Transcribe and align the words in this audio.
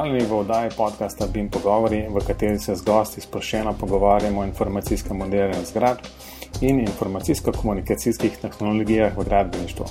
Pozdravljeni 0.00 0.30
v 0.30 0.38
oddaji 0.38 0.70
podcasta 0.76 1.26
BIM 1.26 1.50
Pogovori, 1.50 2.06
v 2.08 2.20
kateri 2.26 2.58
se 2.58 2.72
z 2.74 2.84
gosti 2.84 3.20
sproščeno 3.20 3.74
pogovarjamo 3.80 4.40
o 4.40 4.44
informacijskem 4.48 5.16
modeliranju 5.16 5.66
zgradb 5.68 6.06
in 6.64 6.80
informacijsko-komunikacijskih 6.80 8.38
tehnologijah 8.40 9.18
v 9.18 9.26
gradbeništvu. 9.28 9.86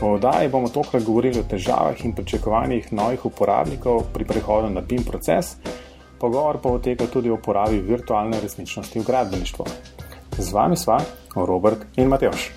V 0.00 0.10
oddaji 0.16 0.48
bomo 0.48 0.68
tokrat 0.68 1.06
govorili 1.06 1.38
o 1.38 1.46
težavah 1.46 2.04
in 2.04 2.16
pričakovanjih 2.18 2.90
novih 2.92 3.28
uporabnikov 3.30 4.02
pri 4.10 4.26
prehodu 4.26 4.74
na 4.74 4.80
BIM 4.80 5.06
proces, 5.06 5.54
pogovor 6.18 6.58
pa 6.58 6.68
poteka 6.68 7.06
tudi 7.06 7.30
o 7.30 7.38
uporabi 7.38 7.78
virtualne 7.78 8.42
resničnosti 8.42 8.98
v 8.98 9.06
gradbeništvu. 9.06 9.66
Z 10.38 10.52
vami 10.52 10.76
sva 10.76 10.98
Robert 11.36 11.86
in 11.96 12.08
Mateoš. 12.10 12.50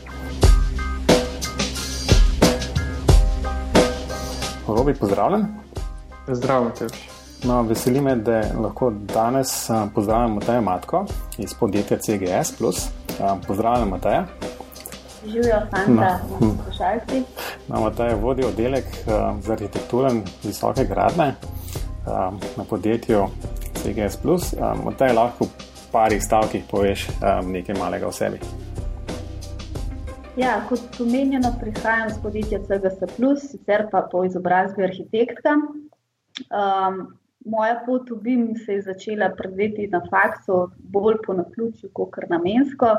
Robi, 4.68 4.94
pozdravljen. 4.94 5.69
Zdravo, 6.32 6.64
Mateoš. 6.64 7.10
No, 7.44 7.62
veseli 7.64 8.02
me, 8.02 8.16
da 8.16 8.42
lahko 8.62 8.92
danes 8.92 9.70
pozdravljamo 9.96 10.36
Mateja 10.36 10.62
Matko 10.62 11.06
iz 11.38 11.54
podjetja 11.54 11.98
CGS. 11.98 12.54
Pozdravljam, 13.48 13.90
Mateja. 13.90 14.26
Živijo, 15.26 15.60
fanta, 15.72 16.20
no. 16.42 16.56
poslušalci. 16.58 17.24
No, 17.68 17.82
Mateja 17.82 18.16
vodi 18.16 18.46
oddelek 18.46 18.86
za 19.42 19.54
arhitekturo 19.54 20.12
in 20.12 20.24
visoke 20.44 20.86
gradne 20.86 21.34
na 22.58 22.64
podjetju 22.70 23.26
CGS. 23.74 24.18
Mateja 24.86 25.14
lahko 25.14 25.46
v 25.46 25.50
parih 25.92 26.24
stavkih 26.24 26.64
poveš 26.72 27.08
nekaj 27.46 27.76
malega 27.76 28.08
o 28.08 28.12
sebi. 28.12 28.40
Ja, 30.38 30.62
kot 30.70 30.80
omenjeno, 31.00 31.56
prihajam 31.62 32.08
iz 32.08 32.18
podjetja 32.24 32.60
CGS, 32.60 33.50
sicer 33.52 33.88
pa 33.92 34.08
po 34.12 34.24
izobrazbi 34.24 34.84
arhitektka. 34.84 35.50
Um, 36.48 37.02
moja 37.46 37.80
pot 37.86 38.10
v 38.10 38.20
BIM 38.24 38.46
se 38.56 38.78
je 38.78 38.82
začela 38.82 39.30
predveti 39.38 39.88
na 39.88 40.02
faksu, 40.10 40.70
bolj 40.80 41.20
po 41.26 41.34
naključju, 41.34 41.90
kot 41.94 42.16
namensko. 42.30 42.94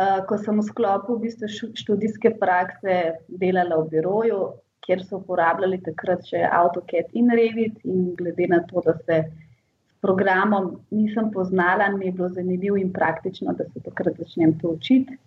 Uh, 0.00 0.22
ko 0.26 0.38
sem 0.38 0.56
v 0.56 0.64
sklopu 0.64 1.16
v 1.16 1.26
bistvu 1.26 1.48
študijske 1.76 2.34
prakse 2.40 2.96
delala 3.28 3.80
v 3.82 3.88
biroju, 3.90 4.40
kjer 4.86 5.02
so 5.04 5.18
uporabljali 5.20 5.80
takrat 5.84 6.24
še 6.26 6.40
AutoCAD 6.46 7.12
in 7.18 7.30
Revit, 7.36 7.82
in 7.84 8.14
glede 8.18 8.48
na 8.48 8.62
to, 8.70 8.82
da 8.86 8.94
se 9.04 9.18
s 9.26 10.00
programom 10.00 10.72
nisem 10.94 11.28
poznala, 11.34 11.90
mi 11.96 12.08
je 12.08 12.16
bilo 12.16 12.30
zanimivo 12.32 12.78
in 12.80 12.92
praktično, 12.92 13.52
da 13.58 13.66
se 13.68 13.82
takrat 13.84 14.16
začnem 14.22 14.56
to 14.62 14.72
učiti. 14.78 15.18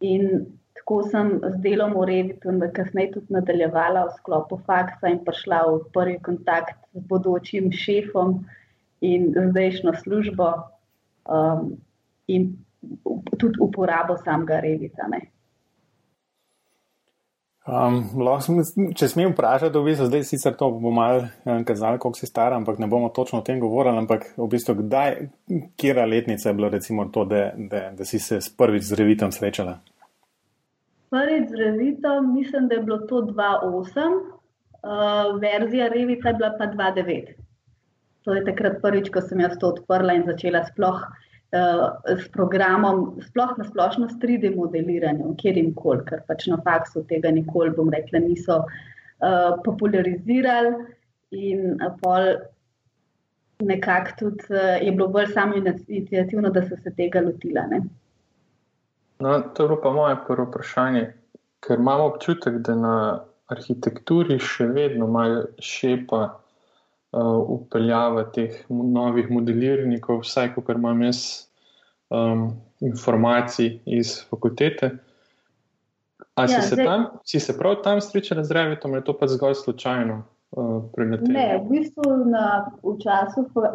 In 0.00 0.44
tako 0.88 1.04
sem 1.04 1.40
z 1.44 1.60
delom 1.60 1.92
v 1.92 2.04
Revitu, 2.08 2.48
in 2.48 2.64
kasneje 2.72 3.12
tudi 3.12 3.26
nadaljevala 3.28 4.08
v 4.08 4.12
sklopu 4.16 4.56
faksa 4.64 5.12
in 5.12 5.20
prišla 5.20 5.68
v 5.68 5.84
prvi 5.92 6.16
kontakt 6.24 6.80
z 6.96 7.04
bodočim 7.04 7.68
šefom 7.68 8.48
in 9.04 9.28
zdajšnjo 9.36 9.92
službo, 10.00 10.48
um, 11.28 11.76
in 12.24 12.56
tudi 13.36 13.60
uporabo 13.60 14.16
samega 14.16 14.60
Revita. 14.64 15.04
Ne. 15.12 15.28
Um, 17.68 18.00
lahko, 18.24 18.64
če 18.96 19.10
smem 19.12 19.36
vprašati, 19.36 19.76
v 19.76 19.92
bistvu 19.92 20.08
zdaj 20.08 20.24
sicer 20.24 20.56
to 20.56 20.70
bo 20.72 20.88
malo 20.88 21.28
um, 21.44 21.68
kazalo, 21.68 22.00
koliko 22.00 22.16
si 22.16 22.30
star, 22.32 22.56
ampak 22.56 22.80
ne 22.80 22.88
bomo 22.88 23.12
točno 23.12 23.42
o 23.42 23.44
tem 23.44 23.60
govorili, 23.60 24.00
ampak 24.00 24.32
v 24.40 24.48
bistvu 24.48 24.78
kdaj, 24.80 25.20
kjera 25.76 26.08
letnica 26.08 26.48
je 26.48 26.56
bila 26.56 26.72
recimo 26.72 27.10
to, 27.12 27.28
da, 27.28 27.52
da, 27.52 27.90
da 27.92 28.08
si 28.08 28.16
se 28.16 28.40
prvič 28.56 28.88
z 28.88 28.96
Revitom 28.96 29.36
srečala? 29.36 29.76
Prvič 31.10 31.48
z 31.48 31.60
Revitom, 31.62 32.34
mislim, 32.34 32.68
da 32.68 32.74
je 32.74 32.82
bilo 32.82 32.98
to 32.98 33.22
2.8, 33.30 34.18
uh, 34.84 35.40
verzija 35.40 35.88
Revita 35.88 36.28
je 36.28 36.34
bila 36.34 36.52
pa 36.58 36.66
2.9. 36.66 37.32
To 38.26 38.34
je 38.34 38.44
takrat 38.44 38.82
prvič, 38.82 39.08
ko 39.10 39.22
sem 39.24 39.40
jaz 39.40 39.56
to 39.58 39.72
odprla 39.72 40.18
in 40.18 40.26
začela 40.28 40.64
sploh 40.68 41.00
s 42.16 42.28
programom, 42.28 43.20
sploh 43.24 43.54
na 43.58 43.64
splošno 43.64 44.08
s 44.08 44.18
3D 44.20 44.52
modeliranjem, 44.56 45.32
kjer 45.40 45.56
jim 45.56 45.72
koli, 45.74 46.04
ker 46.04 46.20
pač 46.28 46.46
na 46.46 46.58
faksu 46.64 47.04
tega 47.08 47.32
nikoli, 47.32 47.72
bom 47.72 47.88
rekla, 47.92 48.20
niso 48.20 48.60
uh, 48.64 49.56
popularizirali. 49.64 50.74
In 51.32 51.80
pol 52.02 52.36
nekako 53.64 54.12
tudi 54.18 54.52
uh, 54.52 54.76
je 54.82 54.92
bilo 54.92 55.08
bolj 55.08 55.32
samo 55.32 55.56
inicijativno, 55.56 56.52
da 56.52 56.62
so 56.68 56.76
se 56.82 56.92
tega 56.96 57.24
lotila. 57.24 57.64
Ne? 57.72 57.80
No, 59.18 59.40
to 59.54 59.62
je 59.62 59.68
bilo 59.68 59.80
pa 59.82 59.90
moje 59.90 60.16
prvo 60.26 60.46
vprašanje, 60.46 61.12
ker 61.60 61.78
imamo 61.78 62.04
občutek, 62.12 62.60
da 62.62 62.74
na 62.74 62.94
arhitekturi 63.50 64.38
še 64.38 64.68
vedno 64.70 65.08
malo 65.10 65.42
šepa 65.58 66.20
uh, 66.28 67.38
upeljava 67.58 68.28
teh 68.34 68.60
novih 68.68 69.30
modelirnikov, 69.32 70.22
vsaj 70.22 70.52
kot 70.54 70.70
imam 70.76 71.02
jaz 71.02 71.22
um, 72.14 72.50
informacij 72.84 73.78
iz 73.86 74.20
fakultete. 74.30 74.92
Ali 76.38 76.54
ja, 76.54 76.62
si, 76.62 76.76
si 77.24 77.40
se 77.42 77.58
prav 77.58 77.80
tam 77.82 78.00
srečala 78.00 78.44
z 78.46 78.54
Revitom, 78.54 78.92
ali 78.92 79.02
je 79.02 79.08
to 79.08 79.16
pa 79.18 79.26
zgolj 79.26 79.56
slučajno? 79.58 80.22
Uh, 80.56 80.80
ne, 81.28 81.60
v 81.60 81.68
bistvu 81.68 82.24
na, 82.32 82.72
v 82.80 82.94
času 83.02 83.44
uh, 83.52 83.66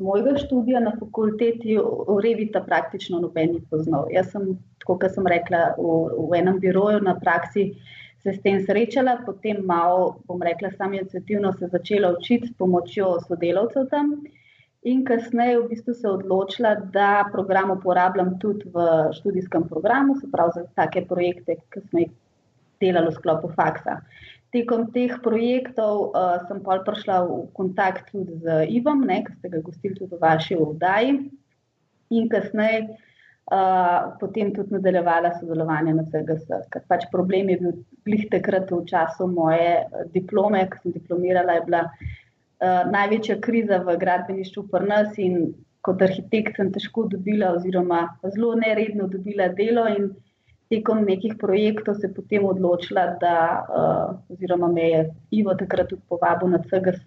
mojega 0.00 0.36
študija 0.36 0.80
na 0.84 0.92
fakulteti 0.98 1.78
Revita 2.22 2.60
praktično 2.60 3.22
noben 3.22 3.54
ni 3.56 3.62
poznal. 3.70 4.10
Jaz 4.12 4.34
sem, 4.34 4.58
kot 4.84 5.06
sem 5.08 5.24
rekla, 5.24 5.72
v, 5.80 6.28
v 6.28 6.42
enem 6.42 6.60
biroju 6.60 7.00
na 7.00 7.16
praksi 7.16 7.70
uh, 7.70 7.96
se 8.22 8.32
s 8.32 8.42
tem 8.42 8.60
srečala, 8.64 9.22
potem 9.26 9.62
malo, 9.64 10.18
bom 10.26 10.42
rekla, 10.42 10.70
sam 10.76 10.94
inicijativno 10.94 11.52
se 11.52 11.68
začela 11.72 12.12
učiti 12.18 12.48
s 12.48 12.56
pomočjo 12.58 13.18
sodelavcev 13.28 13.88
tam. 13.90 14.12
In 14.82 15.04
kasneje 15.04 15.58
v 15.58 15.68
bistvu 15.68 15.94
se 15.94 16.08
odločila, 16.08 16.74
da 16.94 17.28
program 17.32 17.70
uporabljam 17.70 18.38
tudi 18.38 18.70
v 18.74 18.86
študijskem 19.18 19.68
programu, 19.68 20.16
se 20.20 20.30
pravi 20.32 20.52
za 20.54 20.64
take 20.74 21.04
projekte, 21.06 21.58
ki 21.72 21.82
smo 21.88 22.02
jih 22.04 22.12
delali 22.80 23.10
v 23.10 23.18
sklopu 23.18 23.50
faksa. 23.54 23.98
Tekom 24.54 24.86
teh 24.94 25.12
projektov 25.20 26.14
uh, 26.16 26.38
sem 26.48 26.62
pa 26.64 26.78
prišla 26.80 27.20
v 27.26 27.42
kontakt 27.52 28.08
tudi 28.12 28.38
z 28.40 28.64
Ivom, 28.72 29.04
ki 29.04 29.32
ste 29.36 29.52
ga 29.52 29.60
gostili 29.60 29.94
tudi 29.94 30.16
v 30.16 30.22
vaši 30.22 30.56
oddaji. 30.56 31.18
In 32.08 32.28
kasneje 32.32 32.96
potem 34.20 34.52
tudi 34.54 34.74
nadaljevala 34.74 35.32
sodelovanje 35.40 35.94
na 35.94 36.04
CGS. 36.04 36.48
Ker 36.70 36.82
pač 36.88 37.06
problem 37.12 37.48
je 37.48 37.56
bil 37.62 37.72
blih 38.04 38.26
takrat 38.30 38.70
v 38.70 38.84
času 38.84 39.26
moje 39.26 39.84
eh, 39.84 40.04
diplome, 40.12 40.66
ko 40.68 40.76
sem 40.82 40.92
diplomirala, 40.92 41.56
je 41.56 41.64
bila 41.64 41.82
uh, 41.88 42.82
največja 42.92 43.38
kriza 43.40 43.80
v 43.86 43.96
gradbeništvu 43.96 44.68
pri 44.68 44.88
nas 44.88 45.16
in 45.16 45.54
kot 45.80 46.02
arhitekt 46.02 46.58
sem 46.58 46.72
težko 46.74 47.06
dobila 47.08 47.54
oziroma 47.56 48.08
zelo 48.34 48.54
neredno 48.54 49.08
dobila 49.08 49.48
delo 49.48 49.86
in 49.88 50.10
tekom 50.68 51.04
nekih 51.04 51.34
projektov 51.40 51.96
se 52.00 52.10
potem 52.14 52.44
odločila, 52.44 53.06
da 53.20 53.36
uh, 53.64 54.32
oziroma 54.32 54.68
me 54.68 54.90
je 54.90 55.00
Ivo 55.30 55.54
takrat 55.54 55.88
tudi 55.88 56.02
povabil 56.08 56.52
na 56.52 56.60
CGS, 56.68 57.04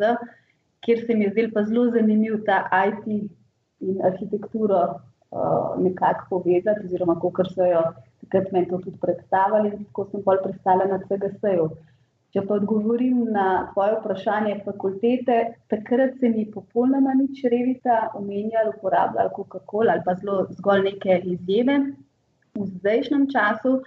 kjer 0.81 1.05
se 1.05 1.15
mi 1.15 1.27
je 1.27 1.33
zdel 1.35 1.51
pa 1.53 1.63
zelo 1.63 1.89
zanimiv 1.93 2.41
ta 2.45 2.65
IT 2.87 3.05
in 3.07 4.01
arhitekturo 4.05 4.81
uh, 4.81 5.77
nekako 5.77 6.25
povezati, 6.29 6.85
oziroma 6.85 7.19
kako 7.21 7.45
so 7.53 7.65
jo 7.65 7.85
takrat 8.25 8.51
meni 8.51 8.69
to 8.69 8.81
tudi 8.81 8.97
predstavili, 9.01 9.71
tako 9.85 10.07
sem 10.11 10.25
bolj 10.25 10.43
pristala 10.43 10.89
na 10.89 10.99
CGS-ju. 11.05 11.69
Če 12.31 12.45
pa 12.47 12.55
odgovorim 12.55 13.25
na 13.35 13.45
tvoje 13.73 13.97
vprašanje 13.97 14.61
fakultete, 14.65 15.39
takrat 15.67 16.13
se 16.19 16.29
mi 16.31 16.45
popolnoma 16.51 17.13
nič 17.19 17.41
revita 17.51 18.05
omenjali, 18.15 18.71
uporabljali 18.77 19.33
Coca-Cola 19.35 19.97
ali 19.97 20.05
pa 20.05 20.15
zelo 20.15 20.45
zgolj 20.55 20.85
neke 20.85 21.17
izjeme. 21.33 21.75
V 22.59 22.67
zdajšnjem 22.67 23.27
času 23.31 23.77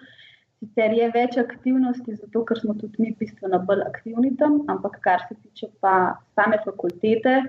sicer 0.60 0.94
je 0.96 1.10
več 1.12 1.36
aktivnosti, 1.40 2.16
zato 2.16 2.44
ker 2.48 2.60
smo 2.60 2.74
tudi 2.78 3.02
mi 3.02 3.12
bistveno 3.18 3.60
bolj 3.68 3.84
aktivni 3.84 4.32
tam, 4.40 4.62
ampak 4.68 5.00
kar 5.04 5.26
se 5.28 5.36
tiče 5.36 5.68
pa 5.80 6.16
same 6.38 6.62
fakultete, 6.64 7.42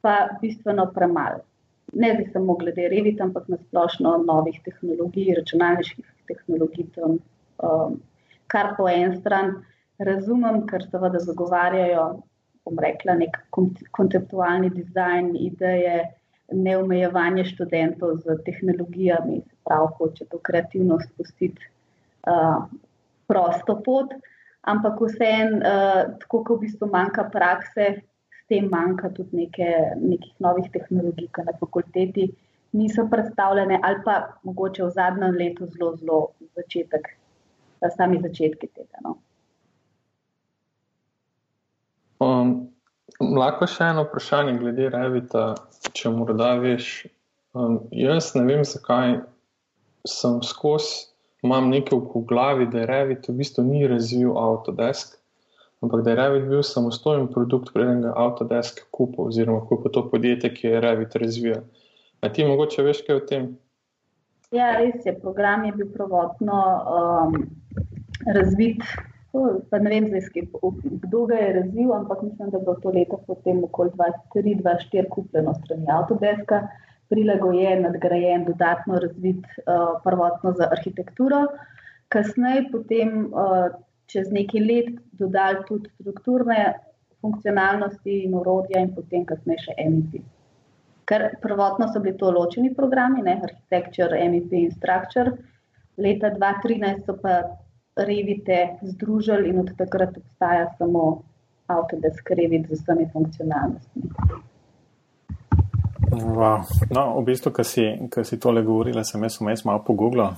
pa 0.00 0.16
bistveno 0.40 0.88
premalo 0.94 1.44
ne 1.92 2.14
zdaj 2.14 2.26
samo 2.32 2.54
glede 2.54 2.88
Revit, 2.88 3.20
ampak 3.20 3.48
na 3.48 3.56
splošno 3.56 4.16
novih 4.26 4.60
tehnologij, 4.64 5.34
računalniških 5.34 6.04
tehnologij. 6.28 6.86
Tam, 6.94 7.18
um, 7.62 8.00
kar 8.46 8.74
po 8.76 8.88
en 8.88 9.16
stran 9.20 9.54
razumem, 9.98 10.66
ker 10.66 10.84
seveda 10.84 11.20
zagovarjajo, 11.24 12.06
bom 12.64 12.78
rekla, 12.84 13.16
nek 13.16 13.36
konceptualni 13.96 14.70
dizajn, 14.70 15.34
ideje, 15.36 16.04
neomejevanje 16.52 17.44
študentov 17.44 18.22
z 18.24 18.38
tehnologijami, 18.44 19.42
se 19.68 19.74
pravi, 19.74 19.88
hoče 19.98 20.24
to 20.24 20.38
kreativnost 20.38 21.10
pustiti 21.16 21.62
uh, 22.26 22.64
prosto 23.26 23.82
pot. 23.84 24.14
Ampak 24.62 25.00
vseeno, 25.00 25.56
uh, 25.56 26.18
tako 26.20 26.44
kot 26.44 26.56
v 26.56 26.60
bistvu 26.66 26.88
manjka 26.92 27.28
prakse, 27.32 28.02
tem 28.48 28.68
manjka 28.68 29.10
tudi 29.14 29.44
neke, 29.44 29.68
nekih 30.00 30.32
novih 30.40 30.70
tehnologij, 30.72 31.28
ki 31.32 31.44
na 31.44 31.52
fakulteti 31.60 32.30
niso 32.72 33.06
predstavljene, 33.10 33.80
ali 33.82 34.02
pa 34.04 34.40
mogoče 34.44 34.84
v 34.84 34.90
zadnjem 34.90 35.36
letu 35.36 35.66
zelo, 35.66 35.96
zelo 35.96 36.18
začetek, 36.56 37.08
sami 37.96 38.20
začetki 38.22 38.68
tega. 38.68 39.04
No. 39.04 39.16
Um, 42.20 42.68
Lahko 43.18 43.66
še 43.66 43.88
eno 43.90 44.04
vprašanje 44.04 44.58
glede 44.60 44.90
Revita, 44.92 45.54
če 45.96 46.10
morda 46.12 46.52
veš. 46.60 47.06
Um, 47.56 47.80
jaz 47.90 48.34
ne 48.36 48.44
vem, 48.46 48.64
zakaj 48.68 49.16
sem 50.06 50.42
skozi, 50.42 51.08
imam 51.42 51.70
nekaj 51.70 51.98
v 51.98 52.24
glavi, 52.28 52.66
da 52.70 52.82
je 52.82 52.90
Revit 52.90 53.28
v 53.28 53.38
bistvu 53.40 53.64
ni 53.64 53.86
razvil 53.88 54.36
Autodesk, 54.38 55.16
ampak 55.82 56.02
da 56.04 56.10
je 56.10 56.20
Revit 56.20 56.48
bil 56.50 56.62
samostojen 56.62 57.28
produkt, 57.32 57.72
preden 57.74 58.02
ga 58.06 58.14
Autodesk 58.16 58.84
kupil, 58.90 59.30
oziroma 59.32 59.64
kupil 59.66 59.92
to 59.94 60.04
podjetje, 60.10 60.54
ki 60.54 60.66
je 60.66 60.80
Revit 60.80 61.16
razvijal. 61.16 61.62
A 62.20 62.32
ti 62.32 62.44
mogoče 62.44 62.82
veš 62.82 63.04
kaj 63.06 63.16
o 63.16 63.26
tem? 63.26 63.52
Ja, 64.50 64.72
res 64.78 65.04
je. 65.06 65.12
Program 65.20 65.64
je 65.68 65.76
bil 65.76 65.90
prvotno 65.92 66.58
um, 66.98 67.36
razvit 68.26 68.82
Pa 69.70 69.78
ne 69.78 69.90
vem, 69.90 70.06
zdaj, 70.08 70.46
kdo 71.04 71.26
ga 71.26 71.34
je 71.34 71.52
razvil, 71.52 71.92
ampak 71.92 72.22
mislim, 72.22 72.50
da 72.50 72.58
bo 72.58 72.74
to 72.74 72.90
leto 72.90 73.20
potem 73.26 73.64
okoli 73.64 73.90
2003-2004 74.34 75.08
kupljeno 75.08 75.54
strani 75.54 75.86
Autodeska, 75.92 76.62
prilagojen, 77.08 77.82
nadgrajen, 77.82 78.44
dodatno 78.44 78.98
razvit 79.04 79.44
uh, 79.44 80.00
prvotno 80.04 80.52
za 80.58 80.68
arhitekturo. 80.76 81.46
Kasneje, 82.08 82.66
potem 82.72 83.28
uh, 83.32 83.68
čez 84.08 84.32
nekaj 84.32 84.64
let, 84.64 84.90
dodali 85.20 85.64
tudi 85.68 85.90
strukturne 85.94 86.58
funkcionalnosti 87.20 88.22
in 88.24 88.34
urodja, 88.34 88.80
in 88.80 88.92
potem 88.94 89.24
kasneje 89.28 89.66
še 89.68 89.76
MEP. 89.90 90.20
Ker 91.08 91.24
prvotno 91.42 91.88
so 91.92 92.00
bili 92.04 92.16
to 92.20 92.30
ločeni 92.32 92.74
programi, 92.74 93.24
ne 93.24 93.38
Architecture, 93.42 94.20
MEP 94.28 94.52
in 94.60 94.74
Structure. 94.76 95.32
Leta 95.98 96.30
2013 96.36 97.08
so 97.08 97.16
pa 97.22 97.40
revite 97.98 98.78
združili 98.82 99.48
in 99.50 99.58
od 99.64 99.72
takrat 99.76 100.16
obstaja 100.16 100.68
samo 100.78 101.22
Autodesk 101.68 102.30
Revit 102.30 102.68
z 102.68 102.78
vsemi 102.80 103.08
funkcionalnostmi. 103.12 104.02
Wow. 106.12 106.64
No, 106.90 107.20
v 107.20 107.24
bistvu, 107.24 107.52
kar 107.52 107.66
si, 107.68 107.84
si 108.24 108.38
tole 108.40 108.62
govorila, 108.64 109.04
sem 109.04 109.22
jaz 109.22 109.40
vmes 109.40 109.64
malo 109.68 109.82
pogooglil. 109.84 110.32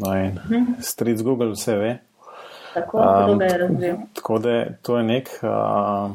No, 0.00 0.14
in 0.16 0.38
hmm. 0.38 0.78
stric 0.80 1.22
Google 1.22 1.52
vse 1.52 1.76
ve. 1.76 1.98
Tako, 2.74 2.98
um, 2.98 3.40
je 3.82 3.96
tako 4.14 4.38
da 4.38 4.64
to 4.82 4.96
je 4.98 5.04
nek 5.04 5.28
uh, 5.42 6.10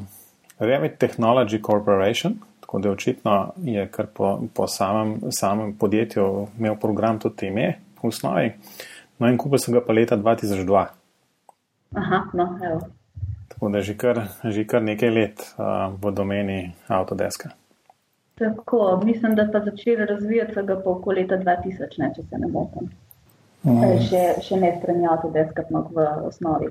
Revit 0.59 0.97
Technology 0.97 1.61
Corporation, 1.61 2.33
tako 2.59 2.79
da 2.79 2.91
očitno 2.91 3.51
je 3.63 3.87
kar 3.91 4.07
po, 4.13 4.39
po 4.53 4.67
samem, 4.67 5.19
samem 5.31 5.75
podjetju 5.77 6.47
imel 6.59 6.75
program 6.75 7.19
tudi 7.19 7.47
ime 7.47 7.73
v 8.01 8.07
osnovi. 8.07 8.53
No, 9.19 9.27
in 9.27 9.37
kupil 9.37 9.59
sem 9.59 9.73
ga 9.73 9.83
pa 9.83 9.93
leta 9.93 10.17
2002. 10.17 10.85
Aha, 11.95 12.23
no, 12.33 12.47
evo. 12.63 12.81
Tako 13.47 13.69
da 13.69 13.81
že 13.81 13.97
kar, 13.97 14.23
že 14.43 14.65
kar 14.67 14.83
nekaj 14.83 15.09
let 15.09 15.45
uh, 15.57 15.93
v 16.01 16.11
domeni 16.11 16.71
Autodeska. 16.87 17.51
Tako, 18.35 19.01
mislim, 19.03 19.35
da 19.35 19.47
sta 19.47 19.61
začeli 19.65 20.05
razvijati 20.05 20.53
ga 20.63 20.81
po 20.83 20.91
okoli 20.91 21.21
leta 21.21 21.37
2000, 21.37 21.87
ne, 21.97 22.13
če 22.15 22.21
se 22.29 22.37
ne 22.37 22.47
motim. 22.47 22.89
Mm. 23.63 23.81
Še, 24.09 24.23
še 24.45 24.55
ne 24.61 24.79
strani 24.79 25.07
Autodeska, 25.09 25.63
ampak 25.69 25.91
v 25.95 26.27
osnovi. 26.27 26.67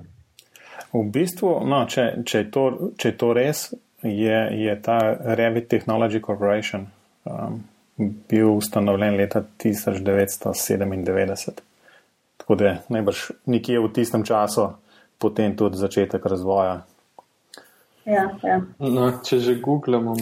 V 0.92 1.02
bistvu, 1.10 1.60
no, 1.66 1.86
če, 1.90 2.22
če, 2.26 2.38
je 2.44 2.50
to, 2.54 2.64
če 3.00 3.08
je 3.08 3.16
to 3.18 3.32
res, 3.34 3.74
je, 4.04 4.38
je 4.60 4.74
ta 4.84 4.98
Revit 5.40 5.66
Technology 5.72 6.20
Corporation 6.22 6.86
um, 7.24 7.62
bil 8.28 8.48
ustanovljen 8.54 9.16
leta 9.16 9.42
1997. 9.64 11.64
Tako 12.36 12.54
da 12.60 12.76
najbrž 12.92 13.18
nekje 13.48 13.80
v 13.80 13.92
tistem 13.96 14.22
času 14.26 14.68
potem 15.18 15.56
tudi 15.56 15.80
začetek 15.80 16.26
razvoja. 16.26 16.82
Ja, 18.04 18.28
ja. 18.42 18.60
No, 18.78 19.08
če 19.24 19.38
že 19.40 19.54
googlamo, 19.64 20.14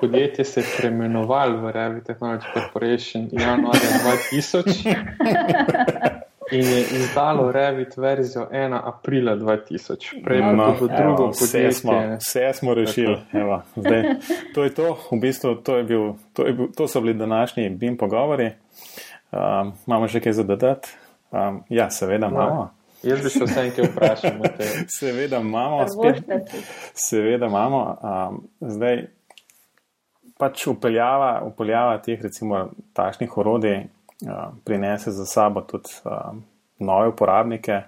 podjetje 0.00 0.44
se 0.44 0.60
je 0.60 0.66
preimenovalo 0.76 1.58
v 1.64 1.72
Revit 1.74 2.06
Technology 2.06 2.46
Corporation 2.54 3.28
januarja 3.32 3.98
2000 4.30 4.94
in 6.52 6.66
je 6.66 6.80
izdalo 7.00 7.52
Revit 7.52 7.96
verzijo 7.96 8.46
1 8.52 8.80
aprila 8.84 9.36
2000. 9.36 10.22
Prej 10.24 10.40
no, 10.40 10.52
no, 10.52 10.74
drugo 10.78 11.02
evo, 11.02 11.30
vse 11.30 11.72
smo, 11.72 11.92
vse 12.18 12.52
smo 12.54 12.74
rešili. 12.74 13.18
Evo, 13.32 13.62
zdaj, 13.76 14.02
to 14.54 14.64
je 14.64 14.74
to, 14.74 14.98
v 15.12 15.20
bistvu 15.20 15.54
to, 15.54 15.76
je 15.76 15.84
bil, 15.84 16.12
to, 16.32 16.46
je 16.46 16.52
bil, 16.52 16.66
to 16.76 16.88
so 16.88 17.00
bili 17.00 17.14
današnji 17.14 17.70
BIM 17.70 17.96
pogovori. 17.96 18.52
Um, 19.32 19.72
imamo 19.86 20.08
še 20.08 20.20
kaj 20.20 20.32
za 20.32 20.42
dodati? 20.42 20.94
Um, 21.30 21.62
ja, 21.68 21.90
seveda 21.90 22.28
no, 22.28 22.34
imamo. 22.34 22.70
Jaz 23.02 23.22
bi 23.22 23.30
se 23.30 23.44
vse 23.44 23.62
nekaj 23.62 23.84
vprašal. 23.84 24.42
seveda 24.98 25.38
imamo, 25.40 25.86
spet, 25.88 26.24
seveda 26.94 27.46
imamo. 27.46 27.80
Um, 28.02 28.42
zdaj, 28.60 29.06
pač 30.38 30.66
upeljava, 30.66 31.40
upeljava 31.46 31.98
teh, 32.04 32.20
recimo, 32.22 32.68
takšnih 32.92 33.38
orodij 33.38 33.78
um, 33.80 34.60
prinese 34.64 35.10
za 35.10 35.26
sabo 35.26 35.60
tudi 35.60 35.96
um, 36.04 36.44
nove 36.78 37.08
uporabnike, 37.08 37.82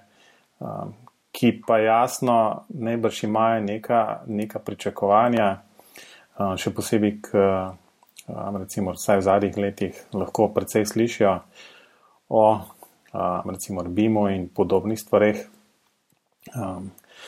um, 0.59 0.93
ki 1.31 1.61
pa 1.67 1.77
jasno 1.79 2.65
najbrž 2.69 3.23
imajo 3.23 3.61
neka, 3.61 4.01
neka 4.27 4.59
pričakovanja, 4.59 5.47
um, 6.39 6.57
še 6.57 6.73
posebej 6.73 7.17
k 7.21 7.47
recimo 8.59 8.93
vsaj 8.95 9.17
v 9.17 9.21
zadnjih 9.21 9.57
letih 9.57 10.03
lahko 10.13 10.47
precej 10.47 10.85
slišijo 10.85 11.39
o 12.29 12.61
recimo 13.51 13.83
BIM-u 13.83 14.29
in 14.29 14.49
podobnih 14.49 14.99
stvareh. 14.99 15.37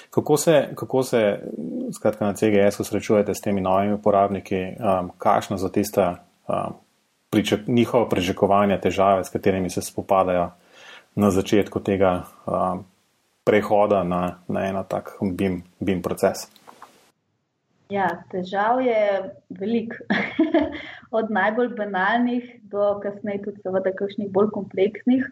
Kako 0.09 0.37
se, 0.37 0.69
kako 0.75 1.03
se 1.03 1.39
skratka, 1.95 2.25
na 2.25 2.33
CGS-u 2.33 2.83
srečujete 2.83 3.33
s 3.33 3.41
temi 3.41 3.61
novimi 3.61 3.93
uporabniki, 3.93 4.65
kakšno 5.17 5.57
so 5.57 5.69
tiste 5.69 6.15
pričak, 7.29 7.67
njihova 7.67 8.09
pričakovanja, 8.09 8.79
težave, 8.81 9.23
s 9.23 9.29
katerimi 9.29 9.69
se 9.69 9.81
spopadajo 9.81 10.49
na 11.15 11.31
začetku 11.31 11.79
tega 11.79 12.23
prehoda 13.43 14.03
na, 14.03 14.39
na 14.47 14.67
eno 14.67 14.83
tak 14.83 15.17
BIM, 15.21 15.63
BIM 15.79 16.01
proces? 16.01 16.47
Ja, 17.89 18.07
težav 18.31 18.81
je 18.81 19.31
veliko. 19.49 19.95
Od 21.17 21.29
najbolj 21.31 21.69
banalnih 21.77 22.47
do 22.71 22.95
kasneje 23.03 23.43
tudi, 23.43 23.61
seveda, 23.61 23.93
kakšnih 23.93 24.31
bolj 24.33 24.49
kompleksnih. 24.55 25.27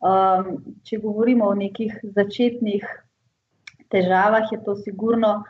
Um, 0.00 0.52
če 0.84 1.00
govorimo 1.02 1.50
o 1.50 1.56
nekih 1.56 1.98
začetnih 2.16 2.84
težavah, 3.92 4.48
je 4.52 4.60
to 4.64 4.76
sigurno 4.80 5.42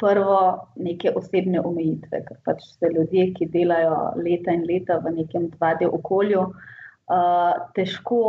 prvo 0.00 0.40
neke 0.76 1.12
osebne 1.16 1.62
omejitve, 1.64 2.20
ker 2.26 2.40
pač 2.44 2.66
se 2.76 2.90
ljudje, 2.92 3.30
ki 3.38 3.48
delajo 3.52 3.96
leta 4.20 4.52
in 4.52 4.66
leta 4.68 4.98
v 5.00 5.14
nekem 5.20 5.48
2D 5.54 5.88
okolju, 5.88 6.42
uh, 6.50 7.54
težko 7.78 8.20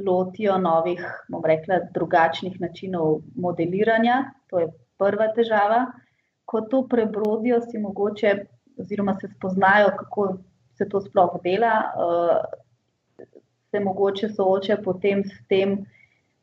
lotijo 0.00 0.56
novih, 0.56 1.02
bom 1.28 1.44
rekla, 1.44 1.82
drugačnih 1.92 2.60
načinov 2.62 3.20
modeliranja. 3.36 4.22
To 4.48 4.62
je 4.62 4.70
prva 4.96 5.28
težava 5.36 5.84
ko 6.50 6.60
to 6.60 6.82
prebrodijo, 6.90 7.60
si 7.62 7.78
mogoče, 7.78 8.34
oziroma 8.82 9.14
se 9.20 9.28
spoznajo, 9.28 9.92
kako 9.98 10.26
se 10.78 10.88
to 10.88 11.00
sploh 11.00 11.36
dela, 11.44 11.74
uh, 11.94 12.40
se 13.70 13.80
mogoče 13.80 14.28
soočajo 14.28 14.82
potem 14.84 15.24
s 15.24 15.46
tem, 15.48 15.78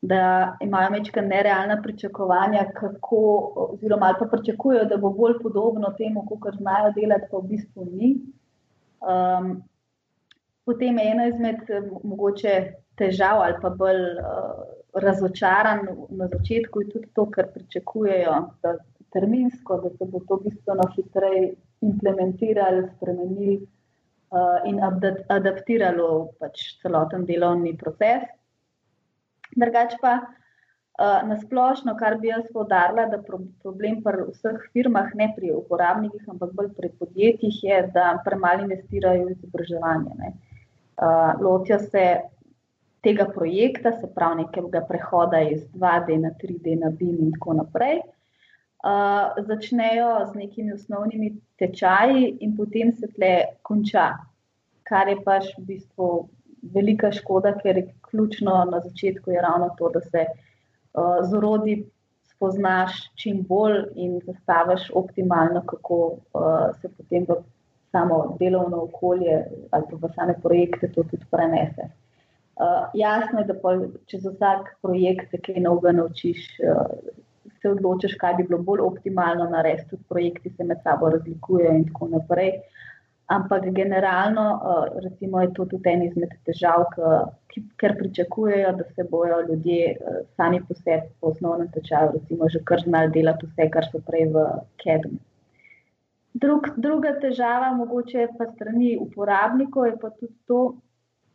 da 0.02 0.56
imajo 0.62 0.90
večkrat 0.90 1.26
nerealna 1.26 1.80
pričakovanja, 1.82 2.64
kako, 2.74 3.20
oziroma 3.56 4.14
pa 4.18 4.26
pričakujejo, 4.26 4.84
da 4.84 4.96
bo 4.96 5.10
bolj 5.10 5.38
podobno 5.42 5.90
temu, 5.98 6.22
kot 6.40 6.54
znajo 6.56 6.92
delati, 6.94 7.26
pa 7.30 7.38
v 7.38 7.48
bistvu 7.48 7.86
ni. 7.92 8.12
Um, 9.00 9.62
potem 10.64 10.98
je 10.98 11.10
ena 11.10 11.26
izmed 11.26 11.64
mogoče 12.04 12.54
težav 12.98 13.42
ali 13.42 13.58
pa 13.62 13.70
bolj 13.70 14.02
uh, 14.20 14.62
razočaran 14.94 15.86
na 16.10 16.28
začetku, 16.28 16.84
tudi 16.92 17.10
to, 17.14 17.26
kar 17.30 17.50
pričakujejo, 17.54 18.38
da 18.62 18.76
terminsko, 19.12 19.80
da 19.82 19.90
se 19.90 20.04
bo 20.12 20.20
to 20.28 20.36
bistveno 20.44 20.86
hitreje 20.94 21.54
implementiralo, 21.80 22.88
spremenilo 22.96 23.66
in 24.68 24.80
adaptiralo 25.28 26.34
pač 26.40 26.76
celoten 26.82 27.24
delovni 27.24 27.74
proces. 27.76 28.26
Drugač 29.56 29.94
pa 30.02 30.12
uh, 30.20 31.20
nasplošno, 31.24 31.94
kar 31.96 32.18
bi 32.20 32.28
jaz 32.28 32.44
povdarila, 32.52 33.06
da 33.08 33.22
pro, 33.24 33.40
problem 33.62 34.02
pri 34.04 34.26
vseh 34.28 34.58
firmah, 34.74 35.14
ne 35.16 35.30
pri 35.36 35.54
uporabnikih, 35.56 36.26
ampak 36.28 36.52
bolj 36.52 36.74
pri 36.76 36.92
podjetjih, 37.00 37.62
je, 37.64 37.78
da 37.94 38.18
premalo 38.24 38.68
investirajo 38.68 39.30
v 39.30 39.36
izobraževanje. 39.38 40.34
Uh, 40.98 41.32
lotijo 41.40 41.78
se 41.78 42.04
tega 43.00 43.28
projekta, 43.32 43.94
se 43.96 44.10
pravi, 44.12 44.42
nekega 44.44 44.84
prehoda 44.84 45.40
iz 45.40 45.64
2D 45.72 46.20
na 46.20 46.34
3D, 46.36 46.76
na 46.82 46.92
BIM 46.92 47.16
in 47.24 47.34
tako 47.38 47.56
naprej 47.62 48.02
uh, 48.84 49.44
začnejo 49.46 50.26
z 50.32 50.34
nekimi 50.34 50.72
osnovnimi 50.72 51.34
tečaji, 51.58 52.38
in 52.40 52.56
potem 52.56 52.92
se 52.92 53.08
tle 53.14 53.58
konča. 53.62 54.10
Kar 54.88 55.08
je 55.08 55.18
pač 55.24 55.50
v 55.58 55.64
bistvu 55.72 56.28
velika 56.74 57.12
škoda, 57.12 57.54
ker 57.62 57.76
je 57.76 57.88
ključno 58.10 58.64
na 58.70 58.80
začetku 58.80 59.30
je 59.30 59.42
ravno 59.42 59.70
to, 59.78 59.90
da 59.94 60.00
se 60.00 60.26
uh, 60.26 61.20
z 61.22 61.36
urodi 61.36 61.84
spoznaš 62.38 63.10
čim 63.18 63.42
bolj 63.42 63.82
in 63.94 64.20
zastaviš 64.26 64.90
optimalno, 64.94 65.62
kako 65.66 65.96
uh, 66.32 66.74
se 66.80 66.88
potem 66.88 67.26
v 67.28 67.42
samo 67.90 68.36
delovno 68.40 68.82
okolje 68.84 69.44
ali 69.70 69.84
pa 69.90 69.96
v 69.96 70.12
same 70.14 70.34
projekte 70.42 70.92
to 70.92 71.02
tudi 71.02 71.24
prenese. 71.30 71.88
Uh, 72.58 72.90
jasno 72.94 73.40
je, 73.40 73.46
da 73.46 73.54
pa, 73.54 73.74
če 74.06 74.18
za 74.18 74.30
vsak 74.34 74.76
projekt 74.82 75.30
se 75.30 75.38
kaj 75.38 75.60
novega 75.62 75.92
naučiš, 75.92 76.46
uh, 76.66 76.90
se 77.60 77.70
odločiš, 77.70 78.16
kaj 78.20 78.34
bi 78.38 78.46
bilo 78.48 78.62
bolj 78.62 78.84
optimalno 78.86 79.48
narediti, 79.50 79.88
tudi 79.90 80.04
projekti 80.08 80.50
se 80.56 80.64
med 80.64 80.82
sabo 80.82 81.10
razlikujejo 81.14 81.74
in 81.78 81.86
tako 81.88 82.08
naprej. 82.14 82.52
Ampak 83.28 83.66
generalno, 83.76 84.44
uh, 84.56 85.00
recimo, 85.04 85.40
je 85.42 85.52
to 85.52 85.66
tudi 85.68 85.90
en 85.90 86.02
izmed 86.06 86.30
težav, 86.48 86.86
ki, 87.52 87.62
ker 87.76 87.92
pričakujejo, 87.98 88.70
da 88.78 88.86
se 88.94 89.04
bojo 89.10 89.42
ljudje 89.50 89.96
uh, 90.00 90.20
sami 90.36 90.62
po 90.68 90.74
sebi 90.74 91.10
po 91.20 91.34
osnovnem 91.34 91.68
tečaju, 91.74 92.14
recimo, 92.14 92.48
že 92.48 92.62
kar 92.64 92.80
znali 92.80 93.12
delati 93.12 93.50
vse, 93.50 93.68
kar 93.74 93.88
so 93.92 94.00
prej 94.06 94.30
v 94.32 94.46
KEDM. 94.80 95.18
Drug, 96.40 96.70
druga 96.76 97.12
težava, 97.20 97.74
mogoče 97.76 98.30
pa 98.38 98.46
strani 98.54 98.94
uporabnikov, 99.00 99.90
je 99.90 99.98
pa 100.00 100.10
tudi 100.16 100.34
to, 100.48 100.62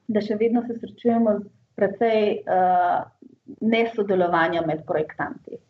da 0.08 0.22
še 0.22 0.39
vedno 0.41 0.65
se 0.65 0.79
srečujemo 0.79 1.38
z 1.43 1.46
precej 1.77 2.41
uh, 2.41 3.05
nesodelovanja 3.62 4.65
med 4.65 4.82
projektanti. 4.89 5.62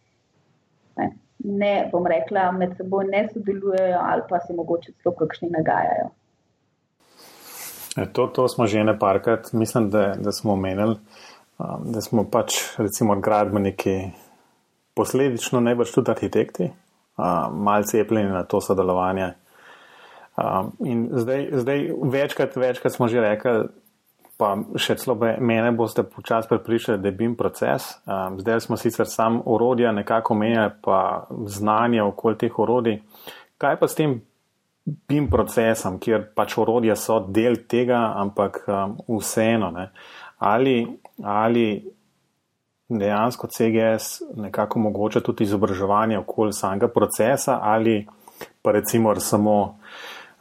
Ne, 0.97 1.09
ne 1.43 1.89
bom 1.91 2.07
rekla, 2.07 2.51
med 2.51 2.75
seboj 2.77 3.07
ne 3.11 3.27
sodelujejo 3.33 3.99
ali 4.01 4.21
pa 4.29 4.39
se 4.39 4.53
mogoče 4.53 4.91
celo 5.03 5.15
kakšni 5.15 5.49
nagajajo. 5.49 6.09
E, 7.97 8.05
to, 8.13 8.27
to 8.27 8.47
smo 8.47 8.67
že 8.67 8.83
ne 8.83 8.97
parkrat, 8.99 9.53
mislim, 9.53 9.89
da, 9.89 10.13
da 10.17 10.31
smo 10.31 10.53
omenili, 10.53 10.95
um, 11.57 11.91
da 11.93 12.01
smo 12.01 12.25
pač 12.29 12.55
recimo 12.77 13.15
gradbeniki, 13.15 14.11
posledično 14.93 15.59
najbrž 15.59 15.91
tudi 15.91 16.11
arhitekti, 16.11 16.71
um, 17.17 17.63
malce 17.63 17.97
cepljeni 17.97 18.31
na 18.31 18.43
to 18.43 18.61
sodelovanje. 18.61 19.33
Um, 20.37 20.71
in 20.85 21.09
zdaj, 21.11 21.49
zdaj 21.51 21.89
večkrat, 22.03 22.55
večkrat 22.55 22.93
smo 22.93 23.07
že 23.07 23.21
rekli, 23.21 23.67
pa 24.37 24.55
še 24.79 24.95
celo 25.01 25.15
mene 25.39 25.71
boste 25.77 26.03
počasi 26.03 26.49
pripričali, 26.49 26.97
da 27.01 27.07
je 27.07 27.17
BIM 27.17 27.35
proces. 27.37 27.93
Um, 28.05 28.39
zdaj 28.41 28.65
smo 28.65 28.77
sicer 28.77 29.07
sam 29.07 29.41
orodja 29.45 29.91
nekako 29.91 30.35
menjali, 30.35 30.71
pa 30.81 31.27
znanje 31.45 32.03
okoli 32.03 32.37
teh 32.37 32.59
orodij. 32.59 32.99
Kaj 33.57 33.79
pa 33.79 33.87
s 33.87 33.95
tem 33.95 34.17
BIM 34.83 35.29
procesom, 35.31 35.99
kjer 35.99 36.25
pač 36.35 36.57
orodja 36.57 36.95
so 36.99 37.19
del 37.29 37.61
tega, 37.69 38.01
ampak 38.19 38.63
um, 38.67 38.97
vseeno, 39.19 39.71
ne? 39.71 39.91
ali, 40.43 40.81
ali 41.23 41.67
dejansko 42.89 43.47
CGS 43.47 44.35
nekako 44.35 44.79
omogoča 44.79 45.21
tudi 45.23 45.47
izobraževanje 45.47 46.17
okoli 46.19 46.53
samega 46.53 46.89
procesa, 46.91 47.59
ali 47.61 48.01
pa 48.61 48.71
recimo 48.71 49.15
samo 49.19 49.77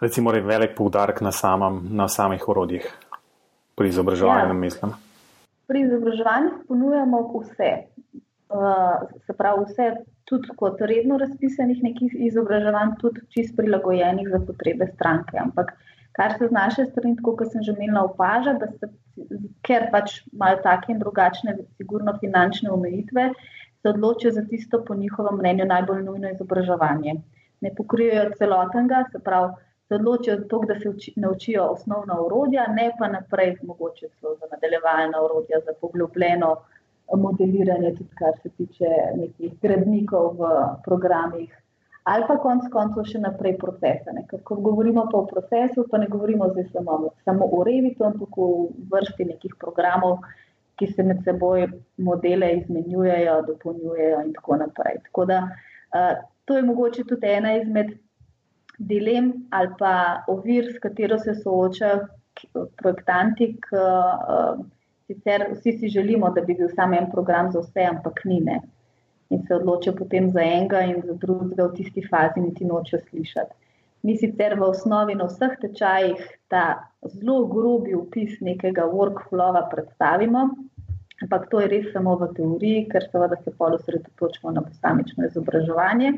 recimo 0.01 0.31
velik 0.31 0.75
poudarek 0.77 1.21
na, 1.21 1.31
samem, 1.33 1.89
na 1.91 2.09
samih 2.09 2.49
orodjih 2.49 2.91
pri 3.75 3.89
izobraževanju, 3.89 4.55
ja. 4.55 4.61
mislim. 4.65 4.95
Pri 5.67 5.85
izobraževanju 5.87 6.51
ponujamo 6.69 7.23
vse. 7.41 7.73
Uh, 8.53 9.09
se 9.27 9.33
pravi, 9.33 9.65
vse, 9.69 9.87
tudi 10.29 10.53
kot 10.57 10.81
redno 10.81 11.17
razpisanih 11.19 11.81
nekih 11.83 12.17
izobraževanj, 12.29 12.99
tudi 13.01 13.25
čist 13.33 13.57
prilagojenih 13.57 14.29
za 14.33 14.43
potrebe 14.47 14.91
stranke. 14.95 15.39
Ampak 15.41 15.73
kar 16.13 16.37
se 16.39 16.49
z 16.49 16.53
naše 16.53 16.85
strani, 16.91 17.17
kot 17.23 17.47
sem 17.53 17.65
že 17.65 17.73
imela 17.79 18.05
opaža, 18.11 18.53
da 18.61 18.69
se, 18.77 18.91
ker 19.67 19.89
pač 19.93 20.21
imajo 20.33 20.61
take 20.63 20.93
in 20.93 21.01
drugačne, 21.01 21.57
sigurno 21.81 22.17
finančne 22.21 22.71
omejitve, 22.71 23.31
se 23.83 23.89
odločijo 23.89 24.33
za 24.33 24.45
tisto, 24.51 24.85
po 24.85 24.95
njihovem 24.95 25.41
mnenju, 25.41 25.65
najbolj 25.73 26.05
nujno 26.05 26.31
izobraževanje. 26.31 27.17
Ne 27.61 27.71
pokrijejo 27.77 28.31
celotnega, 28.39 29.05
se 29.13 29.19
pravi, 29.19 29.53
se 29.93 29.97
odločijo 29.97 30.37
za 30.37 30.45
to, 30.49 30.61
da 30.69 30.75
se 30.81 30.89
uči, 30.89 31.13
naučijo 31.17 31.65
osnovna 31.65 32.21
urodja, 32.21 32.67
ne 32.67 32.93
pa 32.99 33.09
naprej, 33.09 33.57
mogoče 33.63 34.09
celo 34.21 34.35
za 34.35 34.47
nadaljevalna 34.53 35.25
urodja, 35.25 35.59
za 35.67 35.73
poglobljeno 35.81 36.57
modeliranje, 37.17 37.91
tudi 37.99 38.15
kar 38.19 38.39
se 38.43 38.49
tiče 38.49 38.89
nekih 39.17 39.59
gradnikov 39.63 40.37
v 40.39 40.53
programih. 40.85 41.59
Ali 42.05 42.25
pa 42.29 42.39
konec 42.41 42.71
koncev 42.73 43.05
še 43.07 43.21
naprej 43.21 43.59
procese. 43.59 44.15
Ne. 44.17 44.25
Ko 44.45 44.57
govorimo 44.57 45.05
pa 45.13 45.19
o 45.19 45.27
procesu, 45.27 45.85
pa 45.91 46.01
ne 46.01 46.09
govorimo 46.09 46.49
samo, 46.73 47.13
samo 47.25 47.47
o 47.53 47.61
revitu, 47.65 48.05
ampak 48.05 48.39
o 48.39 48.49
vrsti 48.91 49.29
nekih 49.29 49.55
programov, 49.61 50.25
ki 50.81 50.89
se 50.89 51.03
med 51.03 51.21
seboj 51.25 51.69
modele 51.97 52.49
izmenjujejo, 52.57 53.43
dopolnjujejo 53.47 54.25
in 54.25 54.33
tako 54.33 54.57
naprej. 54.65 54.99
Tako 55.05 55.27
da, 55.31 55.43
uh, 55.93 56.25
to 56.45 56.57
je 56.57 56.63
mogoče 56.63 57.05
tudi 57.05 57.29
ena 57.37 57.55
izmed 57.61 57.93
dilem 58.79 59.33
ali 59.51 59.71
pa 59.79 60.25
ovir, 60.29 60.73
s 60.73 60.79
katero 60.79 61.19
se 61.19 61.35
soočajo 61.35 62.07
projektanti. 62.77 63.57
K, 63.61 63.77
uh, 63.77 64.65
sicer 65.07 65.47
vsi 65.53 65.73
si 65.79 65.89
želimo, 65.89 66.31
da 66.31 66.41
bi 66.41 66.55
bil 66.55 66.69
samo 66.75 66.97
en 66.97 67.11
program 67.11 67.51
za 67.53 67.61
vse, 67.61 67.85
ampak 67.91 68.25
ni 68.25 68.41
ne. 68.41 68.61
In 69.31 69.43
se 69.47 69.55
odločijo 69.55 69.95
potem 69.97 70.31
za 70.31 70.41
enega 70.41 70.81
in 70.89 71.03
za 71.05 71.15
drugega 71.15 71.67
v 71.67 71.75
tisti 71.77 72.05
fazi, 72.11 72.41
niti 72.41 72.65
nočejo 72.65 73.01
slišati. 73.11 73.55
Mi 74.03 74.17
sicer 74.19 74.59
v 74.59 74.67
osnovi 74.67 75.15
na 75.15 75.29
vseh 75.31 75.55
tečajih 75.61 76.23
ta 76.51 76.91
zelo 77.07 77.45
grobi 77.47 77.95
opis 77.95 78.41
nekega 78.41 78.89
workflowa 78.91 79.69
predstavimo, 79.71 80.49
ampak 81.23 81.47
to 81.51 81.61
je 81.61 81.69
res 81.71 81.93
samo 81.93 82.17
v 82.19 82.33
teoriji, 82.37 82.89
ker 82.91 83.07
seveda 83.13 83.39
se 83.45 83.53
pol 83.59 83.77
osredotočimo 83.79 84.51
na 84.51 84.65
posamično 84.67 85.29
izobraževanje 85.29 86.17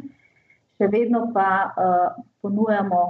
še 0.79 0.89
vedno 0.93 1.29
pa 1.35 1.49
uh, 1.71 2.23
ponujamo 2.43 3.03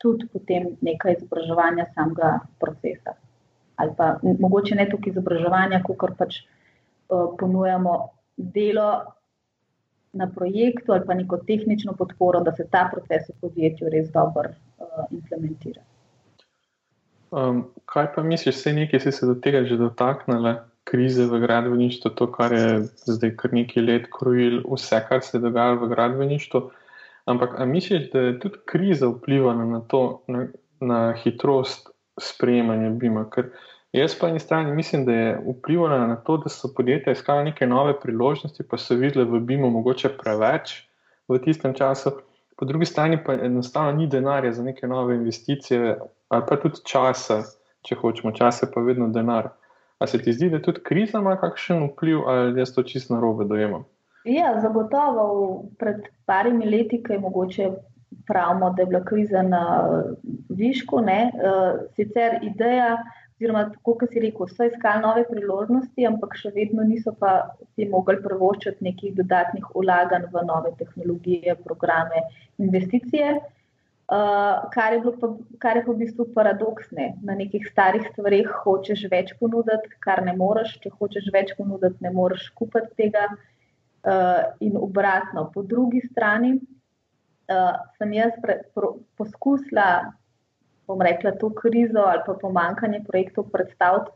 tudi 0.00 0.26
potem 0.32 0.74
nekaj 0.80 1.18
izobraževanja 1.18 1.90
samega 1.94 2.38
procesa. 2.60 3.16
Ali 3.80 3.94
pa 3.96 4.16
mogoče 4.22 4.76
ne 4.76 4.88
toliko 4.88 5.12
izobraževanja, 5.12 5.82
kot 5.86 6.16
pač 6.18 6.40
uh, 6.42 7.32
ponujamo 7.40 7.96
delo 8.36 8.90
na 10.12 10.26
projektu 10.26 10.92
ali 10.92 11.06
pa 11.06 11.14
neko 11.14 11.38
tehnično 11.46 11.92
podporo, 11.92 12.40
da 12.40 12.52
se 12.56 12.66
ta 12.70 12.88
proces 12.92 13.28
v 13.28 13.36
podjetju 13.40 13.92
res 13.92 14.10
dobro 14.10 14.50
uh, 14.50 15.04
implementira. 15.10 15.84
Um, 17.30 17.68
kaj 17.86 18.08
pa 18.16 18.22
misliš, 18.26 18.56
vse 18.56 18.72
nekaj 18.74 19.04
si 19.04 19.12
se 19.12 19.26
do 19.26 19.36
tega 19.38 19.62
že 19.64 19.78
dotaknila? 19.78 20.66
Krize 20.90 21.26
v 21.28 21.38
gradbeništvu, 21.38 22.10
to, 22.18 22.26
kar 22.32 22.52
je 22.52 22.80
zdaj 23.06 23.34
kar 23.38 23.52
nekaj 23.54 23.82
let 23.84 24.06
krojil, 24.10 24.62
vse, 24.66 24.98
kar 25.06 25.20
se 25.22 25.38
dogaja 25.38 25.76
v 25.78 25.86
gradbeništvu. 25.92 26.62
Ampak 27.24 27.54
ali 27.58 27.70
misliš, 27.70 28.10
da 28.10 28.20
je 28.20 28.38
tudi 28.40 28.58
kriza 28.64 29.08
vplivala 29.08 29.64
na 29.64 29.80
to, 29.80 30.22
na, 30.28 30.46
na 30.80 31.00
hitrost 31.22 31.90
sprejemanja 32.20 32.90
BIM-a? 32.90 33.26
Ker 33.30 33.50
jaz 33.92 34.14
po 34.18 34.26
eni 34.26 34.40
strani 34.40 34.74
mislim, 34.74 35.04
da 35.04 35.12
je 35.12 35.36
vplivala 35.46 36.06
na 36.06 36.16
to, 36.16 36.36
da 36.36 36.48
so 36.48 36.72
podjetja 36.76 37.12
iskala 37.12 37.44
neke 37.44 37.66
nove 37.66 38.00
priložnosti, 38.00 38.66
pa 38.68 38.78
so 38.78 38.94
videli 38.94 39.28
v 39.28 39.40
BIM-u 39.40 39.70
mogoče 39.70 40.14
preveč 40.18 40.80
v 41.28 41.38
tistem 41.44 41.74
času. 41.74 42.16
Po 42.56 42.64
drugi 42.64 42.86
strani 42.86 43.18
pa 43.24 43.32
enostavno 43.32 43.92
ni 43.92 44.06
denarja 44.06 44.52
za 44.52 44.62
neke 44.62 44.86
nove 44.86 45.14
investicije, 45.14 45.98
ali 46.28 46.44
pa 46.48 46.56
tudi 46.60 46.82
časa, 46.84 47.42
če 47.82 47.96
hočemo, 47.96 48.32
čas 48.36 48.62
je 48.62 48.68
pa 48.74 48.80
vedno 48.80 49.08
denar. 49.08 49.48
A 49.98 50.06
se 50.06 50.18
ti 50.22 50.32
zdi, 50.32 50.48
da 50.50 50.62
tudi 50.62 50.80
kriza 50.84 51.18
ima 51.18 51.36
kakšen 51.40 51.86
vpliv, 51.90 52.20
ali 52.28 52.60
jaz 52.60 52.74
to 52.74 52.82
čisto 52.82 53.14
narobe 53.14 53.44
dojemam? 53.44 53.84
Ja, 54.24 54.60
zagotovo. 54.60 55.64
Pred 55.78 56.08
parimi 56.28 56.66
leti, 56.68 57.00
ki 57.02 57.16
je 57.16 57.18
mogoče 57.18 57.70
pravimo, 58.26 58.70
da 58.76 58.82
je 58.82 58.86
bila 58.86 59.04
kriza 59.04 59.42
na 59.42 59.62
višku, 60.48 61.00
ne? 61.00 61.20
Eh, 61.34 61.78
sicer 61.96 62.38
ideja, 62.42 62.98
oziroma 63.38 63.64
tako, 63.72 63.94
kot 64.02 64.12
si 64.12 64.20
rekel, 64.20 64.48
so 64.48 64.66
iskali 64.68 65.02
nove 65.02 65.24
priložnosti, 65.30 66.06
ampak 66.06 66.36
še 66.36 66.52
vedno 66.54 66.84
niso 66.84 67.14
pa 67.16 67.32
si 67.74 67.88
mogli 67.88 68.20
prvoščiti 68.22 68.84
nekih 68.84 69.14
dodatnih 69.16 69.72
ulaganj 69.74 70.28
v 70.34 70.44
nove 70.44 70.74
tehnologije, 70.82 71.56
programe, 71.64 72.26
investicije. 72.58 73.38
Uh, 74.10 74.66
kar, 74.74 74.92
je 74.92 75.12
pa, 75.20 75.28
kar 75.62 75.78
je 75.78 75.84
pa 75.86 75.92
v 75.92 76.00
bistvu 76.02 76.24
paradoks. 76.34 76.88
Ne? 76.92 77.12
Na 77.22 77.36
nekih 77.38 77.62
starih 77.70 78.08
stvareh 78.10 78.48
hočeš 78.64 79.04
več 79.12 79.30
ponuditi, 79.38 79.92
kar 80.02 80.20
ne 80.26 80.34
moreš. 80.36 80.74
Če 80.82 80.90
hočeš 80.98 81.28
več 81.32 81.54
ponuditi, 81.56 82.02
ne 82.02 82.10
moreš 82.12 82.48
kupiti 82.58 82.90
tega. 82.98 83.28
Uh, 83.30 83.59
in 84.60 84.76
obratno, 84.80 85.50
po 85.54 85.62
drugi 85.62 86.00
strani 86.10 86.54
uh, 87.50 87.76
sem 87.98 88.14
jaz 88.14 88.32
pre, 88.42 88.60
pro, 88.74 88.94
poskusila, 89.18 90.12
bom 90.88 91.02
rekla, 91.02 91.34
to 91.38 91.50
krizo 91.54 92.02
ali 92.06 92.22
pa 92.26 92.34
pomankanje 92.34 93.02
projektov 93.06 93.50
predstaviti 93.52 94.10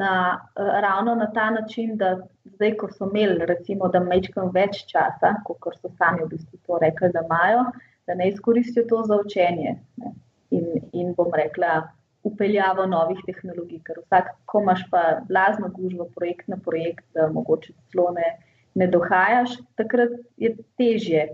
na, 0.00 0.38
uh, 0.58 0.72
ravno 0.82 1.14
na 1.14 1.30
ta 1.34 1.50
način, 1.50 1.96
da 1.96 2.16
zdaj, 2.56 2.76
ko 2.78 2.90
so 2.92 3.08
imeli, 3.10 3.46
recimo, 3.46 3.88
da 3.88 4.02
mečkam 4.02 4.50
več 4.54 4.84
časa, 4.90 5.36
kot 5.46 5.78
so 5.78 5.92
sami 5.98 6.26
v 6.26 6.34
bistvu 6.34 6.60
to 6.66 6.82
rekli, 6.82 7.12
da 7.14 7.24
imajo, 7.26 7.64
da 8.06 8.14
ne 8.18 8.28
izkoristijo 8.30 8.86
to 8.90 9.02
za 9.06 9.18
učenje 9.24 9.78
ne, 9.96 10.12
in, 10.50 10.68
in 10.92 11.14
bom 11.14 11.32
rekla. 11.34 11.88
Upeljavo 12.20 12.84
novih 12.84 13.16
tehnologij, 13.24 13.78
ker 13.80 13.96
vsak, 14.02 14.26
ko 14.44 14.60
imaš 14.60 14.82
pa 14.92 15.22
blazno 15.24 15.70
gužvo, 15.72 16.04
projekt 16.12 16.50
na 16.52 16.58
projekt, 16.60 17.06
mogoče 17.32 17.72
celo 17.88 18.10
ne, 18.12 18.26
ne 18.74 18.86
dohajaš, 18.86 19.56
takrat 19.74 20.10
je 20.36 20.54
težje 20.78 21.28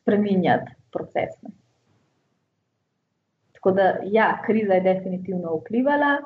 spremenjati 0.00 0.72
procese. 0.92 1.52
Tako 3.52 3.70
da, 3.70 3.96
ja, 4.04 4.42
kriza 4.46 4.74
je 4.74 4.80
definitivno 4.80 5.56
vplivala 5.56 6.16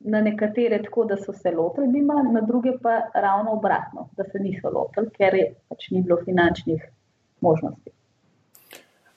na 0.00 0.20
nekatere, 0.20 0.82
tako 0.82 1.04
da 1.04 1.16
so 1.16 1.32
se 1.32 1.50
lotili 1.50 1.88
bima, 1.88 2.22
na 2.32 2.40
druge 2.40 2.72
pa 2.82 3.00
ravno 3.14 3.52
obratno, 3.52 4.08
da 4.16 4.24
se 4.24 4.38
niso 4.38 4.70
lotili, 4.70 5.10
ker 5.16 5.34
je 5.34 5.46
pač 5.68 5.90
ni 5.90 6.02
bilo 6.02 6.18
finančnih 6.24 6.82
možnosti. 7.40 7.90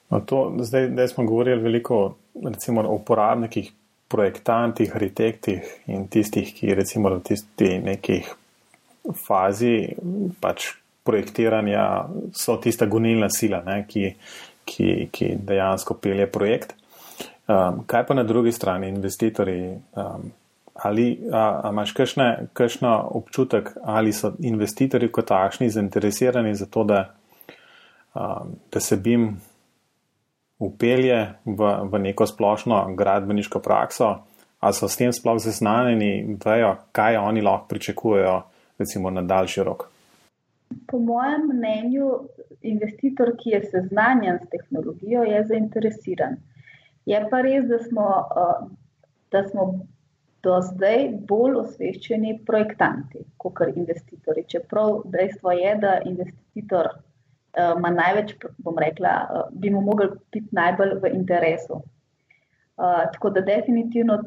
No, 0.09 0.19
to, 0.19 0.53
zdaj, 0.59 0.87
zdaj 0.87 1.07
smo 1.07 1.25
govorili 1.25 1.61
veliko 1.61 2.15
recimo, 2.43 2.81
o 2.81 2.95
uporabnikih, 2.95 3.73
projektantih, 4.07 4.95
arhitektih 4.95 5.83
in 5.87 6.07
tistih, 6.07 6.53
ki 6.55 6.75
recimo 6.75 7.11
v 7.11 7.23
tisti 7.23 7.79
nekih 7.83 8.29
fazi 9.15 9.93
pač 10.41 10.71
projektiranja 11.07 11.83
so 12.35 12.57
tista 12.59 12.85
gonilna 12.85 13.29
sila, 13.31 13.61
ne, 13.65 13.83
ki, 13.87 14.09
ki, 14.67 15.07
ki 15.11 15.31
dejansko 15.47 15.95
pelje 16.01 16.27
projekt. 16.31 16.75
Um, 17.47 17.85
kaj 17.87 18.03
pa 18.09 18.17
na 18.17 18.25
drugi 18.27 18.51
strani, 18.51 18.89
investitorji? 18.91 19.77
Um, 19.95 20.31
ali 20.83 21.05
a, 21.31 21.61
a 21.63 21.69
imaš 21.71 21.93
kakšen 22.53 22.87
občutek, 22.91 23.71
ali 23.83 24.13
so 24.13 24.33
investitorji 24.39 25.09
kot 25.11 25.29
takšni 25.31 25.69
zainteresirani 25.73 26.55
za 26.55 26.67
to, 26.69 26.83
da, 26.83 26.99
um, 28.13 28.57
da 28.73 28.79
se 28.83 28.97
bim 28.97 29.29
upelje 30.59 31.33
v, 31.45 31.71
v 31.91 31.99
neko 31.99 32.27
splošno 32.27 32.83
gradbeniško 32.97 33.59
prakso, 33.59 34.17
ali 34.59 34.73
so 34.73 34.89
s 34.89 34.97
tem 34.97 35.13
sploh 35.13 35.39
seznanjeni 35.41 36.11
in 36.19 36.37
vejo, 36.45 36.75
kaj 36.91 37.17
oni 37.17 37.41
lahko 37.41 37.67
pričakujejo, 37.69 38.41
recimo 38.79 39.09
na 39.09 39.21
daljši 39.21 39.63
rok. 39.63 39.87
Po 40.87 40.99
mojem 40.99 41.47
mnenju, 41.53 42.07
investitor, 42.61 43.31
ki 43.39 43.49
je 43.49 43.61
seznanjen 43.71 44.39
s 44.43 44.49
tehnologijo, 44.49 45.23
je 45.23 45.43
zainteresiran. 45.47 46.37
Je 47.05 47.21
pa 47.31 47.41
res, 47.41 47.65
da 47.69 47.79
smo, 47.79 48.07
uh, 48.35 48.67
da 49.31 49.43
smo 49.47 49.67
do 50.43 50.59
zdaj 50.61 51.07
bolj 51.27 51.55
osveščeni 51.63 52.39
projektanti 52.45 53.23
kot 53.37 53.61
investitorji. 53.75 54.43
Čeprav 54.47 55.01
dejstvo 55.13 55.51
je, 55.55 55.75
da 55.81 55.99
investitor 56.05 56.91
uh, 56.91 57.77
ima 57.77 57.93
največ, 57.95 58.35
bom 58.57 58.79
rekla, 58.83 59.13
uh, 59.23 59.45
bi 59.51 59.71
mu 59.71 59.81
mogel 59.81 60.17
biti 60.33 60.49
najbolj 60.51 60.99
v 61.03 61.15
interesu. 61.15 61.83
Tako 62.77 63.29
da 63.33 63.41
definitivno 63.41 64.19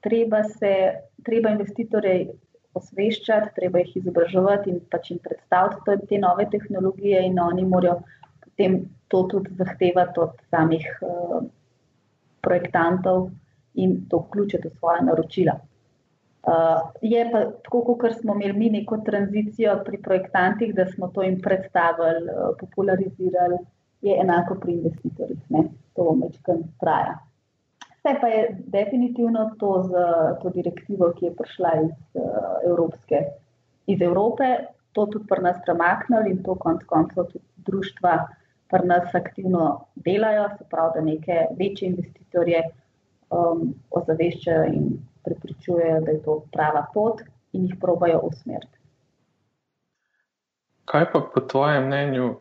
treba 0.00 0.42
se, 0.44 0.70
treba 1.24 1.50
investitorje 1.50 2.30
osveščati, 2.74 3.54
treba 3.56 3.82
jih 3.82 3.96
izobraževati 4.00 4.70
in 4.70 4.80
pač 4.90 5.10
jim 5.10 5.20
predstaviti 5.22 6.06
te 6.10 6.18
nove 6.18 6.46
tehnologije 6.50 7.22
in 7.26 7.40
oni 7.40 7.64
morajo 7.64 8.00
potem 8.54 8.88
to 9.08 9.22
tudi 9.30 9.50
zahtevati 9.58 10.20
od 10.20 10.30
samih 10.50 10.86
uh, 11.02 11.42
projektantov 12.40 13.30
in 13.74 14.06
to 14.08 14.18
vključiti 14.28 14.68
v 14.68 14.78
svoje 14.78 15.02
naročila. 15.02 15.58
Uh, 16.44 16.92
je 17.02 17.24
pa 17.32 17.44
tako, 17.64 17.96
kot 17.98 18.20
smo 18.20 18.34
imeli 18.34 18.58
mi 18.58 18.70
neko 18.70 18.98
tranzicijo 19.06 19.78
pri 19.84 20.02
projektantih, 20.02 20.74
da 20.74 20.86
smo 20.86 21.08
to 21.08 21.22
jim 21.22 21.40
predstavili, 21.40 22.30
uh, 22.30 22.56
popularizirali, 22.60 23.58
je 24.02 24.18
enako 24.20 24.54
pri 24.54 24.72
investitorjih. 24.72 25.38
To 25.94 26.16
večkrat 26.22 26.60
traja. 26.80 27.18
Vse 28.04 28.18
pa 28.20 28.28
je 28.28 28.40
definitivno 28.68 29.50
to 29.58 29.82
z 29.88 29.92
to 30.42 30.50
direktivo, 30.52 31.12
ki 31.16 31.30
je 31.30 31.36
prišla 31.36 31.70
iz, 31.84 31.94
uh, 32.20 32.24
Evropske, 32.68 33.20
iz 33.86 34.02
Evrope, 34.02 34.50
to 34.92 35.06
tudi 35.06 35.24
pri 35.26 35.40
nas 35.42 35.56
premaknili 35.64 36.30
in 36.30 36.42
to 36.44 36.54
konc 36.54 36.84
koncev 36.84 37.30
tudi 37.32 37.44
društva 37.64 38.18
pri 38.68 38.86
nas 38.86 39.14
aktivno 39.14 39.86
delajo, 39.94 40.48
se 40.58 40.64
pravi, 40.70 40.92
da 40.94 41.00
neke 41.00 41.46
večje 41.58 41.88
investitorje 41.88 42.62
um, 43.30 43.72
ozaveščajo 43.90 44.64
in 44.72 44.98
prepričujejo, 45.24 46.00
da 46.04 46.10
je 46.10 46.22
to 46.22 46.42
prava 46.52 46.84
pot 46.94 47.22
in 47.52 47.64
jih 47.64 47.76
probajo 47.80 48.20
usmeriti. 48.28 48.78
Kaj 50.84 51.06
pa 51.12 51.22
po 51.34 51.40
tvojem 51.40 51.86
mnenju, 51.86 52.34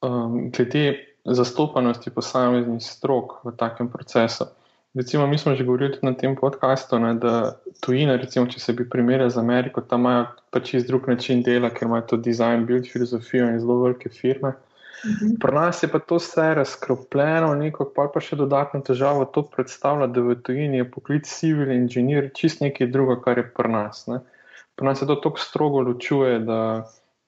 um, 0.00 0.38
glede 0.56 0.94
zastopanosti 1.24 2.10
posameznih 2.10 2.82
strok 2.82 3.44
v 3.44 3.52
takem 3.56 3.90
procesu? 3.92 4.48
Recimo, 4.94 5.26
mi 5.26 5.38
smo 5.38 5.54
že 5.54 5.64
govorili 5.64 5.98
na 6.02 6.12
tem 6.18 6.34
podkastu, 6.36 6.98
ne, 6.98 7.14
da 7.14 7.54
tujina, 7.80 8.16
recimo, 8.18 8.46
če 8.50 8.58
se 8.60 8.72
bi 8.74 8.88
primerjali 8.90 9.30
z 9.30 9.38
Ameriko, 9.38 9.84
tam 9.86 10.00
imajo 10.00 10.24
pač 10.50 10.74
iz 10.74 10.86
drug 10.88 11.06
način 11.08 11.44
dela, 11.46 11.70
ker 11.70 11.86
imajo 11.86 12.08
to 12.10 12.16
design, 12.18 12.66
build 12.66 12.90
filozofijo 12.90 13.46
in 13.52 13.60
zelo 13.62 13.78
velike 13.84 14.10
firme. 14.10 14.56
Mhm. 15.06 15.36
Pri 15.40 15.54
nas 15.54 15.82
je 15.82 15.88
pa 15.88 15.98
to 15.98 16.18
vse 16.18 16.54
razkropljeno, 16.54 17.54
neko 17.54 17.86
pa, 17.96 18.08
pa 18.12 18.20
še 18.20 18.36
dodatno 18.36 18.82
težavo 18.84 19.24
to 19.24 19.46
predstavlja, 19.54 20.10
da 20.10 20.26
v 20.26 20.36
tujini 20.42 20.82
je 20.82 20.90
poklic 20.90 21.30
civil 21.30 21.70
inženir 21.72 22.28
čist 22.36 22.60
nekaj 22.60 22.90
druga, 22.90 23.16
kar 23.22 23.38
je 23.38 23.46
pri 23.46 23.70
nas. 23.72 24.04
Ne. 24.10 24.20
Pri 24.76 24.90
nas 24.90 24.98
se 24.98 25.06
to 25.06 25.16
tako 25.22 25.38
strogo 25.38 25.80
ločuje, 25.86 26.38
da, 26.44 26.60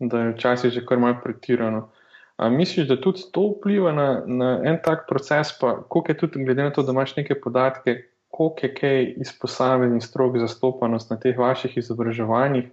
da 0.01 0.27
je 0.27 0.35
včasih 0.35 0.75
že 0.75 0.85
kar 0.85 0.99
malo 0.99 1.23
pretirano. 1.25 1.89
A 2.37 2.49
misliš, 2.51 2.89
da 2.89 2.97
tudi 3.01 3.27
to 3.33 3.49
vpliva 3.53 3.93
na, 3.93 4.07
na 4.27 4.55
en 4.65 4.79
tak 4.85 5.05
proces, 5.09 5.53
pa 5.61 5.77
koliko 5.89 6.13
je 6.13 6.19
tudi, 6.19 6.45
glede 6.45 6.65
na 6.65 6.73
to, 6.73 6.83
da 6.83 6.93
imaš 6.93 7.17
neke 7.17 7.37
podatke, 7.41 7.99
koliko 8.33 8.67
je 8.67 8.75
kaj 8.75 9.03
iz 9.25 9.35
posameznih 9.41 10.03
strok 10.03 10.39
zastopanost 10.39 11.11
na 11.11 11.21
teh 11.21 11.39
vaših 11.39 11.77
izobraževanjih? 11.77 12.71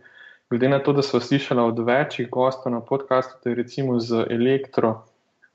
glede 0.49 0.69
na 0.69 0.79
to, 0.79 0.93
da 0.93 1.01
smo 1.01 1.19
slišali 1.19 1.61
od 1.61 1.79
večjih 1.79 2.29
gostov 2.29 2.71
na 2.71 2.81
podkastu, 2.81 3.37
da 3.43 3.49
je 3.49 3.55
recimo 3.55 3.99
z 3.99 4.25
elektro, 4.29 5.05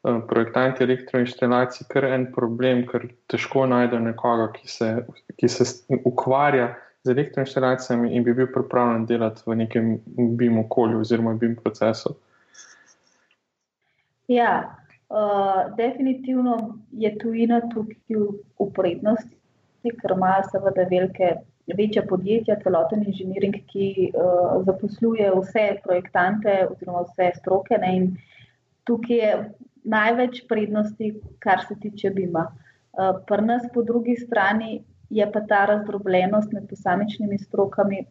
eh, 0.05 0.21
projektanti 0.29 0.85
elektroinštalacij, 0.85 1.87
kar 1.89 2.05
en 2.05 2.33
problem, 2.33 2.87
ker 2.87 3.09
težko 3.27 3.67
najdejo 3.67 4.01
nekoga, 4.01 4.53
ki 4.53 4.69
se, 4.69 5.07
ki 5.37 5.49
se 5.49 5.65
ukvarja 6.05 6.75
z 7.05 7.11
elektroinštalacijami 7.11 8.15
in 8.17 8.25
bi 8.25 8.35
bil 8.35 8.47
pripravljen 8.47 9.07
delati 9.07 9.43
v 9.47 9.57
nekem 9.57 9.99
BIM 10.37 10.59
okolju 10.59 11.01
oziroma 11.01 11.35
BIM 11.35 11.57
procesu. 11.57 12.15
Ja, 14.29 14.77
uh, 15.09 15.77
definitivno 15.77 16.79
je 16.93 17.11
tujina 17.19 17.61
tukaj 17.73 18.21
v 18.61 18.69
prednosti, 18.77 19.37
ker 19.85 20.15
ima 20.17 20.39
seveda 20.49 20.87
velike 20.89 21.35
večja 21.77 22.05
podjetja, 22.09 22.57
celoten 22.63 23.05
inženiring, 23.05 23.59
ki 23.69 24.11
uh, 24.13 24.63
zaposluje 24.65 25.29
vse 25.35 25.67
projektante 25.85 26.57
oziroma 26.71 27.05
vse 27.11 27.31
stroke. 27.37 27.77
Ne, 27.81 27.93
in 27.97 28.09
tukaj 28.89 29.21
je 29.21 29.35
največ 29.85 30.47
prednosti, 30.49 31.13
kar 31.45 31.65
se 31.69 31.77
tiče 31.81 32.11
BIM-a. 32.17 32.49
Uh, 32.95 33.21
Pri 33.29 33.45
nas, 33.45 33.69
po 33.75 33.83
drugi 33.83 34.17
strani, 34.17 34.85
je 35.11 35.27
pa 35.33 35.41
ta 35.41 35.67
razdrobljenost 35.69 36.53
med 36.53 36.69
posamičnimi 36.69 37.39
strokami 37.39 38.07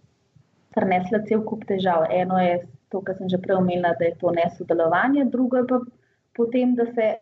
prinesla 0.76 1.23
cel 1.28 1.41
kup 1.41 1.65
težav. 1.65 2.06
Eno 2.12 2.38
je 2.41 2.62
to, 2.89 3.02
kar 3.02 3.17
sem 3.17 3.30
že 3.30 3.41
prej 3.41 3.58
omenila, 3.58 3.95
da 3.99 4.06
je 4.06 4.15
to 4.21 4.32
nesodelovanje, 4.32 5.26
drugo 5.34 5.58
je 5.58 5.67
pa 5.67 5.82
potem, 6.36 6.76
da 6.76 6.86
se 6.93 7.15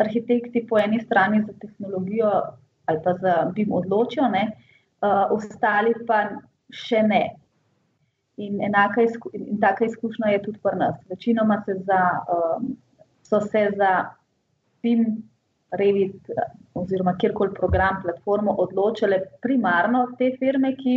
arhitekti 0.00 0.66
po 0.68 0.78
eni 0.78 1.00
strani 1.00 1.42
za 1.46 1.52
tehnologijo 1.60 2.30
ali 2.86 3.00
pa 3.04 3.14
za 3.20 3.34
BIM 3.54 3.72
odločijo. 3.72 4.28
Ne, 4.28 4.44
uh, 5.00 5.32
ostali 5.32 5.94
pa 6.06 6.24
še 6.72 7.02
ne. 7.02 7.22
In, 8.36 8.58
enaka 8.66 9.04
izku, 9.06 9.30
in 9.32 9.60
taka 9.62 9.86
izkušnja 9.86 10.32
je 10.34 10.42
tudi 10.42 10.58
pri 10.62 10.78
nas. 10.78 10.96
Večinoma 11.10 11.62
se 11.66 11.78
za, 11.86 12.00
um, 12.34 12.74
so 13.22 13.40
se 13.40 13.68
za 13.76 13.92
PIM, 14.82 15.22
Revit 15.74 16.28
oziroma 16.74 17.16
kjerkoli 17.18 17.50
program, 17.54 17.96
platformo 18.02 18.52
odločile 18.62 19.18
primarno 19.42 20.04
te 20.18 20.28
firme, 20.38 20.74
ki 20.76 20.92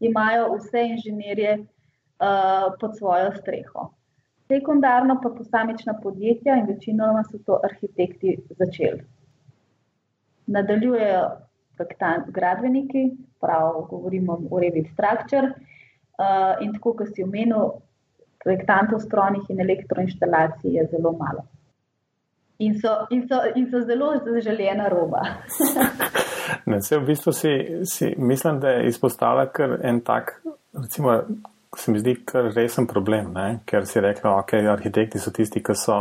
imajo 0.00 0.48
vse 0.56 0.82
inženirje 0.88 1.52
uh, 1.60 2.72
pod 2.80 2.96
svojo 2.98 3.30
streho. 3.36 3.90
Sekundarno 4.48 5.20
pa 5.22 5.30
posamična 5.38 5.94
podjetja 6.02 6.56
in 6.56 6.66
večinoma 6.66 7.24
so 7.24 7.38
to 7.46 7.60
arhitekti 7.64 8.38
začeli. 8.48 9.02
Nadaljujejo 10.46 11.24
gradbeniki, 12.26 13.10
prav 13.40 13.86
govorimo 13.90 14.38
o 14.50 14.60
Revit 14.60 14.86
Structure. 14.92 15.52
Uh, 16.16 16.64
in 16.64 16.72
tako, 16.72 16.94
kot 16.96 17.08
si 17.14 17.24
omenil, 17.24 17.74
projektantov 18.44 19.02
strojnih 19.02 19.50
in 19.50 19.60
elektroinštalacij 19.60 20.78
je 20.78 20.86
zelo 20.90 21.12
malo. 21.12 21.42
In 22.58 22.78
so, 22.80 22.94
in 23.10 23.26
so, 23.28 23.42
in 23.54 23.66
so 23.70 23.82
zelo 23.84 24.14
zaželjena 24.24 24.88
roba. 24.88 25.20
ne, 26.70 26.78
v 26.90 27.02
bistvu 27.06 27.32
si, 27.32 27.52
si 27.84 28.14
mislim, 28.18 28.60
da 28.60 28.68
je 28.68 28.88
izpostavlja 28.88 29.46
kar 29.52 29.76
en 29.82 30.00
tak, 30.00 30.40
recimo, 30.72 31.18
se 31.76 31.92
mi 31.92 31.98
zdi, 31.98 32.14
kar 32.24 32.50
resen 32.54 32.86
problem, 32.86 33.32
ne? 33.34 33.60
ker 33.66 33.86
si 33.86 34.00
rekla, 34.00 34.38
ok, 34.40 34.52
arhitekti 34.72 35.18
so 35.18 35.30
tisti, 35.34 35.62
ki 35.64 35.74
so 35.74 35.98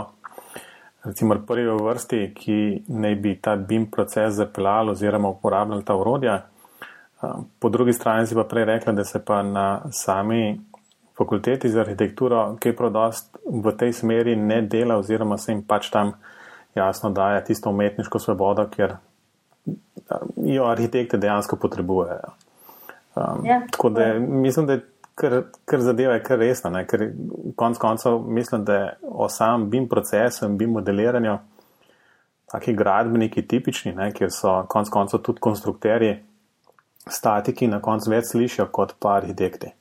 recimo 1.06 1.38
prvi 1.47 1.67
v 1.69 1.78
vrsti, 1.86 2.21
ki 2.36 2.60
naj 2.88 3.15
bi 3.21 3.36
ta 3.41 3.56
BIM 3.56 3.89
proces 3.91 4.34
zapeljali 4.39 4.91
oziroma 4.95 5.30
uporabljali 5.30 5.86
ta 5.86 5.95
urodja. 5.95 6.39
Po 7.60 7.69
drugi 7.69 7.93
strani 7.93 8.28
si 8.28 8.36
pa 8.36 8.43
prej 8.43 8.65
rekla, 8.65 8.93
da 8.93 9.04
se 9.04 9.21
pa 9.25 9.41
na 9.43 9.82
sami 9.91 10.60
fakulteti 11.17 11.69
za 11.69 11.80
arhitekturo 11.82 12.58
kaj 12.60 12.75
prodost 12.75 13.38
v 13.45 13.71
tej 13.78 13.93
smeri 13.93 14.36
ne 14.36 14.62
dela 14.62 14.97
oziroma 14.99 15.38
se 15.38 15.54
jim 15.54 15.62
pač 15.63 15.89
tam 15.89 16.12
jasno 16.75 17.10
daje 17.10 17.43
tisto 17.43 17.69
umetniško 17.69 18.19
svobodo, 18.19 18.67
ker 18.67 18.97
jo 20.36 20.65
arhitekte 20.67 21.17
dejansko 21.17 21.56
potrebujejo. 21.56 22.34
Um, 23.15 23.45
ja, 23.45 23.62
tako 23.71 23.89
da 23.89 24.13
mislim, 24.19 24.65
da 24.65 24.73
je 24.73 24.82
kar, 25.15 25.41
kar 25.65 25.82
zadeva 25.82 26.13
je 26.13 26.23
kar 26.23 26.39
resna, 26.39 26.71
ne? 26.71 26.84
ker 26.88 27.08
konc 27.56 27.80
koncev 27.82 28.19
mislim, 28.28 28.65
da 28.67 28.95
o 29.01 29.30
samem 29.30 29.69
BIM 29.69 29.89
procesu 29.89 30.45
in 30.45 30.58
BIM 30.58 30.75
modeliranju 30.80 31.38
taki 32.51 32.75
gradbeniki 32.75 33.47
tipični, 33.47 33.95
ne? 33.95 34.12
ker 34.13 34.32
so 34.32 34.62
konc 34.69 34.91
koncev 34.93 35.23
tudi 35.25 35.43
konstrukterji, 35.47 36.19
statiki 37.08 37.67
na 37.67 37.82
koncu 37.82 38.12
več 38.12 38.32
slišijo 38.34 38.69
kot 38.73 38.95
pa 38.99 39.19
arhitekti. 39.21 39.71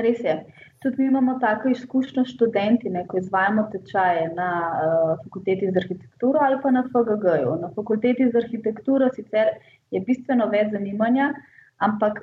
Res 0.00 0.24
je. 0.24 0.40
Tudi 0.80 1.02
mi 1.02 1.10
imamo 1.10 1.34
tako 1.40 1.68
izkušnjo 1.68 2.22
študenti, 2.24 2.88
ne, 2.90 3.02
ko 3.06 3.18
izvajamo 3.20 3.66
tečaje 3.72 4.30
na 4.32 4.46
uh, 4.72 5.10
fakulteti 5.24 5.68
za 5.68 5.82
arhitekturo 5.82 6.40
ali 6.40 6.56
pa 6.62 6.70
na 6.72 6.82
FGG-ju. 6.86 7.56
Na 7.60 7.68
fakulteti 7.74 8.30
za 8.32 8.40
arhitekturo 8.40 9.10
sicer 9.12 9.50
je 9.92 10.00
bistveno 10.06 10.46
več 10.48 10.72
zanimanja, 10.72 11.34
ampak 11.84 12.22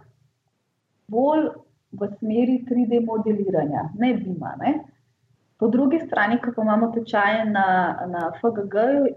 bolj 1.07 1.49
v 1.97 2.09
smeri 2.19 2.59
3D 2.67 3.01
modeliranja, 3.05 3.89
ne 3.99 4.13
bima. 4.19 4.55
Ne. 4.61 4.73
Po 5.57 5.67
drugi 5.73 5.99
strani, 6.05 6.37
ko 6.41 6.51
imamo 6.61 6.91
tečaje 6.93 7.45
na, 7.49 7.67
na 8.11 8.31
FGG-ju, 8.41 9.07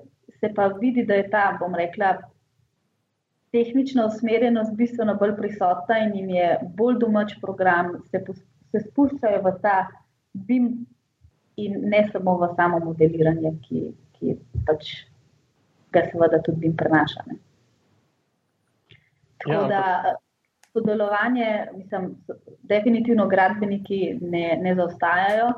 se 0.40 0.52
pa 0.56 0.70
vidi, 0.80 1.04
da 1.04 1.18
je 1.18 1.26
ta, 1.30 1.56
bom 1.60 1.74
rekla, 1.74 2.14
tehnična 3.52 4.06
usmerjenost 4.06 4.72
bistveno 4.78 5.16
bolj 5.18 5.34
prisotna 5.36 5.98
in 6.06 6.14
jim 6.14 6.30
je 6.30 6.48
bolj 6.78 7.00
domač 7.02 7.34
program, 7.42 7.98
se 8.10 8.22
se 8.70 8.82
spuščajo 8.86 9.42
v 9.44 9.52
ta 9.62 9.76
BIM 10.32 10.70
in 11.60 11.78
ne 11.92 12.02
samo 12.12 12.36
v 12.40 12.50
samo 12.56 12.80
modeliranje, 12.84 13.52
ki, 13.66 13.84
ki 14.16 14.36
pač 14.66 14.92
ga 15.94 16.04
seveda 16.08 16.40
tudi 16.46 16.64
BIM 16.64 16.76
prenaša. 16.78 17.26
Ne. 17.26 17.38
Tako 19.42 19.56
ja, 19.56 19.62
da 19.72 20.14
sodelovanje, 20.72 21.66
mislim, 21.76 22.14
definitivno 22.62 23.26
gradbeniki 23.28 24.18
ne, 24.20 24.58
ne 24.62 24.74
zaostajajo. 24.74 25.52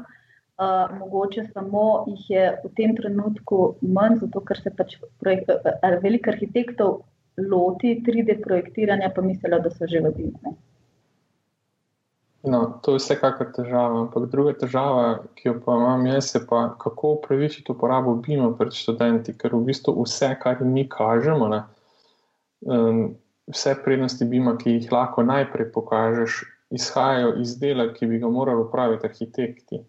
Uh, 0.63 0.99
mogoče 0.99 1.45
samo 1.53 2.05
jih 2.07 2.27
je 2.31 2.43
v 2.65 2.71
tem 2.77 2.97
trenutku 2.97 3.77
manj, 3.83 4.19
zato 4.21 4.43
ker 4.47 4.61
se 4.61 4.71
pač 4.77 4.99
projekt, 5.21 5.49
veliko 6.03 6.31
arhitektov 6.31 7.01
loti 7.41 7.97
3D 8.07 8.43
projektiranja, 8.43 9.11
pa 9.15 9.25
mislijo, 9.25 9.59
da 9.65 9.71
so 9.71 9.89
že 9.89 10.03
v 10.05 10.13
BIM-u. 10.17 10.55
No, 12.43 12.61
to 12.83 12.97
je 12.97 12.99
vsekakor 12.99 13.53
težava. 13.55 14.01
Ampak 14.03 14.27
druga 14.31 14.53
težava, 14.59 15.23
ki 15.39 15.49
jo 15.49 15.55
pa 15.63 15.77
imam 15.79 16.07
jaz, 16.11 16.33
je 16.35 16.43
pa, 16.47 16.65
kako 16.79 17.17
upravičiti 17.19 17.71
uporabo 17.73 18.17
BIM-a 18.19 18.51
pred 18.59 18.75
študenti, 18.75 19.37
ker 19.39 19.55
v 19.55 19.63
bistvu 19.71 19.95
vse, 20.03 20.33
kar 20.43 20.65
mi 20.67 20.85
kažemo, 20.91 21.49
ne, 21.53 21.61
um, 22.67 23.05
vse 23.51 23.75
prednosti 23.85 24.25
BIM-a, 24.25 24.57
ki 24.59 24.77
jih 24.77 24.93
lahko 24.93 25.25
najprej 25.27 25.73
pokažeš, 25.73 26.43
izhajajo 26.73 27.35
iz 27.41 27.57
dela, 27.61 27.89
ki 27.95 28.07
bi 28.07 28.21
ga 28.23 28.31
morali 28.31 28.65
upraviti 28.65 29.07
arhitekti. 29.07 29.83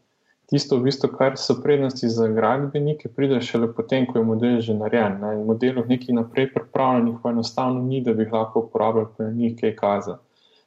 Tisto, 0.51 0.77
v 0.77 0.89
bistvu, 0.89 1.07
kar 1.17 1.37
so 1.39 1.55
prednosti 1.63 2.09
za 2.09 2.27
gradbenike, 2.27 3.09
pride 3.09 3.39
šele 3.41 3.69
potem, 3.73 4.05
ko 4.05 4.19
je 4.19 4.25
model 4.27 4.59
že 4.61 4.75
narejen. 4.75 5.15
Na 5.21 5.31
modelu 5.39 5.85
nekaj 5.87 6.17
naprej 6.17 6.51
pripravljenih, 6.53 7.15
pa 7.23 7.31
enostavno 7.31 7.81
ni, 7.81 8.03
da 8.03 8.13
bi 8.13 8.27
lahko 8.29 8.67
uporabljali, 8.67 9.09
pa 9.17 9.29
jih 9.29 9.39
nekaj 9.53 9.75
kaza. 9.79 10.19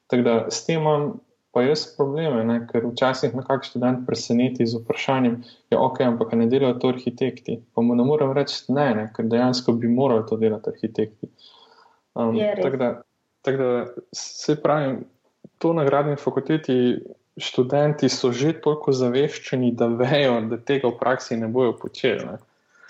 Tako 0.06 0.22
da 0.22 0.34
s 0.50 0.64
tem 0.66 0.80
imam 0.80 1.12
pa 1.56 1.62
jaz 1.62 1.86
probleme, 1.96 2.42
ne? 2.44 2.58
ker 2.68 2.84
včasih 2.84 3.32
me 3.32 3.40
kakšen 3.40 3.70
študent 3.70 4.02
preseneti 4.04 4.66
z 4.68 4.76
vprašanjem, 4.76 5.38
da 5.70 5.78
ja, 5.78 5.78
ok, 5.80 6.02
ampak 6.04 6.34
ne 6.36 6.50
delajo 6.52 6.76
to 6.82 6.90
arhitekti. 6.92 7.54
Pa 7.72 7.80
mu 7.80 7.94
ne 7.96 8.04
morem 8.04 8.34
reči 8.36 8.58
ne, 8.76 8.90
ne? 8.98 9.04
ker 9.16 9.24
dejansko 9.24 9.72
bi 9.80 9.88
morali 9.88 10.26
to 10.28 10.36
delati 10.36 10.68
arhitekti. 10.74 11.30
Um, 12.16 12.38
Tako 12.62 12.76
da, 12.76 13.02
tak 13.42 13.56
da 13.56 13.86
se 14.12 14.56
pravim, 14.62 15.04
to 15.58 15.72
na 15.72 15.84
gradni 15.84 16.16
fakulteti. 16.16 16.98
Študenti 17.36 18.08
so 18.08 18.30
že 18.32 18.54
toliko 18.64 18.92
zaveščeni, 18.96 19.74
da 19.76 19.90
vejo, 19.92 20.38
da 20.48 20.56
tega 20.56 20.88
v 20.88 20.96
praksi 20.96 21.36
ne 21.36 21.50
bojo 21.52 21.74
počeli. 21.76 22.24
Ne? 22.24 22.38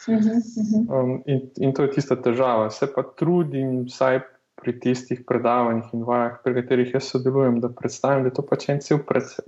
Uh 0.07 0.15
-huh, 0.15 0.37
uh 0.37 0.87
-huh. 0.87 1.03
Um, 1.03 1.23
in, 1.27 1.41
in 1.57 1.75
to 1.75 1.83
je 1.83 1.91
tista 1.91 2.17
težava. 2.17 2.71
Se 2.71 2.87
pa 2.95 3.03
trudim, 3.03 3.85
vsaj 3.85 4.21
pri 4.55 4.81
tistih 4.81 5.25
predavanjih 5.27 5.85
in 5.93 6.05
vajah, 6.05 6.39
pri 6.45 6.55
katerih 6.55 6.95
jaz 6.95 7.05
sodelujem, 7.05 7.61
da 7.61 7.69
predstavim, 7.69 8.23
da 8.23 8.29
je 8.29 8.35
to 8.35 8.43
pač 8.43 8.69
en 8.69 8.81
cel 8.81 8.99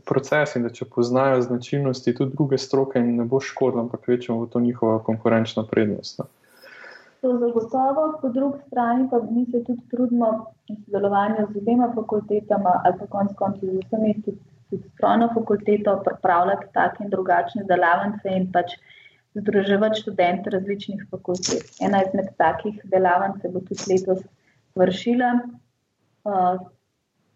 proces 0.04 0.56
in 0.56 0.62
da 0.62 0.70
če 0.70 0.84
poznajo 0.84 1.40
značilnosti 1.42 2.14
tudi 2.14 2.36
druge 2.36 2.58
stroke, 2.58 3.00
ne 3.00 3.24
bo 3.24 3.40
škodilo, 3.40 3.82
ampak 3.82 4.08
večemo 4.08 4.44
v 4.44 4.50
to 4.50 4.60
njihova 4.60 4.98
konkurenčna 5.02 5.64
prednost. 5.70 6.18
Ne. 6.18 6.24
To 7.20 7.32
zagotovo, 7.38 8.18
po 8.20 8.28
drugi 8.28 8.58
strani 8.66 9.08
pa 9.10 9.18
mi 9.30 9.44
se 9.50 9.64
tudi 9.66 9.82
trudimo 9.90 10.28
v 10.68 10.76
sodelovanju 10.84 11.46
z 11.52 11.58
obema 11.62 11.88
fakultetama 11.94 12.74
ali 12.84 12.98
pa 12.98 13.06
konc 13.14 13.32
koncev 13.40 13.72
z 13.72 13.80
vsemi, 13.86 14.14
tudi, 14.22 14.38
tudi 14.70 14.90
strojno 14.94 15.28
fakulteto, 15.34 15.96
pripravljati 16.04 16.70
take 16.72 17.04
in 17.04 17.10
drugačne 17.10 17.64
delavnice 17.72 18.36
in 18.40 18.46
pač 18.52 18.76
združevati 19.34 20.00
študente 20.00 20.50
različnih 20.50 21.06
fakultet. 21.10 21.70
Ena 21.82 22.02
izmed 22.06 22.30
takih 22.38 22.80
delavnic 22.92 23.46
bo 23.52 23.62
tudi 23.66 23.92
letos 23.92 24.22
vršila. 24.78 25.32
Uh, 26.28 26.58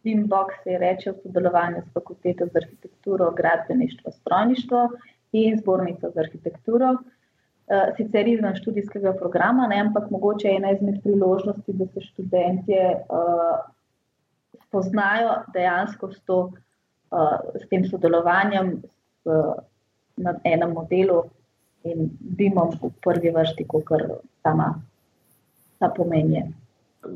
je 0.04 0.78
reče 0.78 1.10
v 1.10 1.18
sodelovanju 1.22 1.82
s 1.82 1.92
fakulteto 1.94 2.46
za 2.46 2.58
arhitekturo, 2.62 3.30
gradbeništvo, 3.30 4.10
strojništvo 4.12 4.88
in 5.32 5.58
zbornico 5.58 6.10
za 6.14 6.20
arhitekturo. 6.20 6.96
Uh, 7.72 7.88
sicer 7.96 8.28
izven 8.28 8.52
študijskega 8.58 9.14
programa, 9.16 9.64
ne, 9.66 9.78
ampak 9.80 10.10
mogoče 10.12 10.48
je 10.48 10.56
ena 10.56 10.72
izmed 10.74 10.98
priložnosti, 11.02 11.72
da 11.72 11.86
se 11.86 12.00
študentje 12.04 12.82
uh, 13.08 13.62
spoznajo 14.66 15.38
dejansko 15.54 16.10
s, 16.12 16.20
to, 16.28 16.38
uh, 17.10 17.38
s 17.56 17.68
tem 17.70 17.86
sodelovanjem 17.88 18.74
uh, 19.24 19.54
na 20.16 20.34
enem 20.44 20.74
modelu 20.76 21.22
in 21.88 22.10
BIM-om 22.20 22.76
v 22.82 22.92
prvi 23.00 23.32
vrsti, 23.32 23.64
kot 23.68 23.88
sama 24.44 24.74
ta 25.80 25.88
pomenje. 25.96 26.50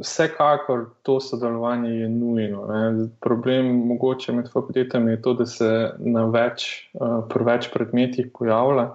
Vsekakor 0.00 0.88
to 1.02 1.20
sodelovanje 1.20 1.90
je 1.90 2.08
nujno. 2.08 2.64
Ne. 2.66 3.08
Problem 3.20 3.68
mogoče 3.92 4.32
med 4.32 4.48
fakultetami 4.52 5.10
je 5.10 5.22
to, 5.22 5.34
da 5.34 5.46
se 5.46 5.72
na 5.98 6.24
več, 6.32 6.88
uh, 6.96 7.20
več 7.44 7.68
predmetih 7.76 8.32
pojavlja 8.32 8.94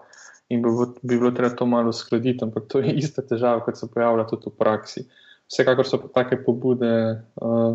in 0.51 0.61
bi, 0.61 0.69
bi 1.01 1.17
bilo 1.17 1.31
treba 1.31 1.55
to 1.55 1.65
malo 1.65 1.89
uskladiti, 1.89 2.43
ampak 2.43 2.67
to 2.71 2.81
je 2.83 2.93
ista 3.03 3.23
težava, 3.25 3.63
kot 3.65 3.79
se 3.79 3.89
pojavlja 3.93 4.27
tudi 4.29 4.51
v 4.51 4.57
praksi. 4.59 5.05
Vsekakor 5.51 5.87
so 5.87 5.99
pa 6.03 6.11
take 6.21 6.39
pobude, 6.45 6.91
uh, 7.41 7.73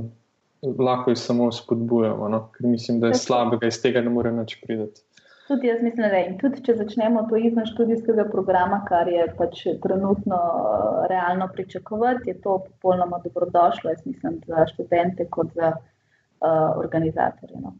lahko 0.79 1.13
jih 1.13 1.21
samo 1.21 1.51
spodbujamo, 1.53 2.29
no? 2.33 2.47
ker 2.55 2.69
mislim, 2.69 3.01
da 3.01 3.13
je 3.13 3.21
slabega 3.21 3.69
iz 3.69 3.81
tega 3.83 4.01
ne 4.05 4.13
more 4.13 4.33
nič 4.33 4.59
prideti. 4.63 5.05
Tudi 5.47 5.69
jaz 5.69 5.83
mislim, 5.83 6.09
da 6.11 6.19
je. 6.19 6.31
Tudi 6.41 6.63
če 6.67 6.75
začnemo 6.81 7.23
to 7.31 7.39
izven 7.39 7.69
študijskega 7.69 8.25
programa, 8.33 8.81
kar 8.89 9.07
je 9.09 9.29
pač 9.39 9.63
trenutno 9.83 10.41
uh, 10.43 11.05
realno 11.13 11.47
pričakovati, 11.53 12.33
je 12.33 12.41
to 12.43 12.59
popolnoma 12.67 13.21
dobrodošlo, 13.25 13.93
jaz 13.95 14.03
mislim, 14.09 14.41
za 14.47 14.67
študente 14.73 15.29
kot 15.31 15.55
za 15.55 15.73
uh, 15.77 16.73
organizatorje. 16.83 17.61
No. 17.63 17.77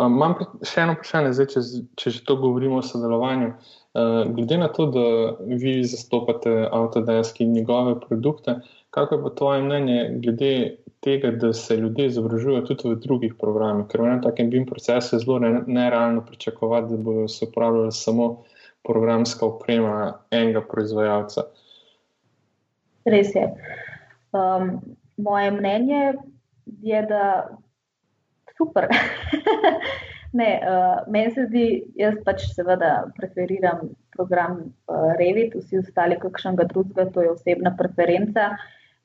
Um, 0.00 0.14
imam 0.16 0.34
še 0.64 0.86
eno 0.86 0.94
vprašanje, 0.96 1.32
zdaj, 1.36 1.48
če, 1.52 1.62
če 2.00 2.12
že 2.14 2.20
to 2.28 2.38
govorimo 2.40 2.78
o 2.80 2.84
sodelovanju. 2.86 3.50
Uh, 3.92 4.22
glede 4.32 4.56
na 4.62 4.70
to, 4.72 4.86
da 4.88 5.02
vi 5.60 5.82
zastopate 5.84 6.62
Autodesk 6.72 7.42
in 7.44 7.52
njegove 7.52 7.98
produkte, 8.00 8.56
kako 8.92 9.14
je 9.14 9.22
pa 9.22 9.32
tvoje 9.36 9.62
mnenje 9.66 9.98
glede 10.24 10.54
tega, 11.04 11.30
da 11.30 11.52
se 11.52 11.76
ljudje 11.76 12.06
izobražujejo 12.06 12.64
tudi 12.70 12.88
v 12.88 13.00
drugih 13.04 13.34
programih, 13.40 13.84
ker 13.90 14.00
v 14.00 14.08
enem 14.08 14.22
takem 14.24 14.50
BIM 14.52 14.64
procesu 14.68 15.16
je 15.16 15.20
zelo 15.24 15.38
nerealno 15.66 16.24
pričakovati, 16.24 16.92
da 16.94 16.96
bodo 16.96 17.28
se 17.28 17.44
uporabljali 17.48 17.92
samo 17.92 18.28
programska 18.86 19.46
oprema 19.46 20.12
enega 20.30 20.62
proizvajalca. 20.70 21.44
Res 23.04 23.34
je. 23.34 23.48
Um, 24.32 24.78
moje 25.16 25.50
mnenje 25.50 26.14
je, 26.80 27.02
da 27.02 27.24
super. 28.56 28.88
ne, 30.40 30.60
uh, 30.62 31.10
meni 31.12 31.32
se 31.34 31.46
zdi, 31.48 31.66
jaz 31.98 32.16
pač 32.26 32.46
seveda 32.56 32.92
preferiram 33.18 33.90
program 34.16 34.58
uh, 34.62 35.12
Revit, 35.20 35.56
vsi 35.58 35.80
ostali 35.82 36.18
kakšnega 36.20 36.66
drugega, 36.72 37.08
to 37.14 37.24
je 37.24 37.34
osebna 37.34 37.74
preferenca. 37.78 38.52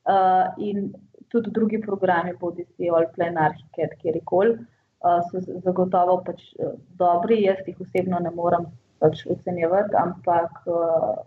Uh, 0.08 0.48
in 0.64 0.90
tudi 1.28 1.52
drugi 1.52 1.80
programi, 1.84 2.34
bodi 2.40 2.64
si 2.76 2.88
Allplan, 2.88 3.36
Arhiket, 3.36 3.96
kjerkoli, 4.02 4.56
uh, 5.04 5.18
so 5.28 5.42
zagotovo 5.64 6.20
pač, 6.26 6.44
uh, 6.58 6.76
dobri. 7.00 7.42
Jaz 7.44 7.64
jih 7.66 7.80
osebno 7.84 8.20
ne 8.24 8.32
morem 8.34 8.68
pač 9.02 9.26
ocenjevati, 9.30 9.96
ampak 10.00 10.62
uh, 10.66 11.18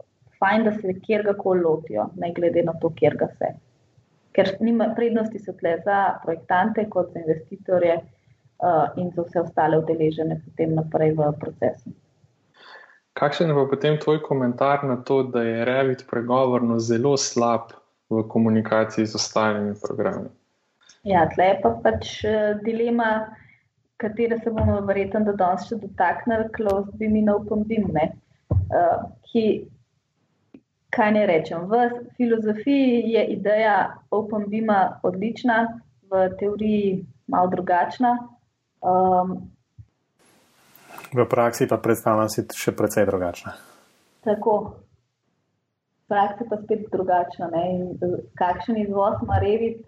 fajn, 0.42 0.66
da 0.66 0.74
se 0.80 0.98
kjerkoli 1.06 1.62
lotijo, 1.62 2.10
ne 2.18 2.32
glede 2.34 2.66
na 2.66 2.74
to, 2.82 2.90
kjer 2.98 3.20
ga 3.20 3.30
se. 3.38 3.54
Ker 4.32 4.56
prednosti 4.96 5.40
so 5.44 5.54
tle 5.60 5.76
za 5.86 6.00
projektante, 6.24 6.88
kot 6.90 7.12
za 7.14 7.20
investitorje. 7.20 8.00
uh, 8.00 8.21
in 8.98 9.10
za 9.16 9.26
vse 9.26 9.42
ostale 9.42 9.78
udeležene 9.82 10.38
potem 10.46 10.76
naprej 10.78 11.16
v 11.18 11.32
procesu. 11.40 11.94
Kakšen 13.14 13.50
je 13.50 13.56
pa 13.56 13.66
potem 13.70 13.98
tvoj 14.00 14.22
komentar 14.24 14.84
na 14.84 14.96
to, 14.96 15.24
da 15.24 15.44
je 15.44 15.66
Revit 15.66 16.06
pregovorno 16.10 16.80
zelo 16.80 17.18
slab 17.18 17.74
v 18.10 18.24
komunikaciji 18.28 19.06
z 19.06 19.16
ostalimi 19.16 19.76
programi? 19.82 20.30
Ja, 21.04 21.26
tle 21.34 21.46
je 21.46 21.60
pa 21.64 21.70
pač 21.84 22.24
uh, 22.24 22.62
dilema, 22.64 23.34
katero 23.98 24.38
se 24.44 24.54
bomo 24.54 24.80
verjetno 24.86 25.24
do 25.26 25.34
danes 25.34 25.68
še 25.68 25.80
dotaknili, 25.82 26.50
closed 26.56 26.94
beam 27.02 27.18
in 27.18 27.30
open 27.30 27.66
beam. 27.68 27.90
Uh, 27.92 29.10
ki, 29.28 29.46
kaj 30.96 31.12
ne 31.18 31.26
rečem? 31.28 31.66
V 31.68 32.06
filozofiji 32.18 33.12
je 33.12 33.26
ideja 33.36 33.76
open 34.12 34.46
beama 34.52 35.02
odlična, 35.04 35.66
v 36.12 36.30
teoriji 36.40 37.02
malo 37.28 37.50
drugačna. 37.52 38.16
Um, 38.82 39.52
v 41.14 41.26
praksi 41.30 41.68
pa 41.70 41.78
predstavljam 41.78 42.30
si 42.34 42.46
še 42.58 42.74
precej 42.74 43.06
drugačna. 43.06 43.54
Tako. 44.26 44.56
V 46.06 46.14
praksi 46.14 46.48
pa 46.50 46.58
spet 46.64 46.88
drugačna. 46.92 47.50
E, 47.54 48.12
kakšen 48.40 48.80
izvoz 48.82 49.22
ima 49.22 49.40
revit, 49.44 49.82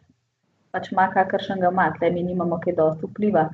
pač 0.71 0.91
ima 0.93 1.07
kakršen 1.13 1.61
ga 1.63 1.71
ima, 1.73 1.89
tle 1.97 2.11
mi 2.13 2.25
nimamo 2.27 2.59
kaj 2.63 2.77
dosti 2.77 3.09
vpliva. 3.09 3.47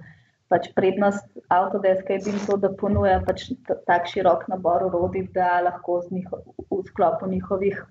Pač 0.50 0.72
prednost 0.74 1.28
Autodeska 1.54 2.16
je 2.16 2.24
bil 2.26 2.38
to, 2.48 2.58
da 2.58 2.72
ponuja 2.74 3.20
pač 3.26 3.52
tak 3.86 4.10
širok 4.10 4.48
nabor 4.50 4.88
urodij, 4.88 5.28
da 5.36 5.60
lahko 5.62 6.02
njiho, 6.10 6.42
v 6.72 6.82
sklopu 6.90 7.30
njihovih 7.30 7.84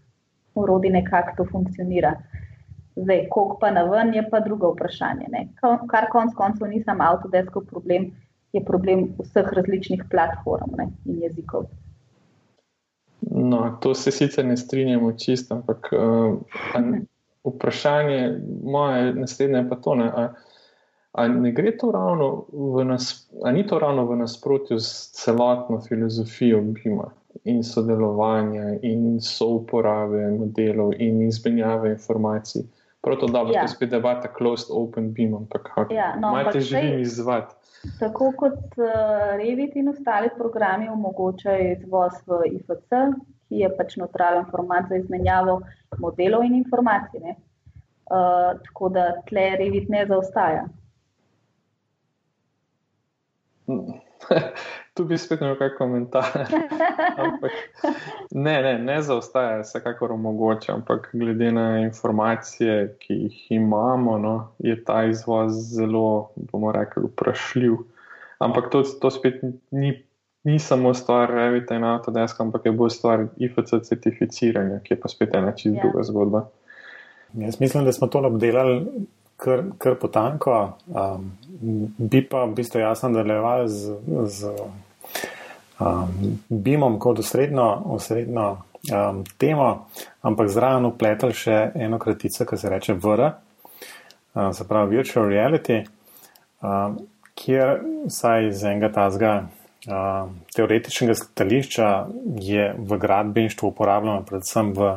urodij 0.59 0.91
nekako 0.91 1.37
to 1.37 1.49
funkcionira. 1.53 2.17
Zdaj, 3.03 3.27
koliko 3.31 3.59
pa 3.61 3.71
na 3.71 3.83
ven, 3.83 4.15
je 4.15 4.25
pa 4.31 4.41
drugo 4.41 4.73
vprašanje. 4.73 5.29
Ne? 5.33 5.49
Kar 5.91 6.09
konc 6.13 6.35
koncev 6.35 6.69
ni 6.69 6.83
samo 6.83 7.05
Autodeskov 7.05 7.67
problem, 7.71 8.11
je 8.53 8.65
problem 8.65 9.09
vseh 9.19 9.53
različnih 9.53 10.03
platform 10.11 10.75
ne? 10.79 10.89
in 11.05 11.23
jezikov. 11.23 11.69
No, 13.21 13.79
to 13.81 13.95
se 13.95 14.11
sicer 14.11 14.47
ne 14.47 14.57
strinjamo 14.57 15.13
čisto, 15.13 15.55
ampak 15.55 15.91
uh, 15.93 16.39
vprašanje 17.45 18.41
moje 18.65 19.15
naslednje 19.15 19.59
je 19.59 19.69
pa 19.69 19.77
to. 19.77 19.95
Ne? 19.95 20.13
A, 20.15 20.29
A 21.19 21.29
ne 21.29 21.51
gre 21.53 21.73
to 21.77 21.91
ravno 21.91 22.47
v 22.53 22.85
nas, 22.85 23.29
a 23.45 23.51
ni 23.53 23.67
to 23.67 23.79
ravno 23.79 24.05
v 24.07 24.17
nasprotju 24.17 24.79
s 24.79 25.11
celotno 25.19 25.81
filozofijo 25.81 26.61
BIM-a 26.61 27.09
in 27.45 27.63
sodelovanja 27.65 28.77
in 28.83 29.21
souporabe 29.21 30.29
modelov 30.37 30.93
in 30.99 31.23
izmenjave 31.27 31.91
informacij? 31.97 32.63
Prav 33.01 33.17
to, 33.21 33.27
da 33.27 33.45
bo 33.45 33.53
ja. 33.55 33.63
to 33.63 33.69
spet 33.69 33.91
debata 33.91 34.29
closed 34.39 34.71
open 34.75 35.13
BIM, 35.15 35.35
ampak 35.35 35.63
kako 35.75 35.95
ja, 35.95 36.17
no, 36.19 36.33
te 36.53 36.61
želim 36.61 37.01
izvati. 37.01 37.55
Tako 37.99 38.33
kot 38.37 38.59
uh, 38.77 39.37
Revit 39.39 39.77
in 39.77 39.89
ostali 39.89 40.31
programi 40.39 40.89
omogočajo 40.89 41.73
izvoz 41.73 42.19
v 42.27 42.41
IFC, 42.57 42.97
ki 43.49 43.63
je 43.63 43.71
pač 43.77 43.97
neutralen 43.97 44.49
format 44.51 44.91
za 44.91 44.99
izmenjavo 44.99 45.61
modelov 45.99 46.43
in 46.45 46.59
informacij. 46.59 47.37
Uh, 48.09 48.59
tako 48.67 48.89
da 48.89 49.13
tle 49.29 49.47
Revit 49.61 49.89
ne 49.89 50.07
zaostaja. 50.07 50.67
tu 54.95 55.05
bi 55.05 55.19
spet 55.19 55.41
imel 55.41 55.57
kaj 55.59 55.75
komentar. 55.79 56.27
ne, 58.47 58.57
ne, 58.63 58.73
ne 58.79 58.97
zaostaja, 59.03 59.61
vsekakor 59.63 60.13
omogoča, 60.13 60.75
ampak 60.75 61.11
glede 61.13 61.53
na 61.53 61.67
informacije, 61.85 62.97
ki 63.03 63.15
jih 63.15 63.47
imamo, 63.61 64.19
no, 64.19 64.35
je 64.59 64.77
ta 64.85 65.05
izvoz 65.11 65.55
zelo, 65.77 66.31
bomo 66.53 66.73
rekli, 66.73 67.07
vprašljiv. 67.07 67.79
Ampak 68.39 68.71
to, 68.71 68.83
to 69.01 69.11
spet 69.11 69.43
ni, 69.71 69.95
ni 70.45 70.59
samo 70.59 70.95
stvar 70.95 71.31
Revita 71.35 71.75
in 71.75 71.85
Autodesk, 71.85 72.41
ampak 72.41 72.67
je 72.67 72.73
bolj 72.73 72.95
stvar 72.99 73.27
IFC 73.37 73.81
certificiranja, 73.83 74.81
ki 74.85 74.95
je 74.95 75.01
pa 75.01 75.11
spet 75.11 75.35
ena 75.35 75.53
čisto 75.53 75.77
ja. 75.77 75.83
druga 75.83 76.07
zgodba. 76.07 76.49
Jaz 77.35 77.61
mislim, 77.61 77.85
da 77.85 77.93
smo 77.93 78.07
to 78.07 78.23
obdelali 78.27 78.83
kar, 79.39 79.63
kar 79.79 79.95
potanko. 79.95 80.59
Um, 80.87 81.33
bi 81.99 82.23
pa 82.29 82.45
v 82.45 82.55
bistvu 82.59 82.81
jasno 82.81 83.09
nadaljeval 83.09 83.67
z, 83.69 83.99
z 84.27 84.53
um, 85.81 86.39
BIM-om 86.49 86.99
kot 86.99 87.19
osrednjo, 87.19 87.69
osrednjo 87.99 88.49
um, 88.93 89.25
temo, 89.39 89.69
ampak 90.23 90.51
zraven 90.51 90.87
upletel 90.91 91.35
še 91.35 91.61
eno 91.75 91.99
kratico, 91.99 92.47
ki 92.47 92.59
se 92.59 92.73
reče 92.73 92.97
VR, 92.99 93.31
um, 94.35 94.53
se 94.55 94.67
pravi 94.69 94.99
Virtual 94.99 95.31
Reality, 95.31 95.83
um, 96.63 96.99
kjer 97.39 97.79
saj 98.11 98.51
iz 98.51 98.65
enega 98.67 98.93
tazga. 98.95 99.37
Uh, 99.89 100.27
teoretičnega 100.53 101.15
stališča 101.15 101.89
je 102.43 102.65
v 102.77 102.97
gradbeništvu 102.99 103.69
uporabljeno 103.71 104.25
predvsem 104.27 104.73
v, 104.77 104.89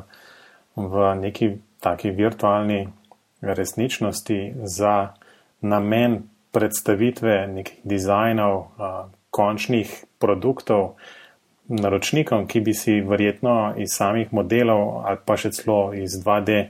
v 0.76 1.12
neki 1.22 1.52
taki 1.80 2.10
virtualni 2.18 2.88
resničnosti 3.42 4.54
za 4.64 5.14
namen 5.62 6.24
predstavitve 6.52 7.48
nekih 7.48 7.80
dizajnov, 7.84 8.66
končnih 9.32 10.04
produktov 10.20 10.96
naročnikom, 11.72 12.48
ki 12.48 12.60
bi 12.60 12.74
si 12.74 13.00
verjetno 13.02 13.74
iz 13.78 13.96
samih 13.96 14.34
modelov 14.34 15.06
ali 15.08 15.22
pa 15.26 15.38
še 15.40 15.54
celo 15.56 15.94
iz 15.96 16.18
2D 16.20 16.66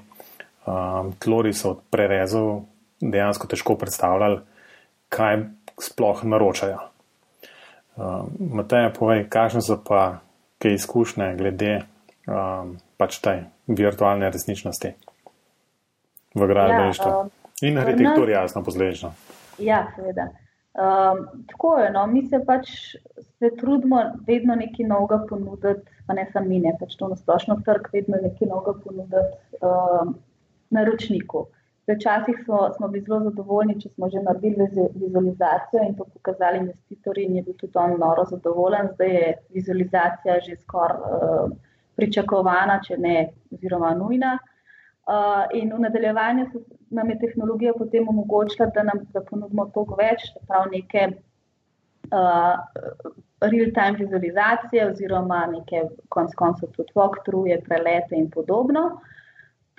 tlorisov 1.19 1.81
prerezov 1.89 2.65
dejansko 3.01 3.47
težko 3.49 3.75
predstavljali, 3.81 4.39
kaj 5.09 5.39
sploh 5.81 6.23
naročajo. 6.23 6.77
Matej, 8.39 8.91
povej, 8.93 9.25
kakšne 9.29 9.61
so 9.65 9.79
pa 9.81 10.21
kaj 10.61 10.77
izkušnje 10.77 11.33
glede 11.41 11.81
pač 13.01 13.17
tej 13.25 13.47
virtualne 13.67 14.29
resničnosti? 14.29 14.93
V 16.35 16.47
gradbeništvu. 16.47 17.09
Ja, 17.09 17.19
um, 17.19 17.29
in 17.61 17.77
arhitekturi, 17.77 18.31
jasno, 18.31 18.63
posledično. 18.63 19.13
Ja, 19.59 19.85
seveda. 19.95 20.29
Um, 20.73 21.25
tako 21.47 21.77
je, 21.77 21.91
no, 21.91 22.07
mi 22.07 22.25
se 22.27 22.39
pač 22.47 22.69
se 23.39 23.49
trudimo 23.59 24.03
vedno 24.27 24.55
nekaj 24.55 24.85
novega 24.87 25.17
ponuditi, 25.29 25.91
pa 26.07 26.13
ne 26.13 26.27
samo 26.33 26.47
mi, 26.47 26.59
ne 26.59 26.71
pač 26.79 26.95
to 26.95 27.09
na 27.11 27.17
splošno 27.19 27.57
trg, 27.65 27.89
vedno 27.93 28.19
nekaj 28.21 28.47
novega 28.47 28.77
ponuditi 28.83 29.65
um, 29.67 30.13
naročniku. 30.69 31.47
Včasih 31.91 32.37
smo, 32.45 32.69
smo 32.77 32.87
bili 32.87 33.03
zelo 33.03 33.19
zadovoljni, 33.25 33.75
če 33.81 33.89
smo 33.89 34.07
že 34.09 34.21
naredili 34.23 34.69
vizualizacijo 34.95 35.81
in 35.83 35.97
to 35.97 36.05
pokazali 36.13 36.61
investitorji, 36.61 37.25
in 37.25 37.35
je 37.35 37.43
bil 37.43 37.57
tudi 37.59 37.81
on 37.81 37.97
noro 37.99 38.23
zadovoljen. 38.29 38.93
Zdaj 38.93 39.11
je 39.15 39.33
vizualizacija 39.57 40.39
že 40.45 40.55
skoraj 40.61 40.97
uh, 41.01 41.51
pričakovana, 41.99 42.79
če 42.87 42.97
ne, 42.97 43.17
oziroma 43.51 43.91
nujna. 43.97 44.37
Uh, 44.37 44.50
in 45.53 45.73
v 45.73 45.79
nadaljevanju 45.79 46.45
so, 46.51 46.61
nam 46.89 47.09
je 47.09 47.19
tehnologija 47.19 47.73
potem 47.77 48.07
omogočila, 48.09 48.69
da 48.75 48.83
nam 48.83 49.05
da 49.13 49.21
ponudimo 49.21 49.65
toliko 49.73 49.97
več, 49.99 50.27
prav 50.47 50.67
neke 50.71 51.07
uh, 52.11 52.59
real-time 53.41 53.97
vizualizacije, 53.97 54.85
oziroma 54.91 55.45
neke 55.51 55.87
konc 56.09 56.35
koncev 56.37 56.69
tudi 56.75 56.93
walkthrough, 56.95 57.63
prelete 57.65 58.15
in 58.15 58.29
podobno. 58.29 59.01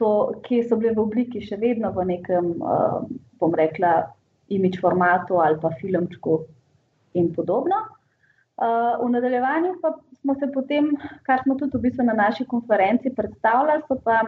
To, 0.00 0.32
ki 0.42 0.62
so 0.66 0.76
bile 0.80 0.94
v 0.96 1.04
obliki 1.04 1.42
še 1.44 1.61
vedno 1.61 1.92
v 1.94 2.08
nekem, 2.16 2.54
uh, 2.58 3.02
bom 3.38 3.54
rekla, 3.54 4.08
imidž 4.52 4.80
formatu 4.82 5.38
ali 5.40 5.56
pa 5.61 5.70
filmčku 5.80 6.40
in 7.14 7.30
podobno. 7.35 7.85
Uh, 8.62 8.98
v 9.00 9.08
nadaljevanju 9.14 9.76
pa 9.80 9.94
smo 10.20 10.35
se 10.35 10.48
potem, 10.54 10.90
kar 11.26 11.40
smo 11.42 11.54
tudi 11.61 11.78
v 11.78 11.87
bistvu 11.87 12.04
na 12.06 12.16
naši 12.18 12.44
konferenci 12.44 13.14
predstavljali, 13.14 13.85
so 13.88 13.96
pa 14.04 14.22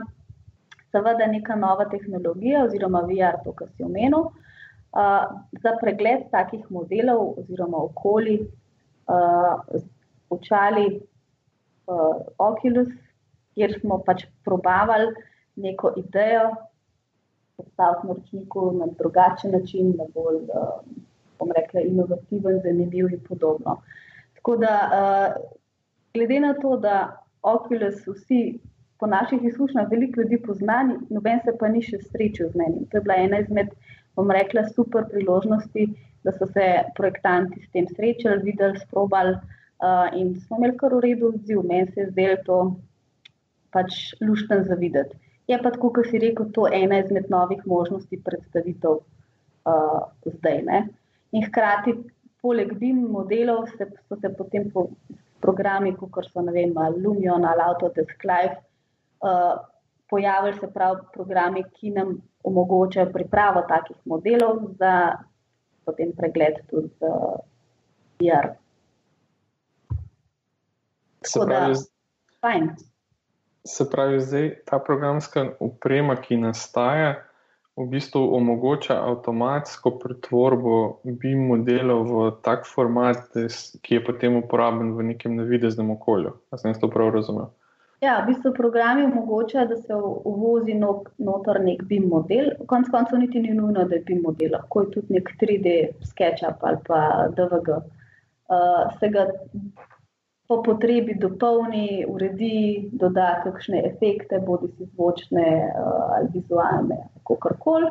seveda 0.94 1.26
neka 1.26 1.56
nova 1.58 1.88
tehnologija, 1.90 2.64
oziroma 2.68 3.02
VR, 3.08 3.40
to, 3.44 3.52
kar 3.58 3.70
si 3.74 3.82
omenil, 3.86 4.28
uh, 4.94 5.24
za 5.62 5.74
pregled 5.80 6.28
takih 6.30 6.66
modelov 6.70 7.40
oziroma 7.42 7.80
okolij, 7.88 8.44
uh, 9.10 9.80
očali 10.30 10.86
uh, 10.94 12.20
Oculus, 12.38 12.92
kjer 13.54 13.74
smo 13.80 13.98
pač 14.06 14.26
probavali 14.46 15.10
neko 15.56 15.92
idejo, 15.98 16.52
predstaviti 17.56 18.06
naročniku 18.06 18.70
na 18.78 18.86
drugačen 18.98 19.52
način, 19.54 19.94
na 19.98 20.06
bolj, 20.14 20.40
uh, 20.50 20.78
bom 21.38 21.50
rekla, 21.54 21.82
inovativen, 21.86 22.60
zanimiv 22.62 23.10
in 23.12 23.20
podobno. 23.28 23.80
Tako 24.38 24.56
da, 24.62 24.74
uh, 24.86 25.36
glede 26.14 26.40
na 26.40 26.54
to, 26.62 26.76
da 26.76 26.96
Oculus 27.42 28.06
vsi 28.06 28.58
po 29.04 29.08
naših 29.10 29.42
izkušnjah 29.44 29.90
veliko 29.90 30.20
ljudi 30.20 30.38
poznani, 30.42 30.94
noben 31.10 31.40
se 31.44 31.52
pa 31.60 31.68
ni 31.68 31.82
še 31.84 31.98
srečal 32.06 32.48
z 32.54 32.56
menim. 32.56 32.86
To 32.88 32.96
je 32.96 33.02
bila 33.04 33.18
ena 33.20 33.42
izmed, 33.42 33.74
bom 34.16 34.32
rekla, 34.32 34.62
super 34.70 35.04
priložnosti, 35.10 35.84
da 36.24 36.32
so 36.32 36.48
se 36.54 36.68
projektanti 36.96 37.60
s 37.60 37.68
tem 37.76 37.90
srečali, 37.90 38.40
videli, 38.46 38.80
sprobali 38.80 39.36
uh, 39.36 40.08
in 40.16 40.32
smo 40.46 40.56
imeli 40.56 40.78
kar 40.80 40.96
v 40.96 41.02
redu 41.04 41.34
odziv. 41.34 41.60
Meni 41.68 41.92
se 41.92 42.00
je 42.00 42.08
zdelo 42.14 42.40
to 42.48 42.58
pač 43.76 44.00
lušten 44.24 44.64
za 44.72 44.80
videti. 44.80 45.20
Je 45.52 45.60
pa 45.60 45.68
tako, 45.68 45.92
kot 45.98 46.08
si 46.08 46.24
rekel, 46.24 46.48
to 46.56 46.64
ena 46.72 47.04
izmed 47.04 47.28
novih 47.28 47.60
možnosti 47.68 48.24
predstavitev 48.24 49.02
uh, 49.68 50.02
zdaj. 50.38 50.62
Ne? 50.64 50.84
In 51.36 51.44
hkrati, 51.44 51.98
poleg 52.40 52.72
BIM 52.80 53.04
modelov, 53.12 53.66
se, 53.76 53.92
so 54.08 54.16
se 54.16 54.32
potem 54.32 54.72
po 54.72 54.88
programi, 55.44 55.92
kot 55.92 56.24
so 56.32 56.50
vem, 56.54 56.72
Lumion 56.96 57.44
ali 57.44 57.68
Autodesk 57.68 58.24
Live, 58.24 58.64
pojavili 60.10 60.58
se 60.58 60.70
prav 60.72 60.96
programi, 61.12 61.64
ki 61.74 61.90
nam 61.90 62.16
omogočajo 62.44 63.12
pripravo 63.12 63.62
takih 63.68 63.96
modelov 64.04 64.60
za 64.78 65.12
potem 65.84 66.12
pregled 66.16 66.60
tudi 66.70 66.88
z 66.88 67.02
uh, 67.02 67.38
VR. 68.20 68.54
Se 71.24 71.40
pravi, 71.46 71.74
da, 72.42 72.74
se 73.64 73.90
pravi, 73.90 74.20
zdaj 74.20 74.50
ta 74.64 74.78
programska 74.78 75.46
uprema, 75.60 76.16
ki 76.16 76.36
nastaja, 76.36 77.14
v 77.76 77.88
bistvu 77.90 78.20
omogoča 78.36 78.94
avtomatsko 79.02 79.96
pretvorbo 79.98 81.00
BIM 81.04 81.48
modelov 81.48 82.04
v 82.06 82.28
tak 82.46 82.68
format, 82.70 83.32
ki 83.82 83.98
je 83.98 84.04
potem 84.04 84.36
uporaben 84.38 84.92
v 84.94 85.10
nekem 85.10 85.34
navideznem 85.36 85.90
okolju. 85.90 86.36
Ali 86.50 86.60
sem 86.62 86.76
to 86.78 86.90
prav 86.92 87.10
razumel? 87.16 87.50
Ja, 88.04 88.14
v 88.20 88.26
bistvu 88.26 88.50
programi 88.52 89.04
omogočajo, 89.04 89.66
da 89.68 89.76
se 89.76 89.96
uvozi 90.28 90.74
noter 91.18 91.60
nek 91.64 91.84
BIM 91.88 92.08
model. 92.12 92.50
Konec 92.68 92.90
koncev 92.92 93.18
niti 93.18 93.40
ni 93.40 93.54
nujno, 93.56 93.84
da 93.88 93.96
je 93.96 94.02
BIM 94.08 94.20
model, 94.26 94.50
lahko 94.52 94.82
je 94.82 94.90
tudi 94.96 95.14
nek 95.16 95.30
3D 95.40 95.76
SketchUp 96.10 96.66
ali 96.68 96.82
pa 96.88 96.98
DVG. 97.36 97.78
Uh, 98.54 98.82
se 99.00 99.08
ga 99.08 99.24
po 100.48 100.58
potrebi 100.62 101.14
dopolni, 101.20 102.04
uredi, 102.08 102.90
doda 102.92 103.30
kakšne 103.46 103.80
efekte, 103.88 104.42
bodi 104.44 104.68
si 104.74 104.90
zvočne 104.90 105.48
uh, 105.70 106.18
ali 106.18 106.28
vizualne, 106.34 107.00
kako 107.24 107.56
koli. 107.64 107.88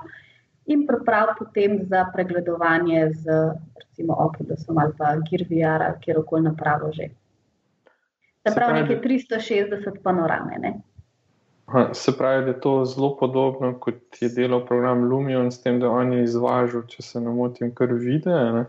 In 0.70 0.86
priprav 0.88 1.34
potem 1.40 1.80
za 1.90 2.06
pregledovanje 2.14 3.10
z 3.26 3.42
recimo 3.82 4.14
Oculusom 4.28 4.78
ali 4.78 4.94
pa 4.98 5.16
GearVR 5.26 5.90
ali 5.90 6.02
kjerkoli 6.06 6.50
napravo 6.52 6.92
že. 6.92 7.10
Se 8.48 8.56
pravi, 8.56 8.82
nekje 8.82 9.02
360 9.02 10.02
panorame. 10.04 10.58
Ne? 10.60 10.74
Se 11.94 12.12
pravi, 12.18 12.42
da 12.46 12.52
je 12.52 12.60
to 12.60 12.86
zelo 12.86 13.18
podobno 13.18 13.80
kot 13.80 14.22
je 14.22 14.30
delal 14.30 14.66
program 14.66 15.04
Lumion, 15.04 15.52
s 15.52 15.62
tem, 15.62 15.80
da 15.80 15.90
oni 15.90 16.24
izvažajo, 16.24 16.84
če 16.88 17.02
se 17.02 17.22
ne 17.22 17.32
motim, 17.32 17.72
kar 17.76 17.94
videe. 17.94 18.66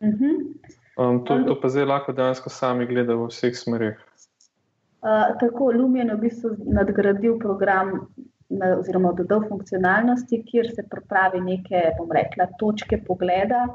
Uh 0.00 0.08
-huh. 0.08 0.34
um, 0.98 1.24
to, 1.24 1.38
to 1.46 1.60
pa 1.60 1.68
zdaj 1.68 1.84
lahko 1.84 2.12
dejansko 2.12 2.50
sami 2.50 2.86
gledajo 2.86 3.24
v 3.24 3.28
vseh 3.28 3.56
smerih. 3.56 4.04
Uh, 5.02 5.38
tako 5.40 5.72
Lumion 5.72 6.08
je 6.08 6.14
v 6.14 6.20
bistvu 6.20 6.50
nadgradil 6.66 7.38
program. 7.38 8.06
Oziroma, 8.78 9.12
dodal 9.12 9.42
funkcionalnosti, 9.48 10.44
kjer 10.50 10.70
se 10.74 10.82
pripravi 10.90 11.40
neke, 11.40 11.82
bom 11.98 12.12
rekla, 12.12 12.46
točke 12.58 12.96
pogleda, 13.06 13.68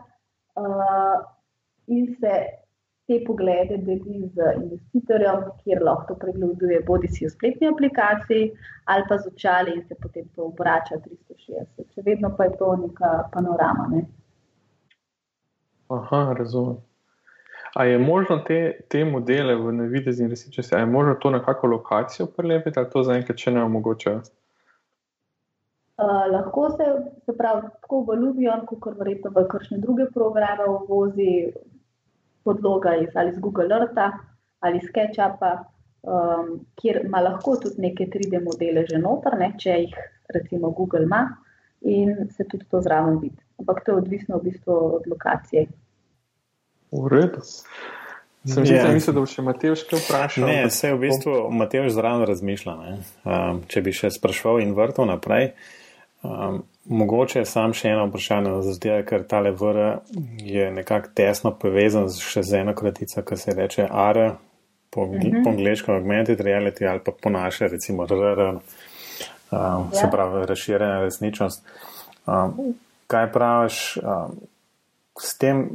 uh, 0.56 1.18
in 1.88 2.16
se 2.20 2.63
te 3.08 3.20
poglede 3.28 3.78
deli 3.78 4.30
z 4.36 4.54
investitorjem, 4.62 5.44
kjer 5.64 5.84
lahko 5.84 6.14
to 6.14 6.20
pregleduje, 6.20 6.80
bodi 6.88 7.10
si 7.12 7.26
v 7.26 7.32
spletni 7.34 7.68
aplikaciji 7.68 8.52
ali 8.86 9.04
pa 9.10 9.18
z 9.18 9.28
očali 9.28 9.76
in 9.76 9.84
se 9.88 9.96
potem 10.02 10.28
to 10.36 10.48
obrača 10.52 11.00
360. 11.04 11.84
Še 11.96 12.06
vedno 12.06 12.32
pa 12.38 12.48
je 12.48 12.58
to 12.62 12.76
neka 12.86 13.12
panorama. 13.34 13.90
Ne? 13.92 14.06
Aha, 15.92 16.24
razumem. 16.40 16.80
A 17.76 17.86
je 17.90 17.98
možno 18.00 18.38
te, 18.48 18.80
te 18.88 19.02
modele 19.06 19.56
v 19.56 19.74
navidezni 19.74 20.28
resničnosti, 20.30 20.76
ali 20.76 20.84
je 20.84 20.92
možno 20.94 21.16
to 21.20 21.30
na 21.34 21.42
kakšno 21.44 21.70
lokacijo 21.70 22.28
prelepiti, 22.38 22.80
ali 22.80 22.90
to 22.90 23.04
zaenkrat 23.04 23.38
še 23.38 23.52
ne 23.52 23.64
omogoča? 23.66 24.20
Uh, 25.94 26.26
lahko 26.32 26.70
se, 26.78 26.86
se 27.26 27.34
pravi, 27.38 27.68
tako 27.82 28.04
v 28.08 28.18
Lumion, 28.22 28.66
kot 28.70 28.98
verjetno 29.00 29.34
v 29.34 29.46
kakšne 29.50 29.80
druge 29.82 30.06
programe, 30.14 30.70
vozi 30.90 31.50
podloga 32.44 32.96
iz, 33.02 33.14
iz 33.30 33.40
Google 33.40 33.70
Earth 33.72 34.20
ali 34.64 34.80
SketchUpa, 34.80 35.54
um, 36.04 36.60
kjer 36.80 37.02
ima 37.06 37.20
lahko 37.20 37.58
tudi 37.62 37.82
neke 37.84 38.08
3D 38.08 38.44
modele 38.44 38.86
že 38.90 39.00
notrne, 39.02 39.54
če 39.60 39.80
jih 39.86 39.98
recimo 40.34 40.72
Google 40.72 41.04
ima 41.04 41.26
in 41.82 42.30
se 42.32 42.48
tudi 42.48 42.66
to 42.72 42.82
zraven 42.82 43.20
vidi. 43.20 43.42
Ampak 43.60 43.84
to 43.86 43.92
je 43.92 43.98
odvisno 43.98 44.38
v 44.38 44.50
bistvu 44.50 44.78
od 45.00 45.08
lokacije. 45.08 45.66
V 46.92 47.08
redu. 47.12 47.44
Sem 48.46 48.66
že 48.66 48.76
yeah. 48.76 48.92
mislil, 48.92 49.16
da 49.16 49.24
bo 49.24 49.28
še 49.28 49.44
Matejš 49.44 49.86
kaj 49.88 50.02
vprašal. 50.04 50.48
Ne, 50.48 50.68
se 50.68 50.92
v 50.92 51.00
bistvu 51.06 51.48
Matejš 51.56 51.94
zraven 51.96 52.26
razmišlja. 52.28 52.76
Um, 53.24 53.62
če 53.72 53.84
bi 53.86 53.96
še 53.96 54.12
sprašval 54.12 54.60
in 54.64 54.76
vrtel 54.76 55.08
naprej. 55.08 55.54
Um, 56.28 56.64
Mogoče 56.86 57.46
sam 57.46 57.72
še 57.74 57.94
eno 57.94 58.08
vprašanje, 58.10 58.54
zato 58.68 58.96
ker 59.08 59.24
ta 59.28 59.40
levr 59.40 59.78
je 60.44 60.72
nekako 60.72 61.14
tesno 61.16 61.54
povezan 61.56 62.10
še 62.12 62.44
z 62.44 62.60
eno 62.60 62.74
kratico, 62.76 63.24
ki 63.24 63.38
se 63.40 63.56
reče 63.56 63.88
AR, 63.88 64.20
po, 64.90 65.06
uh 65.06 65.16
mhm. 65.16 65.28
-huh. 65.28 65.44
po 65.44 65.50
angliško 65.50 65.94
augmented 65.94 66.40
reality 66.40 66.90
ali 66.90 67.00
pa 67.00 67.12
po 67.22 67.30
naše, 67.30 67.68
recimo 67.68 68.06
RR, 68.06 68.40
um, 68.50 68.60
ja. 69.52 69.88
se 69.92 70.08
pravi 70.12 70.46
razširjena 70.46 71.00
resničnost. 71.02 71.66
Um, 72.28 72.76
kaj 73.08 73.32
praviš 73.32 73.98
um, 73.98 74.40
s 75.22 75.38
tem, 75.38 75.70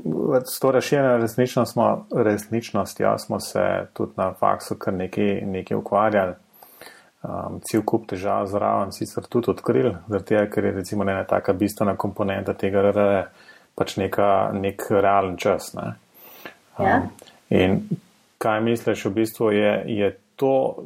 s 0.47 0.61
to 0.61 0.71
razširjeno 0.71 1.17
resničnost 1.17 1.73
smo, 1.73 2.07
resničnostjo 2.15 3.19
smo 3.19 3.41
se 3.41 3.87
tudi 3.93 4.13
na 4.17 4.35
faksu 4.35 4.75
kar 4.75 4.95
nekaj, 4.95 5.41
nekaj 5.41 5.77
ukvarjali 5.77 6.35
um, 7.23 7.61
cel 7.65 7.83
kup 7.87 8.09
težav 8.11 8.47
zraven 8.51 8.93
sicer 8.93 9.27
tudi 9.31 9.51
odkrili, 9.51 9.95
zato 10.09 10.45
ker 10.53 10.65
je 10.65 10.73
recimo 10.73 11.05
ena 11.05 11.25
taka 11.25 11.53
bistvena 11.53 11.97
komponenta 11.97 12.55
tega 12.55 12.83
RR 12.91 13.23
pač 13.79 13.97
neka, 13.97 14.51
nek 14.59 14.87
realen 14.91 15.37
čas. 15.39 15.73
Ne? 15.79 15.93
Um, 16.79 16.87
ja. 16.87 17.01
In 17.55 17.81
kaj 18.39 18.61
misliš, 18.67 19.07
v 19.07 19.15
bistvu 19.23 19.51
je, 19.55 19.73
je 19.87 20.13
to 20.39 20.79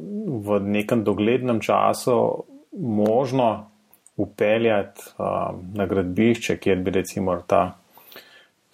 v 0.45 0.59
nekem 0.65 1.03
doglednem 1.03 1.59
času 1.61 2.45
možno 2.73 3.69
upeljati 4.17 5.01
um, 5.17 5.61
na 5.73 5.85
gradbišče, 5.89 6.57
kjer 6.57 6.81
bi 6.85 6.91
recimo 6.91 7.35
ta 7.47 7.63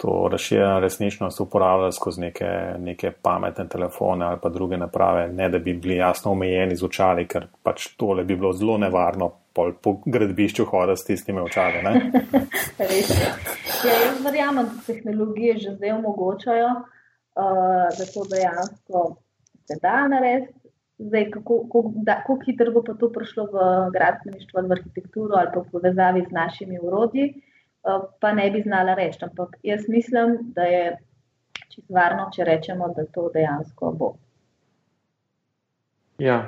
to 0.01 0.27
razširjeno 0.31 0.79
resničnost 0.79 1.39
uporabljali 1.39 1.93
skozi 1.93 2.21
neke, 2.21 2.49
neke 2.77 3.11
pametne 3.11 3.67
telefone 3.69 4.25
ali 4.25 4.37
pa 4.41 4.49
druge 4.49 4.77
naprave, 4.77 5.27
ne 5.27 5.49
da 5.49 5.59
bi 5.59 5.73
bili 5.73 5.95
jasno 5.95 6.31
omejeni 6.31 6.75
z 6.75 6.85
očali, 6.85 7.25
ker 7.27 7.47
pač 7.63 7.87
tole 7.97 8.23
bi 8.23 8.35
bilo 8.35 8.53
zelo 8.53 8.77
nevarno 8.77 9.31
po 9.53 9.97
gradbišču 10.05 10.65
hoditi 10.65 11.01
s 11.01 11.05
tistimi 11.05 11.41
očali. 11.41 11.81
ja, 13.89 13.97
jaz 14.05 14.23
verjamem, 14.23 14.69
da 14.71 14.85
tehnologije 14.87 15.57
že 15.57 15.75
zdaj 15.75 15.91
omogočajo, 15.97 16.69
uh, 16.69 17.91
da 17.97 18.07
to 18.13 18.25
dejansko 18.31 19.03
se 19.67 19.79
da 19.81 20.07
narediti. 20.07 20.53
Zdaj, 20.99 21.29
kako, 21.31 21.61
kako, 21.63 21.91
da, 21.95 22.15
kako 22.21 22.39
hitro 22.45 22.71
bo 22.71 22.83
pa 22.83 22.93
to 22.93 23.11
prišlo 23.11 23.45
v 23.51 23.67
gradbeništvo, 23.91 24.61
v 24.61 24.71
arhitekturo 24.71 25.35
ali 25.39 25.51
pa 25.53 25.59
v 25.59 25.71
povezavi 25.71 26.25
z 26.29 26.31
našimi 26.35 26.79
urodji, 26.83 27.29
uh, 27.35 27.48
pa 28.19 28.31
ne 28.33 28.51
bi 28.51 28.61
znala 28.61 28.93
reči. 28.93 29.19
Ampak 29.21 29.57
jaz 29.63 29.87
mislim, 29.87 30.37
da 30.41 30.61
je 30.61 30.97
čisto 31.69 31.93
varno, 31.93 32.29
če 32.35 32.43
rečemo, 32.43 32.89
da 32.95 33.05
to 33.05 33.29
dejansko 33.33 33.91
bo. 33.97 34.13
Ja, 36.19 36.39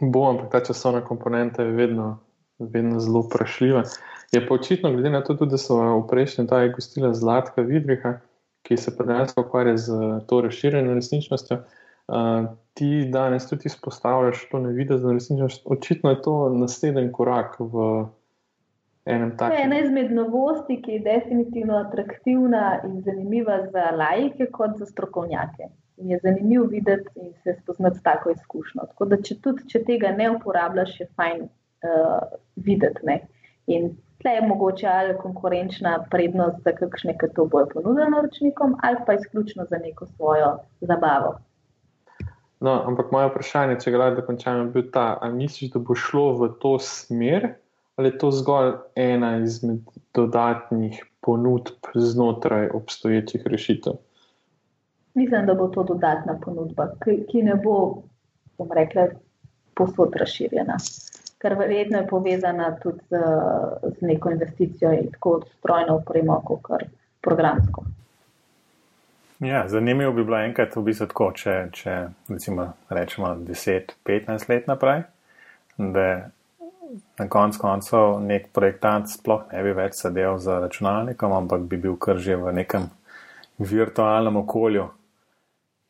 bo, 0.00 0.26
ampak 0.30 0.50
ta 0.50 0.60
časovna 0.64 1.04
komponenta 1.06 1.62
je 1.62 1.76
vedno, 1.76 2.18
vedno 2.58 3.00
zelo 3.00 3.22
vprašljiva. 3.26 3.84
Je 4.32 4.40
pa 4.46 4.54
očitno, 4.54 4.90
glede 4.92 5.10
na 5.10 5.20
to, 5.22 5.34
tudi, 5.34 5.54
da 5.54 5.60
so 5.60 5.78
v 5.78 6.06
prejšnjem 6.10 6.48
taju 6.48 6.72
gostila 6.74 7.12
Zlatka 7.14 7.62
Vidriha, 7.62 8.16
ki 8.62 8.76
se 8.78 8.94
danes 8.98 9.34
ukvarja 9.36 9.76
z 9.76 10.00
to 10.26 10.40
razširjeno 10.40 10.94
resničnostjo. 10.94 11.62
Uh, 12.08 12.48
ti 12.74 13.04
danes 13.12 13.46
tudi 13.48 13.68
izpostavljaš 13.70 14.48
to 14.50 14.58
nevidno 14.58 15.12
resničnost. 15.12 15.62
Očitno 15.64 16.10
je 16.10 16.22
to 16.22 16.48
naslednji 16.48 17.12
korak 17.12 17.56
v 17.60 18.06
To 19.04 19.44
je 19.44 19.62
ena 19.62 19.78
izmed 19.78 20.12
novosti, 20.12 20.76
ki 20.82 20.92
je 20.92 21.00
definitivno 21.00 21.76
atraktivna 21.76 22.80
in 22.86 23.00
zanimiva 23.02 23.56
za 23.72 23.90
laike, 23.96 24.46
kot 24.46 24.76
za 24.78 24.86
strokovnjake. 24.86 25.66
In 25.96 26.10
je 26.10 26.18
zanimivo 26.22 26.64
videti 26.70 27.10
in 27.16 27.32
se 27.42 27.56
spoznati 27.62 27.98
s 27.98 28.02
tako 28.02 28.30
izkušnjo. 28.30 28.86
Tako 28.92 29.04
da, 29.04 29.18
če 29.22 29.40
tudi 29.42 29.66
če 29.68 29.82
tega 29.84 30.12
ne 30.14 30.30
uporabljaš, 30.30 31.00
je 31.00 31.06
fajn 31.16 31.42
uh, 31.42 32.38
videti. 32.56 33.06
Ne? 33.06 33.18
In 33.66 33.90
tle 34.22 34.36
je 34.36 34.44
mogoče 34.46 34.86
ali 34.86 35.16
konkurenčna 35.18 35.96
prednost 36.10 36.62
za 36.62 36.72
kakšne, 36.78 37.16
ki 37.18 37.32
to 37.34 37.46
bojo 37.50 37.66
ponudili 37.74 38.06
naročnikom, 38.10 38.76
ali 38.82 39.02
pa 39.06 39.18
izključno 39.18 39.66
za 39.70 39.82
neko 39.82 40.06
svojo 40.06 40.52
zabavo. 40.80 41.40
No, 42.60 42.76
ampak 42.86 43.10
moje 43.10 43.32
vprašanje, 43.32 43.80
če 43.82 43.90
gledaj, 43.90 44.14
da 44.20 44.26
končam, 44.26 44.60
je 44.60 44.70
bil 44.76 44.86
ta, 44.94 45.18
ali 45.20 45.42
misliš, 45.42 45.72
da 45.74 45.82
bo 45.82 45.98
šlo 45.98 46.28
v 46.38 46.52
to 46.62 46.76
smer? 46.78 47.56
Ali 47.96 48.08
je 48.08 48.18
to 48.18 48.30
zgolj 48.30 48.72
ena 48.94 49.36
izmed 49.38 49.80
dodatnih 50.14 51.04
ponudb 51.20 51.92
znotraj 51.94 52.68
obstoječih 52.68 53.46
rešitev? 53.46 53.92
Mislim, 55.14 55.46
da 55.46 55.54
bo 55.54 55.68
to 55.68 55.82
dodatna 55.82 56.38
ponudba, 56.44 56.88
ki 57.04 57.42
ne 57.42 57.54
bo, 57.54 58.02
bom 58.58 58.72
rekla, 58.74 59.08
posod 59.74 60.16
razširjena. 60.16 60.76
Ker 61.38 61.54
verjetno 61.58 61.98
je 61.98 62.06
povezana 62.06 62.70
tudi 62.82 63.00
z, 63.10 63.18
z 63.98 64.06
neko 64.06 64.30
investicijo 64.30 64.92
in 64.92 65.10
tako 65.12 65.40
strojno 65.58 65.96
opremo, 65.96 66.40
kot 66.44 66.84
programsko. 67.20 67.84
Ja, 69.38 69.68
zanimivo 69.68 70.12
bi 70.12 70.24
bilo 70.24 70.38
enkrat 70.38 70.76
v 70.76 70.84
bistvu 70.86 71.08
tako, 71.10 71.32
če, 71.34 71.54
če 71.74 71.96
recimo 72.28 72.68
rečemo 72.88 73.34
10-15 73.34 74.48
let 74.48 74.68
naprej, 74.70 75.02
da 75.78 76.06
na 77.18 77.28
koncu 77.28 77.60
koncev 77.60 78.18
nek 78.20 78.48
projektant 78.52 79.10
sploh 79.10 79.46
ne 79.52 79.62
bi 79.62 79.72
več 79.76 80.00
sedel 80.02 80.38
za 80.38 80.58
računalnikom, 80.60 81.32
ampak 81.32 81.64
bi 81.68 81.76
bil 81.76 81.96
kar 81.96 82.18
že 82.18 82.36
v 82.36 82.52
nekem 82.52 82.88
virtualnem 83.58 84.36
okolju 84.36 84.88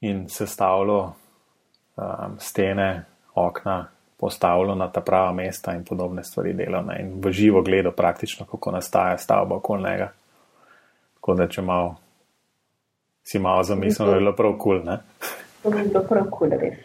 in 0.02 0.28
sestavljal 0.28 1.02
um, 1.02 2.36
stene, 2.38 3.04
okna, 3.34 3.88
postavljal 4.18 4.78
na 4.78 4.88
ta 4.88 5.00
prava 5.00 5.32
mesta 5.32 5.74
in 5.74 5.84
podobne 5.84 6.24
stvari 6.24 6.52
delal 6.52 6.86
ne? 6.86 7.00
in 7.02 7.20
v 7.22 7.32
živo 7.32 7.62
gledal 7.62 7.92
praktično, 7.92 8.46
kako 8.46 8.70
nastaja 8.70 9.18
stavba 9.18 9.56
okoli 9.56 9.90
njega. 9.90 10.12
Tako 11.14 11.34
da, 11.34 11.48
če 11.48 11.62
malo 11.62 11.96
si 13.22 13.38
malo 13.38 13.62
zamislil, 13.62 14.08
je 14.08 14.18
bilo 14.18 14.32
prav 14.36 14.56
kul. 14.58 14.82
Cool, 14.82 14.96
to 15.62 15.70
bi 15.70 15.82
bilo 15.88 16.02
prav 16.08 16.30
kul, 16.30 16.50
cool, 16.50 16.58
res. 16.58 16.78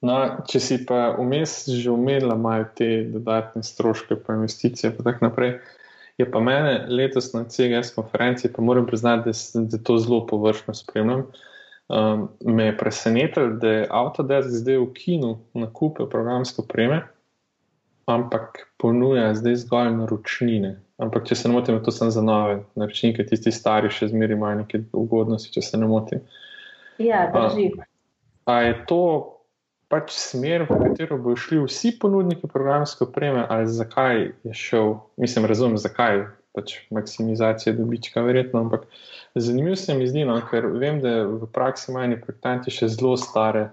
No, 0.00 0.14
če 0.46 0.60
si 0.62 0.76
pa 0.86 1.08
vmes 1.16 1.64
že 1.74 1.90
umela 1.90 2.36
malo 2.38 2.68
te 2.78 3.02
dodatne 3.10 3.64
stroške, 3.66 4.20
pa 4.22 4.36
investicije, 4.38 4.92
pa 4.94 5.02
tako 5.10 5.26
naprej, 5.26 5.56
je 6.18 6.26
pa 6.30 6.40
mene 6.42 6.86
letos 6.90 7.32
na 7.34 7.44
CGS 7.50 7.94
konferenci, 7.94 8.52
pa 8.52 8.62
moram 8.62 8.86
priznati, 8.86 9.30
da, 9.30 9.62
da 9.74 9.78
to 9.82 9.98
zelo 9.98 10.24
površno 10.26 10.74
spremljam. 10.74 11.26
Um, 11.88 12.28
me 12.44 12.64
je 12.64 12.76
presenetilo, 12.78 13.46
da 13.56 13.70
je 13.70 13.86
Autodesk 13.90 14.50
zdaj 14.50 14.76
v 14.76 14.88
kinu 14.92 15.30
nakupe 15.54 16.04
programske 16.10 16.60
opreme, 16.62 17.00
ampak 18.06 18.66
ponuja 18.76 19.32
zdaj 19.34 19.56
zgolj 19.64 19.94
naročnine. 19.96 20.74
Ampak, 20.98 21.24
če 21.30 21.38
se 21.38 21.48
ne 21.48 21.54
motim, 21.54 21.78
to 21.84 21.94
sem 21.94 22.10
za 22.10 22.22
nove 22.22 22.60
naročnike, 22.76 23.24
tisti 23.26 23.54
stari 23.54 23.90
še 23.94 24.10
zmeri 24.10 24.34
imajo 24.34 24.60
neke 24.64 24.82
ugodnosti, 24.92 25.52
če 25.54 25.62
se 25.62 25.80
ne 25.80 25.88
motim. 25.88 26.22
Ja, 26.98 27.28
drži. 27.32 27.70
A, 27.78 27.86
a 28.52 28.60
je 28.66 28.74
to 28.90 29.02
pač 29.88 30.12
smer, 30.12 30.66
v 30.68 30.78
katero 30.82 31.16
bo 31.20 31.36
šli 31.36 31.62
vsi 31.64 31.94
ponudniki 32.00 32.48
programske 32.48 33.06
opreme, 33.06 33.46
ali 33.48 33.68
zakaj 33.72 34.30
je 34.44 34.54
šel, 34.54 34.98
mislim, 35.16 35.48
razumem, 35.48 35.78
zakaj 35.80 36.26
pač 36.56 36.74
maksimizacija 36.90 37.72
dobička, 37.76 38.20
verjetno, 38.24 38.60
ampak 38.60 38.86
zanimivo 39.34 39.76
se 39.76 39.94
mi 39.94 40.08
zdi, 40.08 40.24
no, 40.28 40.36
ker 40.50 40.66
vem, 40.66 41.00
da 41.00 41.22
v 41.24 41.48
praksi 41.52 41.92
imajo 41.92 42.18
projektanti 42.24 42.74
še 42.74 42.88
zelo 42.92 43.16
stare 43.16 43.68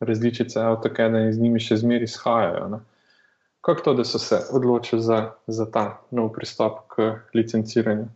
različice 0.00 0.60
AutoCAD 0.60 1.16
in 1.22 1.32
z 1.32 1.40
njimi 1.40 1.62
še 1.62 1.80
zmeri 1.80 2.04
izhajajo. 2.04 2.68
Ne. 2.74 2.82
Kako 3.66 3.82
to, 3.82 3.94
da 3.98 4.04
so 4.04 4.18
se 4.22 4.38
odločili 4.54 5.02
za, 5.02 5.32
za 5.46 5.66
ta 5.72 5.86
nov 6.14 6.30
pristop 6.36 6.84
k 6.92 7.08
licenciranju? 7.34 8.06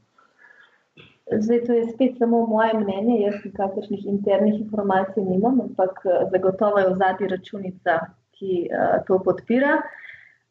Zdaj, 1.38 1.60
to 1.66 1.72
je 1.72 1.88
spet 1.88 2.18
samo 2.18 2.46
moje 2.46 2.74
mnenje, 2.74 3.20
jaz 3.20 3.34
nikakršnih 3.44 4.06
internih 4.06 4.60
informacij 4.60 5.24
nimam, 5.24 5.60
ampak 5.60 6.02
eh, 6.04 6.26
zagotovo 6.30 6.78
je 6.78 6.88
v 6.88 6.96
zadnji 6.98 7.28
računica, 7.28 7.98
ki 8.40 8.56
uh, 8.72 9.04
to 9.06 9.18
podpira. 9.20 9.76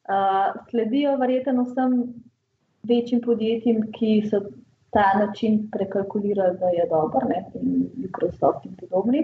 Uh, 0.10 0.54
sledijo 0.70 1.16
verjetno 1.18 1.64
vsem 1.66 1.96
večjim 2.88 3.22
podjetjem, 3.22 3.82
ki 3.92 4.12
so 4.30 4.44
ta 4.94 5.08
način 5.20 5.58
prekalkulirali, 5.74 6.58
da 6.62 6.70
je 6.70 6.86
dober, 6.92 7.26
ne, 7.30 7.44
in 7.58 7.90
Microsoft 7.98 8.66
in 8.66 8.76
podobni. 8.78 9.24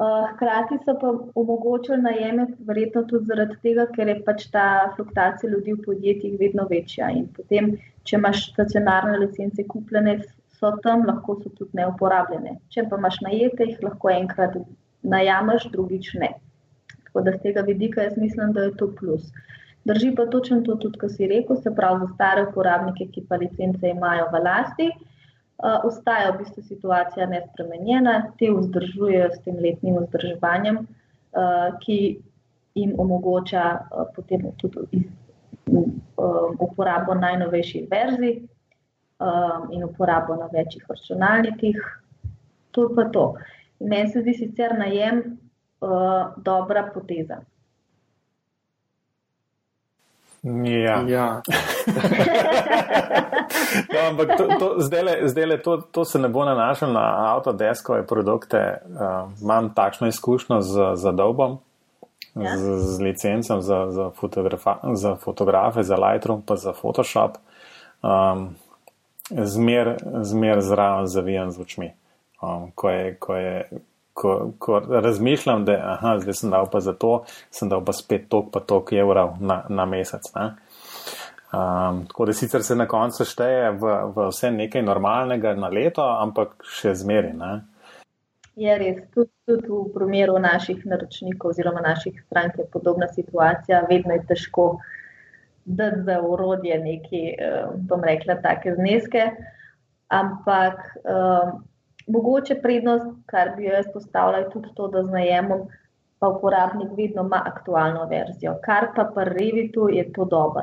Uh, 0.00 0.26
hkrati 0.32 0.80
so 0.84 0.96
pa 1.00 1.12
omogočili 1.34 2.02
najeme, 2.02 2.46
verjetno 2.68 3.04
tudi 3.08 3.30
zaradi 3.30 3.56
tega, 3.62 3.86
ker 3.94 4.10
je 4.10 4.16
pač 4.26 4.48
ta 4.52 4.66
fluktuacija 4.96 5.50
ljudi 5.50 5.72
v 5.78 5.84
podjetjih 5.86 6.34
vedno 6.40 6.66
večja. 6.70 7.08
In 7.14 7.30
potem, 7.38 7.76
če 8.04 8.18
imaš 8.18 8.50
stacionarne 8.50 9.16
licence 9.22 9.64
kupljene, 9.70 10.18
so 10.58 10.72
tam, 10.82 11.04
lahko 11.06 11.38
so 11.42 11.52
tudi 11.58 11.78
neuporabljene. 11.80 12.56
Če 12.72 12.86
pa 12.90 12.98
imaš 13.00 13.20
najete, 13.24 13.70
jih 13.70 13.82
lahko 13.84 14.12
enkrat 14.12 14.56
najameš, 15.06 15.68
drugič 15.72 16.14
ne. 16.22 16.32
Tako 17.06 17.24
da 17.26 17.36
z 17.36 17.42
tega 17.44 17.64
vidika 17.66 18.06
jaz 18.06 18.16
mislim, 18.20 18.52
da 18.56 18.66
je 18.66 18.76
to 18.80 18.90
plus. 18.98 19.28
Drži 19.86 20.14
pa 20.16 20.26
točno 20.26 20.60
to, 20.66 20.74
tudi 20.82 20.98
kar 20.98 21.10
si 21.10 21.28
rekel, 21.30 21.60
se 21.62 21.74
pravi 21.74 22.00
za 22.00 22.08
stare 22.14 22.46
uporabnike, 22.48 23.06
ki 23.14 23.26
pa 23.28 23.38
licence 23.38 23.88
imajo 23.88 24.26
v 24.32 24.40
lasti. 24.44 24.88
Uh, 25.56 25.84
ostaja 25.88 26.32
v 26.32 26.42
bistvu 26.42 26.62
situacija 26.68 27.26
nespremenjena, 27.30 28.16
te 28.38 28.50
vzdržujejo 28.52 29.28
s 29.32 29.38
tem 29.44 29.56
letnim 29.62 29.94
vzdrževanjem, 30.02 30.82
uh, 30.82 31.70
ki 31.80 32.00
jim 32.76 32.92
omogoča 33.00 33.62
uh, 33.78 34.10
potem 34.16 34.50
tudi 34.60 34.84
iz, 34.98 35.06
uh, 35.72 36.50
uporabo 36.60 37.14
najnovejših 37.14 37.88
verzij, 37.90 38.42
um, 39.18 39.72
in 39.72 39.84
uporabo 39.84 40.36
na 40.36 40.48
večjih 40.52 40.84
računalnikih. 40.88 42.00
To 42.70 42.82
je 42.82 42.94
pa 42.96 43.04
to. 43.12 43.34
Meni 43.80 44.08
se 44.08 44.20
zdi 44.20 44.34
sicer 44.34 44.78
najem 44.78 45.38
uh, 45.80 45.88
dobra 46.36 46.90
poteza. 46.94 47.36
Ja. 50.46 51.02
ja. 51.08 51.42
no, 53.92 53.98
ampak 54.10 54.36
to, 54.38 54.46
to, 54.58 54.74
zdaj, 54.78 55.02
le, 55.02 55.28
zdaj 55.28 55.46
le, 55.46 55.62
to, 55.62 55.76
to 55.76 56.04
se 56.04 56.18
ne 56.18 56.28
bo 56.28 56.44
nanašalo 56.44 56.92
na 56.92 57.34
avtodeskove 57.34 58.06
produkte. 58.06 58.82
Uh, 58.84 59.32
imam 59.42 59.74
takšno 59.74 60.06
izkušnjo 60.06 60.60
z, 60.60 60.94
z 60.94 61.12
Dobom, 61.12 61.58
ja. 62.34 62.56
z, 62.56 62.78
z 62.78 63.00
licencem 63.00 63.62
za, 63.62 63.90
za, 63.90 64.10
za 64.94 65.16
fotografe, 65.16 65.82
za 65.82 65.96
Lightroom, 65.96 66.42
pa 66.46 66.56
za 66.56 66.72
Photoshop. 66.72 67.30
Um, 68.02 68.54
zmer, 69.30 69.96
zmer 70.22 70.60
zraven 70.60 71.06
zavijan 71.06 71.50
z 71.50 71.60
očmi. 71.60 71.92
Um, 72.42 72.70
ko, 72.74 72.90
je, 72.90 73.14
ko, 73.20 73.36
je, 73.36 73.68
ko, 74.12 74.52
ko 74.58 74.80
razmišljam, 74.88 75.64
da 75.64 75.72
aha, 75.96 76.18
zdaj 76.18 76.34
sem 76.34 76.50
dal 76.50 76.70
pa 76.72 76.80
za 76.80 76.92
to, 76.92 77.24
sem 77.50 77.68
dal 77.68 77.84
pa 77.84 77.92
spet 77.92 78.28
tok 78.28 78.50
pa 78.52 78.60
tok 78.60 78.92
evrov 78.92 79.40
na, 79.40 79.62
na 79.68 79.86
mesec. 79.86 80.28
Um, 80.36 82.04
tako 82.06 82.26
da 82.26 82.32
sicer 82.32 82.62
se 82.62 82.76
na 82.76 82.86
koncu 82.88 83.24
šteje 83.24 83.70
v, 83.70 83.94
v 84.16 84.28
vse 84.28 84.50
nekaj 84.50 84.82
normalnega 84.82 85.54
na 85.54 85.68
leto, 85.72 86.04
ampak 86.04 86.58
še 86.68 86.94
zmeri. 86.94 87.32
Ne? 87.32 87.60
Je 88.56 88.78
res, 88.78 89.00
tudi, 89.14 89.30
tudi 89.48 89.68
v 89.68 89.84
primeru 89.94 90.38
naših 90.40 90.84
naročnikov 90.88 91.52
oziroma 91.52 91.80
naših 91.84 92.22
strank 92.26 92.58
je 92.58 92.64
podobna 92.72 93.08
situacija, 93.12 93.84
vedno 93.88 94.16
je 94.16 94.24
težko 94.28 94.68
da 95.66 95.90
za 95.96 96.20
urodje 96.22 96.78
neki, 96.78 97.34
eh, 97.38 97.64
bom 97.76 98.04
rekla, 98.04 98.38
take 98.42 98.74
zneske. 98.74 99.30
Ampak 100.08 100.78
um, 101.02 101.64
mogoče 102.06 102.60
prednost, 102.62 103.06
kar 103.26 103.50
bi 103.56 103.64
jaz 103.64 103.88
postavila, 103.92 104.38
je 104.38 104.50
tudi 104.50 104.68
to, 104.74 104.86
da 104.88 105.02
z 105.02 105.10
najemom 105.10 105.66
pa 106.18 106.28
uporabnik 106.28 106.88
vedno 106.96 107.24
ima 107.26 107.42
aktualno 107.46 108.06
verzijo. 108.06 108.54
Kar 108.64 108.88
pa 108.96 109.04
pri 109.14 109.24
Revitu 109.24 109.88
je 109.92 110.12
to 110.12 110.24
dobro. 110.24 110.62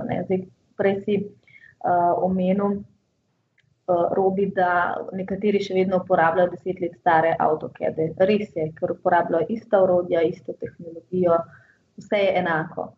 Prej 0.78 1.02
si 1.02 1.18
uh, 1.20 2.24
omenil, 2.24 2.66
uh, 2.72 4.08
Robi, 4.16 4.48
da 4.56 4.96
nekateri 5.12 5.60
še 5.62 5.76
vedno 5.76 6.00
uporabljajo 6.02 6.56
deset 6.56 6.80
let 6.82 6.96
stare 6.98 7.36
avtokede. 7.40 8.14
Res 8.18 8.56
je, 8.56 8.72
ker 8.80 8.96
uporabljajo 8.96 9.46
ista 9.50 9.84
urodja, 9.84 10.24
isto 10.24 10.56
tehnologijo, 10.64 11.38
vse 12.00 12.24
je 12.24 12.36
enako. 12.40 12.94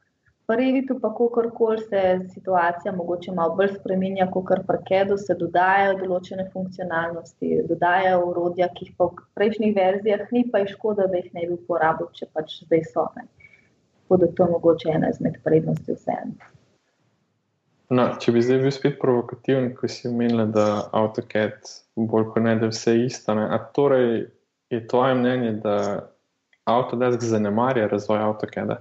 Prvi 0.47 0.85
tu 0.87 0.99
pa, 1.01 1.09
kako 1.09 1.49
koli 1.55 1.81
se 1.81 2.01
situacija 2.33 2.91
mogoče 2.93 3.31
malo 3.31 3.55
bolj 3.55 3.71
spremenja, 3.79 4.27
kot 4.31 4.45
kar 4.45 4.61
prekedu, 4.67 5.17
se 5.17 5.33
dodajajo 5.39 5.95
določene 6.03 6.45
funkcionalnosti, 6.53 7.63
dodajajo 7.69 8.19
urodja, 8.27 8.67
ki 8.75 8.85
jih 8.85 8.91
pa 8.97 9.07
v 9.09 9.25
prejšnjih 9.39 9.73
verzijah 9.75 10.27
ni, 10.35 10.43
pa 10.51 10.61
je 10.61 10.75
škoda, 10.75 11.07
da 11.09 11.17
jih 11.17 11.31
ne 11.33 11.47
bi 11.47 11.57
uporabil, 11.57 12.11
če 12.13 12.29
pač 12.33 12.59
zdaj 12.67 12.85
so. 12.91 13.07
Ne. 13.17 13.25
Tako 14.05 14.21
da 14.21 14.31
to 14.37 14.45
je 14.45 14.53
mogoče 14.53 14.93
ena 14.93 15.09
izmed 15.09 15.41
prednosti 15.43 15.97
vseeno. 15.97 16.53
No, 17.89 18.05
če 18.21 18.31
bi 18.33 18.41
zdaj 18.45 18.61
bil 18.61 18.73
spet 18.73 19.01
provokativen, 19.01 19.71
ko 19.77 19.89
si 19.89 20.09
omenila, 20.09 20.45
da 20.49 20.65
AutoCAD 20.93 21.73
bolj 21.97 22.31
kot 22.33 22.45
ne, 22.45 22.59
da 22.61 22.69
vse 22.69 22.99
isto. 23.01 23.33
Ne. 23.37 23.49
A 23.49 23.57
torej 23.73 24.27
je 24.73 24.87
tvoje 24.87 25.17
mnenje, 25.17 25.55
da 25.65 25.77
Autodesk 26.65 27.21
zanemarja 27.21 27.89
razvoj 27.89 28.21
AutoCAD-a? 28.25 28.79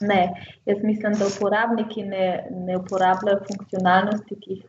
Ne, 0.00 0.34
jaz 0.66 0.82
mislim, 0.82 1.12
da 1.12 1.26
uporabniki 1.26 2.02
ne, 2.02 2.46
ne 2.50 2.76
uporabljajo 2.76 3.38
funkcionalnosti, 3.48 4.36
ki 4.40 4.50
jih 4.50 4.64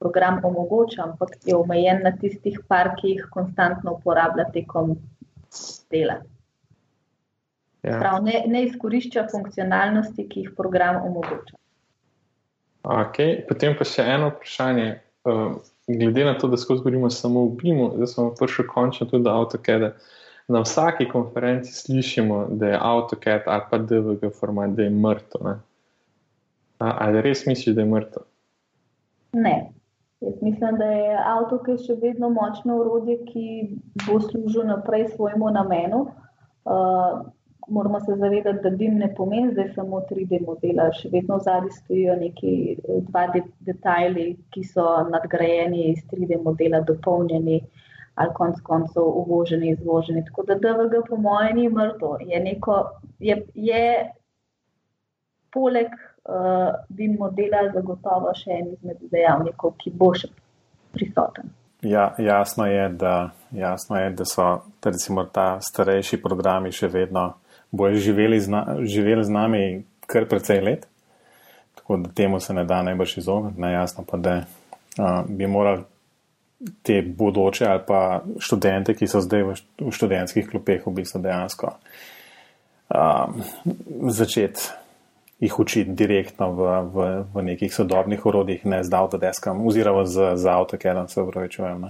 program 0.00 0.40
omogoča, 0.44 1.02
ampak 1.02 1.36
je 1.46 1.56
omejen 1.56 2.02
na 2.02 2.16
tistih 2.18 2.58
par, 2.68 2.94
ki 2.98 3.14
jih 3.14 3.26
konstantno 3.30 3.94
uporablja 4.00 4.48
tekom 4.54 4.96
dela. 5.90 6.22
Ja. 7.82 7.98
Prav, 7.98 8.22
ne, 8.24 8.42
ne 8.46 8.64
izkorišča 8.66 9.28
funkcionalnosti, 9.30 10.26
ki 10.28 10.46
jih 10.46 10.54
program 10.56 11.02
omogoča. 11.06 11.58
Okay. 12.82 13.38
Potem 13.46 13.76
pa 13.78 13.86
še 13.86 14.02
eno 14.16 14.32
vprašanje. 14.32 14.88
Uh, 15.22 15.54
glede 15.86 16.24
na 16.26 16.34
to, 16.38 16.48
da 16.50 16.58
skozi 16.58 16.82
govorimo 16.82 17.10
samo 17.10 17.44
o 17.46 17.52
BIM-u, 17.54 17.92
da 17.98 18.06
smo 18.10 18.32
prišli 18.34 18.66
končno 18.66 19.06
tudi 19.06 19.22
do 19.28 19.30
AutoCAD-a. 19.30 19.92
Uh, 19.94 20.21
na 20.48 20.60
vsaki 20.60 21.08
konferenci 21.08 21.72
slišimo, 21.72 22.46
da 22.50 22.66
je 22.66 22.78
AutoCAD 22.80 23.42
ali 23.46 23.62
pa 23.70 23.78
DVG 23.78 24.32
format, 24.40 24.70
da 24.70 24.82
je 24.82 24.90
mrtev. 24.90 25.54
Ali 26.78 27.22
res 27.22 27.46
misliš, 27.46 27.74
da 27.74 27.80
je 27.80 27.86
mrtev? 27.88 28.22
Ne. 29.32 29.70
Jaz 30.20 30.42
mislim, 30.42 30.76
da 30.78 30.84
je 30.84 31.20
AutoCAD 31.26 31.84
še 31.86 31.94
vedno 32.02 32.30
močno 32.30 32.76
urodje, 32.78 33.18
ki 33.26 33.46
bo 34.06 34.20
služilo 34.20 34.64
naprej 34.64 35.08
svojemu 35.14 35.50
namenu. 35.50 36.06
Uh, 36.64 37.22
moramo 37.68 38.00
se 38.00 38.16
zavedati, 38.16 38.58
da 38.62 38.70
BIM 38.70 38.98
ne 38.98 39.14
pomeni 39.14 39.52
zdaj 39.52 39.72
samo 39.74 40.00
3D 40.10 40.44
modela, 40.46 40.90
še 40.92 41.08
vedno 41.12 41.38
zadnji 41.38 41.70
stojijo 41.70 42.16
neki 42.16 42.52
eh, 42.72 43.00
dva 43.08 43.26
de 43.34 43.42
detajli, 43.66 44.26
ki 44.50 44.64
so 44.64 44.86
nadgrajeni 45.10 45.88
iz 45.92 46.02
3D 46.12 46.42
modela, 46.44 46.82
dopolnjeni 46.86 47.60
ali 48.14 48.34
konc 48.34 48.60
koncev 48.62 49.02
uvoženi, 49.02 49.70
izvoženi. 49.70 50.24
Tako 50.24 50.42
da 50.42 50.54
DVG 50.54 51.08
po 51.08 51.16
mojem 51.16 51.56
ni 51.56 51.68
mrtvo. 51.68 52.16
Je, 52.20 52.40
neko, 52.40 52.90
je, 53.18 53.42
je 53.54 54.12
poleg 55.50 55.86
uh, 55.86 56.74
BIM 56.88 57.16
modela 57.18 57.64
zagotovo 57.74 58.34
še 58.36 58.50
en 58.60 58.72
izmed 58.72 59.00
dejavnikov, 59.12 59.76
ki 59.80 59.92
bo 59.94 60.12
še 60.14 60.28
prisoten. 60.92 61.52
Ja, 61.82 62.12
jasno 62.18 62.66
je, 62.66 62.88
da, 62.88 63.30
jasno 63.50 63.98
je, 63.98 64.10
da 64.10 64.24
so 64.28 64.48
recimo, 64.84 65.24
ta 65.24 65.56
starejši 65.60 66.20
programi 66.22 66.70
še 66.72 66.88
vedno 66.88 67.32
bojo 67.72 67.98
živeli, 67.98 68.38
živeli 68.86 69.24
z 69.24 69.32
nami 69.32 69.62
kar 70.06 70.28
precej 70.28 70.60
let, 70.60 70.86
tako 71.74 71.96
da 72.04 72.12
temu 72.14 72.40
se 72.40 72.54
ne 72.54 72.64
da 72.68 72.82
najbrž 72.82 73.16
izogniti. 73.18 73.60
Najjasno 73.60 74.04
pa, 74.06 74.20
da 74.20 74.36
uh, 74.44 75.24
bi 75.28 75.46
morali 75.46 75.82
te 76.82 77.02
bodoče 77.02 77.66
ali 77.66 77.82
pa 77.86 78.22
študente, 78.38 78.94
ki 78.94 79.06
so 79.10 79.20
zdaj 79.20 79.42
v, 79.42 79.56
v 79.80 79.92
študentskih 79.92 80.48
klopeh, 80.50 80.86
v 80.86 80.94
bistvu 81.00 81.22
dejansko 81.22 81.74
um, 82.94 83.42
začeti 84.10 84.70
jih 85.42 85.58
učiti 85.58 85.90
direktno 85.90 86.52
v, 86.52 86.66
v, 86.94 87.06
v 87.34 87.42
nekih 87.42 87.74
sodobnih 87.74 88.26
urodjih, 88.26 88.62
ne 88.64 88.84
z 88.84 88.94
avtodeskami, 88.94 89.66
oziroma 89.66 90.04
z, 90.06 90.36
z 90.38 90.46
avtokedom, 90.46 91.08
se 91.08 91.22
upravičujem. 91.22 91.88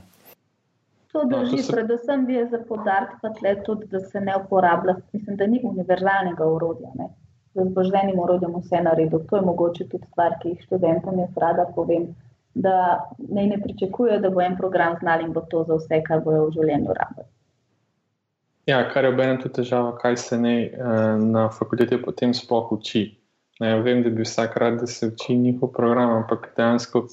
To 1.12 1.24
no, 1.24 1.28
drži, 1.28 1.56
no, 1.56 1.62
se... 1.62 1.72
predvsem 1.72 2.30
je 2.30 2.46
za 2.48 2.60
podarek 2.68 3.64
tudi, 3.66 3.86
da 3.92 4.00
se 4.00 4.20
ne 4.20 4.36
uporablja, 4.36 4.96
mislim, 5.12 5.36
da 5.36 5.46
ni 5.46 5.60
univerzalnega 5.62 6.46
urodja. 6.46 6.94
Ne. 6.94 7.10
Z 7.54 7.68
božvenim 7.76 8.18
urodjem 8.18 8.54
vse 8.56 8.80
naredil. 8.80 9.20
To 9.28 9.36
je 9.36 9.42
mogoče 9.42 9.88
tudi 9.88 10.06
stvar, 10.08 10.38
ki 10.40 10.54
jih 10.54 10.62
študentom 10.64 11.18
jaz 11.20 11.36
rada 11.36 11.68
povem, 11.76 12.14
da 12.55 13.09
ne, 13.18 13.46
ne 13.46 13.61
pričakuje, 13.62 14.18
da 14.20 14.30
bo 14.30 14.42
en 14.42 14.57
program 14.57 14.96
znal 15.00 15.20
in 15.20 15.32
bo 15.32 15.40
to 15.40 15.64
za 15.64 15.78
vse, 15.80 16.03
kar 16.07 16.20
bojo 16.24 16.46
v 16.46 16.53
življenju 16.59 16.94
rabili. 16.98 17.28
Ja, 18.66 18.84
kar 18.88 19.05
je 19.05 19.11
obenem 19.11 19.40
tudi 19.42 19.55
težava, 19.62 19.96
kaj 19.98 20.16
se 20.16 20.38
ne 20.38 20.55
eh, 20.66 21.18
na 21.18 21.48
fakulteti 21.50 21.98
potem 22.03 22.34
sploh 22.34 22.72
uči. 22.72 23.09
Ne, 23.61 23.74
vem, 23.82 24.03
da 24.03 24.11
bi 24.11 24.24
vsak 24.26 24.57
rad, 24.57 24.78
da 24.80 24.86
se 24.86 25.09
uči 25.11 25.36
njihov 25.38 25.72
program, 25.74 26.11
ampak 26.22 26.53
dejansko, 26.57 27.07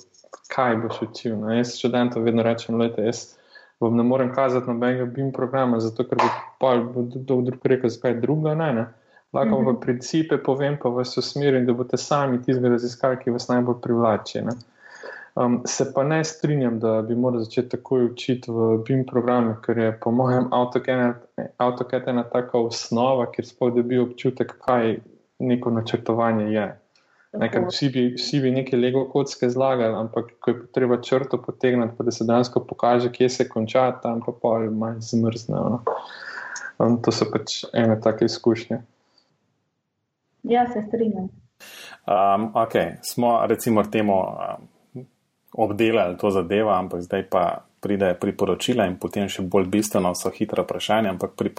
kaj 0.53 0.77
boš 0.83 1.01
učil. 1.07 1.35
Ne? 1.41 1.57
Jaz 1.57 1.75
študentom 1.77 2.23
vedno 2.23 2.43
rečem, 2.43 2.77
da 2.79 2.89
je 3.01 3.13
vam 3.79 3.95
ne 3.95 4.03
morem 4.03 4.33
kazati 4.35 4.67
nobenega 4.67 5.05
BIM 5.05 5.31
programa, 5.31 5.79
zato 5.79 6.03
ker 6.03 6.17
bo 6.17 6.29
pa 6.59 6.73
kdo 7.15 7.41
drug 7.41 7.65
rekel, 7.65 7.89
zakaj 7.89 8.19
druga 8.19 8.55
ne. 8.55 8.73
ne. 8.73 8.85
Lahko 9.33 9.61
mm 9.61 9.65
-hmm. 9.65 9.79
principe 9.81 10.37
povem, 10.37 10.77
pa 10.81 10.89
vas 10.89 11.17
usmerim, 11.17 11.65
da 11.65 11.73
boste 11.73 11.97
sami 11.97 12.41
tisti 12.41 12.69
raziskali, 12.69 13.17
ki 13.23 13.29
vas 13.29 13.47
najbolj 13.47 13.75
privlači. 13.81 14.41
Um, 15.39 15.61
se 15.65 15.93
pa 15.93 16.03
ne 16.03 16.23
strinjam, 16.23 16.79
da 16.79 17.01
bi 17.01 17.15
morali 17.15 17.43
začeti 17.43 17.69
takoj 17.69 18.05
učiti 18.05 18.51
v 18.51 18.77
BIM 18.87 19.05
programe, 19.07 19.55
ker 19.63 19.77
je 19.77 19.91
po 19.99 20.11
mojem 20.11 20.49
AutoCAD 20.51 22.07
ena 22.07 22.23
taka 22.23 22.59
osnova, 22.59 23.29
kjer 23.31 23.47
sploh 23.47 23.71
dobi 23.75 24.01
občutek, 24.03 24.51
kaj 24.65 24.97
neko 25.39 25.71
načrtovanje 25.71 26.49
je. 26.51 26.65
Nekaj, 27.39 27.65
vsi, 27.69 27.89
bi, 27.93 28.03
vsi 28.17 28.39
bi 28.43 28.51
neke 28.51 28.77
lego 28.77 29.05
kocke 29.05 29.49
zlagali, 29.49 29.95
ampak 29.95 30.33
ko 30.41 30.51
je 30.51 30.65
treba 30.75 30.97
črto 31.01 31.37
potegniti, 31.41 31.93
pa 31.97 32.03
da 32.03 32.11
se 32.11 32.25
dejansko 32.27 32.63
pokaže, 32.65 33.11
kje 33.11 33.29
se 33.29 33.45
konča, 33.49 33.91
tam 34.03 34.19
pa 34.25 34.33
pol 34.41 34.65
manj 34.71 34.97
zmrzne. 35.11 35.55
No. 35.55 35.83
Um, 36.79 36.97
to 37.03 37.13
so 37.15 37.29
pač 37.31 37.61
ene 37.73 37.95
take 38.01 38.25
izkušnje. 38.25 38.81
Ja, 40.43 40.65
se 40.73 40.83
strinjam. 40.87 41.29
Um, 42.07 42.49
ok, 42.55 42.75
smo 43.03 43.37
recimo 43.47 43.83
temu 43.83 44.19
um, 44.19 44.67
obdelali 45.53 46.17
to 46.17 46.31
zadevo, 46.31 46.71
ampak 46.71 47.01
zdaj 47.01 47.23
pa 47.29 47.63
pride 47.79 48.13
priporočila 48.19 48.85
in 48.85 48.97
potem 48.99 49.29
še 49.31 49.41
bolj 49.41 49.69
bistveno 49.71 50.13
so 50.15 50.31
hitra 50.35 50.63
vprašanja, 50.65 51.15
ampak 51.15 51.35
pri 51.39 51.53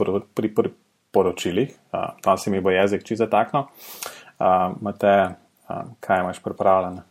priporočilih, 0.54 1.70
uh, 1.92 2.12
tam 2.22 2.38
se 2.38 2.50
mi 2.50 2.60
bo 2.60 2.70
jezik 2.70 3.04
čisto 3.04 3.26
takno. 3.26 3.68
Uh, 4.40 4.76
kaj 6.00 6.20
imaš 6.20 6.42
pripravljeno? 6.42 7.02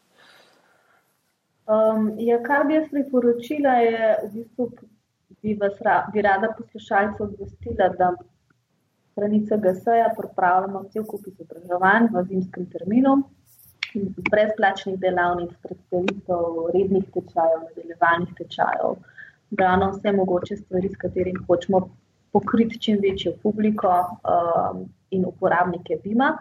Um, 1.69 2.13
ja, 2.17 2.39
kar 2.43 2.65
bi 2.67 2.73
jaz 2.73 2.87
priporočila, 2.91 3.75
je, 3.85 4.15
v 4.23 4.29
bistvu, 4.33 4.69
bi, 5.41 5.53
vas, 5.53 5.77
bi 6.13 6.21
rada 6.21 6.49
poslušalce 6.57 7.23
obvestila, 7.23 7.89
da 7.97 8.13
stranica 9.11 9.57
GSA 9.57 10.13
pripravljamo 10.17 10.83
cel 10.93 11.05
kup 11.05 11.27
izobraževanj 11.27 12.09
v 12.13 12.23
zimskem 12.31 12.65
terminu, 12.73 13.19
brezplačnih 14.31 14.99
delavnic, 14.99 15.51
predstavitev, 15.63 16.43
rednih 16.73 17.05
tečajev, 17.13 17.63
nadaljevalnih 17.69 18.33
tečajev, 18.37 18.95
ravno 19.59 19.89
vse 19.91 20.11
mogoče 20.11 20.57
stvari, 20.57 20.89
s 20.89 20.97
katerimi 20.97 21.39
hočemo 21.47 21.89
pokriti 22.31 22.79
čim 22.79 22.99
večjo 23.01 23.33
publiko 23.43 23.89
um, 23.89 24.85
in 25.11 25.25
uporabnike 25.25 25.97
BIM-a. 26.03 26.37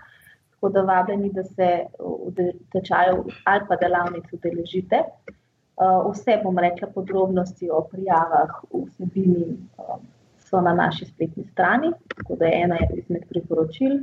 Tako 0.51 0.69
da 0.69 0.83
vabljeni, 0.83 1.31
da 1.33 1.45
se 1.45 1.69
v 2.37 2.53
tečaju 2.73 3.25
ali 3.45 3.65
pa 3.69 3.77
delavnici 3.77 4.37
udeležite. 4.37 5.03
Uh, 5.79 6.11
vse 6.13 6.41
bom 6.45 6.59
rekla 6.59 6.89
podrobnosti 6.95 7.71
o 7.71 7.85
prijavah 7.91 8.51
vsebini 8.73 9.47
um, 9.79 10.01
so 10.39 10.61
na 10.61 10.75
naši 10.75 11.07
spletni 11.07 11.45
strani, 11.53 11.93
tako 12.17 12.37
da 12.37 12.45
je 12.45 12.63
ena 12.65 12.79
izmed 12.95 13.29
priporočil. 13.29 14.01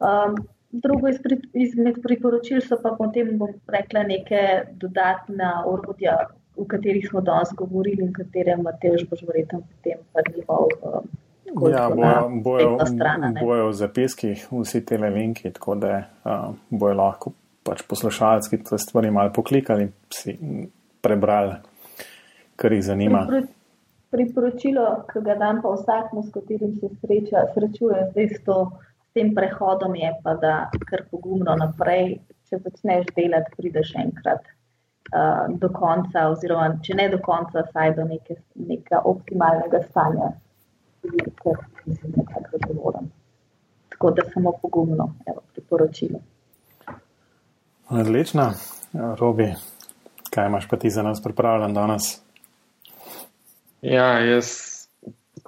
Um, 0.00 0.36
drugo 0.72 1.08
izmed 1.52 1.98
priporočil 2.02 2.60
so 2.60 2.78
pa 2.82 2.94
potem, 2.98 3.36
bom 3.38 3.52
rekla, 3.68 4.02
neke 4.08 4.40
dodatna 4.80 5.62
orodja, 5.66 6.16
o 6.56 6.64
katerih 6.68 7.06
smo 7.10 7.20
danes 7.20 7.52
govorili 7.56 8.04
in 8.04 8.12
katere 8.12 8.56
Mateoš 8.56 9.04
boš 9.10 9.26
verjetno 9.28 9.60
potem 9.60 10.00
prvival. 10.12 10.72
Um, 10.82 11.12
Ja, 11.70 11.90
bojo, 12.42 12.78
bojo 13.44 13.66
v 13.68 13.72
zapiskih 13.76 14.46
vsi 14.50 14.80
te 14.86 14.96
linki, 14.96 15.50
tako 15.52 15.74
da 15.74 15.98
uh, 16.24 16.54
bojo 16.70 16.94
lahko 16.96 17.32
pač 17.66 17.82
poslušalci 17.88 18.62
te 18.64 18.78
stvari 18.78 19.10
malo 19.10 19.32
poklikali 19.34 19.90
si 20.14 20.36
prebrali, 21.02 21.58
kar 22.56 22.72
jih 22.72 22.84
zanima. 22.86 23.26
Priporočilo, 24.12 24.86
ki 25.10 25.22
ga 25.24 25.36
dam 25.40 25.60
pa 25.64 25.74
vsakmu, 25.74 26.22
s 26.22 26.32
katerim 26.32 26.74
se 26.80 26.88
sreča, 27.00 27.46
srečuje 27.54 28.00
zdaj 28.10 28.28
s, 28.28 28.40
to, 28.46 28.58
s 29.12 29.18
tem 29.18 29.34
prehodom, 29.36 29.94
je 29.96 30.08
pa, 30.24 30.34
da 30.40 30.54
kar 30.88 31.04
pogumno 31.10 31.52
naprej, 31.60 32.16
če 32.48 32.62
začneš 32.64 33.12
delati, 33.16 33.52
prideš 33.58 33.92
enkrat 34.00 34.46
uh, 35.12 35.52
do 35.60 35.68
konca, 35.68 36.30
oziroma 36.32 36.78
če 36.84 36.96
ne 36.96 37.10
do 37.12 37.20
konca, 37.20 37.66
saj 37.74 37.92
do 38.00 38.08
neke, 38.08 38.40
nekega 38.56 39.04
optimalnega 39.12 39.84
stanja 39.90 40.32
ker 41.02 41.58
nisem 41.86 42.12
nekako 42.16 42.58
zadovoljen. 42.62 43.10
Tako 43.88 44.10
da 44.10 44.22
samo 44.34 44.52
pogumno, 44.62 45.14
evo, 45.26 45.40
priporočilo. 45.52 46.20
Odlično, 47.88 48.52
Robi, 49.18 49.54
kaj 50.30 50.46
imaš 50.46 50.68
pa 50.68 50.76
ti 50.76 50.90
za 50.90 51.02
nas 51.02 51.22
pripravljen 51.22 51.74
danes? 51.74 52.02
Ja, 53.82 54.18
jaz 54.18 54.71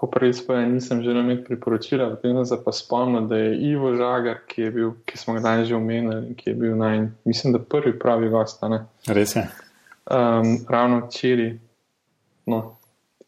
po 0.05 0.11
prvi 0.11 0.35
spoje 0.35 0.67
nisem 0.67 1.03
želel 1.03 1.25
imeti 1.25 1.45
priporočila, 1.45 2.11
potem 2.11 2.37
sem 2.37 2.47
se 2.47 2.65
pa 2.65 2.73
spomnil, 2.73 3.21
da 3.21 3.37
je 3.37 3.57
Ivo 3.71 3.95
Žagar, 3.97 4.37
ki, 4.47 4.63
je 4.63 4.71
bil, 4.71 4.91
ki 5.05 5.19
smo 5.19 5.35
ga 5.35 5.41
danes 5.41 5.69
že 5.69 5.77
omenili, 5.77 6.35
ki 6.37 6.51
je 6.51 6.55
bil 6.55 6.77
naj, 6.77 7.07
mislim, 7.25 7.53
da 7.53 7.59
prvi 7.59 7.99
pravi 7.99 8.29
gost. 8.29 8.61
Res 9.07 9.37
je. 9.37 9.47
Um, 10.05 10.59
ravno 10.69 11.07
včeraj, 11.07 11.55
no, 12.47 12.77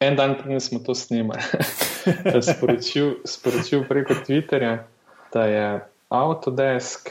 en 0.01 0.17
dan 0.17 0.37
prej 0.43 0.61
smo 0.61 0.83
to 0.85 0.95
snimali. 0.95 1.41
sporočil, 2.53 3.15
sporočil 3.25 3.89
preko 3.89 4.15
Twitterja, 4.27 4.85
da 5.33 5.49
je 5.49 5.81
Autodesk 6.13 7.09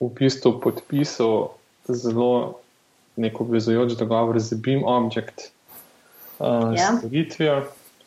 v 0.00 0.14
bistvu 0.14 0.60
podpisal 0.60 1.48
zelo 1.90 2.60
neko 3.16 3.44
obvezujoč 3.44 3.98
dogovor 3.98 4.38
z 4.38 4.54
Beam 4.62 4.86
Object 4.86 5.50
uh, 6.38 6.70
ja. 6.70 6.94
storitvijo 6.98 7.64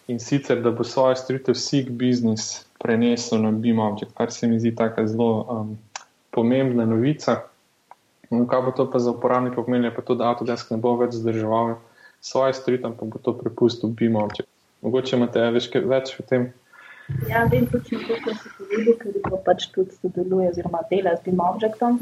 in 0.08 0.20
sicer, 0.20 0.62
da 0.62 0.72
bo 0.72 0.84
svojo 0.84 1.16
storitev 1.16 1.56
SIG 1.56 1.90
Business 1.90 2.66
prenesel 2.80 3.42
na 3.42 3.50
Object, 3.90 4.14
kar 4.18 4.32
se 4.32 4.48
mi 4.48 4.60
zdi 4.60 4.76
tako 4.76 5.08
zelo 5.08 5.46
um, 5.50 5.78
pomembna 6.32 6.86
novica. 6.86 7.42
In 8.32 8.48
kaj 8.48 8.62
bo 8.62 8.72
to 8.72 8.92
pa 8.92 9.00
za 9.00 9.12
uporabnike 9.12 9.56
pomenilo, 9.56 9.94
pa 9.96 10.02
to, 10.02 10.16
da 10.16 10.30
Autodesk 10.30 10.72
ne 10.72 10.78
bo 10.78 10.96
več 10.98 11.16
zdrževal 11.16 11.76
svoje 12.22 12.54
storitve, 12.54 12.92
pa 13.00 13.06
bo 13.06 13.20
to 13.22 13.34
prepustil 13.38 13.90
Object. 13.90 14.50
Mogoče 14.82 15.16
imate 15.16 15.50
več, 15.52 15.70
več 15.74 16.16
o 16.20 16.24
tem. 16.24 16.52
Ja, 17.30 17.46
vem 17.46 17.68
točno 17.70 18.00
to, 18.08 18.18
kar 18.26 18.38
si 18.38 18.50
povedal, 18.58 18.96
ker 19.02 19.18
pa 19.30 19.38
pač 19.46 19.68
tudi 19.74 19.94
sodeluje 20.02 20.50
oziroma 20.54 20.82
dela 20.90 21.16
z 21.18 21.26
BIM 21.26 21.40
Objectom. 21.40 22.00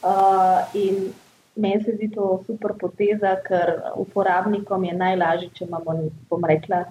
Uh, 0.00 0.64
in 0.74 1.12
meni 1.56 1.84
se 1.84 1.92
zdi 1.96 2.08
to 2.14 2.40
super 2.46 2.72
poteza, 2.80 3.36
ker 3.44 3.92
uporabnikom 4.00 4.84
je 4.88 4.94
najlažje, 4.96 5.50
če 5.58 5.68
imamo, 5.68 5.96
bom 6.32 6.46
rekla, 6.48 6.86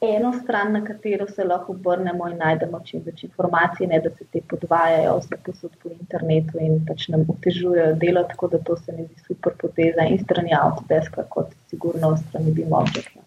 eno 0.00 0.32
stran, 0.32 0.72
na 0.72 0.84
katero 0.84 1.26
se 1.28 1.44
lahko 1.44 1.72
obrnemo 1.72 2.28
in 2.28 2.38
najdemo 2.40 2.80
čim 2.84 3.02
več 3.04 3.24
informacij, 3.24 3.86
ne 3.86 4.00
da 4.00 4.10
se 4.10 4.24
te 4.32 4.40
podvajajo 4.48 5.18
vse 5.18 5.38
posod 5.44 5.74
po 5.82 5.92
internetu 5.92 6.60
in 6.60 6.78
pač 6.88 7.08
nam 7.12 7.26
otežujejo 7.28 7.98
delo, 8.00 8.22
tako 8.30 8.48
da 8.54 8.62
to 8.64 8.76
se 8.76 8.96
mi 8.96 9.04
zdi 9.04 9.26
super 9.26 9.56
poteza 9.60 10.06
in 10.08 10.22
strani 10.24 10.56
Autodeska, 10.56 11.26
kot 11.28 11.52
sigurno 11.68 12.14
strani 12.16 12.54
Bimobjekta. 12.56 13.20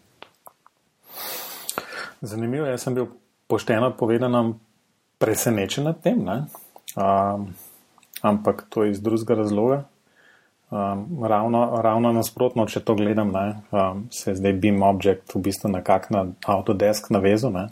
Zanimivo, 2.22 2.66
jaz 2.66 2.88
sem 2.88 2.96
bil 2.96 3.08
pošteno 3.48 3.92
povedano 3.98 4.44
presenečen 5.22 5.86
nad 5.86 6.02
tem, 6.02 6.26
um, 6.26 7.48
ampak 8.22 8.66
to 8.70 8.84
je 8.84 8.92
iz 8.92 9.02
drugega 9.02 9.44
razloga. 9.44 9.84
Um, 10.74 11.26
ravno, 11.26 11.82
ravno 11.82 12.10
nasprotno, 12.12 12.64
če 12.66 12.80
to 12.82 12.96
gledam, 12.98 13.30
ne, 13.30 13.62
um, 13.70 14.08
se 14.10 14.32
je 14.32 14.40
zdaj 14.40 14.56
Beam 14.58 14.82
Object 14.82 15.36
v 15.36 15.42
bistvu 15.46 15.70
nekako 15.70 16.16
na 16.16 16.22
Autodesk 16.50 17.12
navezal. 17.14 17.54
Ne. 17.54 17.68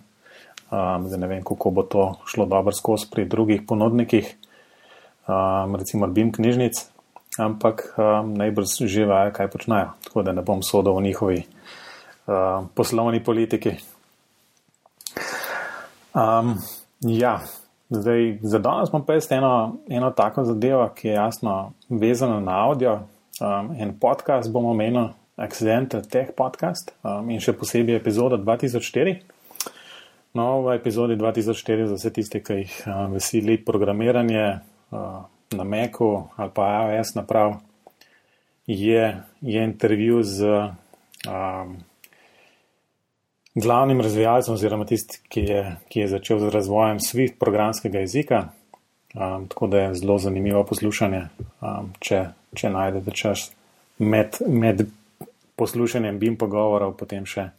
Um, 0.69 1.07
zdaj 1.09 1.19
ne 1.23 1.29
vem, 1.31 1.41
kako 1.41 1.71
bo 1.73 1.81
to 1.81 2.03
šlo 2.29 2.45
dobro 2.45 2.69
skozi 2.71 3.09
pri 3.09 3.25
drugih 3.25 3.63
ponudnikih, 3.65 4.29
um, 5.25 5.73
recimo 5.81 6.11
Beam 6.13 6.29
knjižnic, 6.29 6.77
ampak 7.41 7.87
um, 7.97 8.35
najbrž 8.37 8.77
že 8.85 9.09
vajo, 9.09 9.33
kaj 9.33 9.49
počnejo. 9.49 9.95
Tako 10.05 10.21
da 10.21 10.37
ne 10.37 10.45
bom 10.45 10.61
sodel 10.61 10.93
v 10.99 11.07
njihovi 11.09 11.41
um, 11.41 12.69
poslovni 12.77 13.23
politiki. 13.23 13.79
Um, 16.13 16.53
ja, 17.01 17.39
Zdaj, 17.91 18.37
za 18.41 18.59
danes 18.59 18.89
smo 18.89 19.05
pa 19.05 19.13
eno, 19.29 19.75
eno 19.89 20.11
tako 20.11 20.43
zadevo, 20.43 20.89
ki 20.95 21.07
je 21.07 21.13
jasno 21.13 21.71
vezana 21.89 22.39
na 22.39 22.65
audio. 22.67 22.93
Um, 22.93 23.75
en 23.79 23.99
podcast 23.99 24.51
bomo 24.51 24.69
omenili, 24.69 25.09
Accidental 25.35 26.01
Tech 26.11 26.29
Podcast 26.37 26.91
um, 27.03 27.29
in 27.29 27.39
še 27.43 27.51
posebej 27.53 27.97
epizoda 27.99 28.37
2004. 28.37 29.15
No, 30.33 30.61
v 30.63 30.77
epizodi 30.77 31.19
2004 31.19 31.89
za 31.91 31.99
vse 31.99 32.13
tiste, 32.15 32.39
ki 32.39 32.61
jih 32.61 32.79
um, 32.87 33.17
veseli 33.17 33.57
programiranje 33.59 34.45
uh, 34.55 35.19
na 35.51 35.67
Macu 35.67 36.13
ali 36.37 36.55
pa 36.55 36.71
iOS 36.95 37.15
naprav, 37.19 37.57
je, 38.67 39.05
je 39.41 39.63
intervju 39.67 40.23
z. 40.23 40.59
Um, 41.27 41.81
glavnim 43.55 44.01
razvijalcem, 44.01 44.53
oziroma 44.53 44.85
tisti, 44.85 45.19
ki 45.29 45.41
je, 45.41 45.63
ki 45.89 45.99
je 45.99 46.07
začel 46.07 46.39
z 46.39 46.49
razvojem 46.53 46.99
Swift 46.99 47.39
programskega 47.39 47.99
jezika. 47.99 48.47
Um, 49.13 49.47
tako 49.47 49.67
da 49.67 49.79
je 49.79 49.95
zelo 49.95 50.17
zanimivo 50.17 50.63
poslušanje, 50.63 51.25
um, 51.61 51.91
če, 51.99 52.25
če 52.55 52.69
najdete 52.71 53.11
čas 53.11 53.49
med, 53.99 54.37
med 54.47 54.85
poslušanjem 55.59 56.19
BIM 56.19 56.37
pogovorov, 56.39 56.95
potem 56.97 57.25
še 57.27 57.49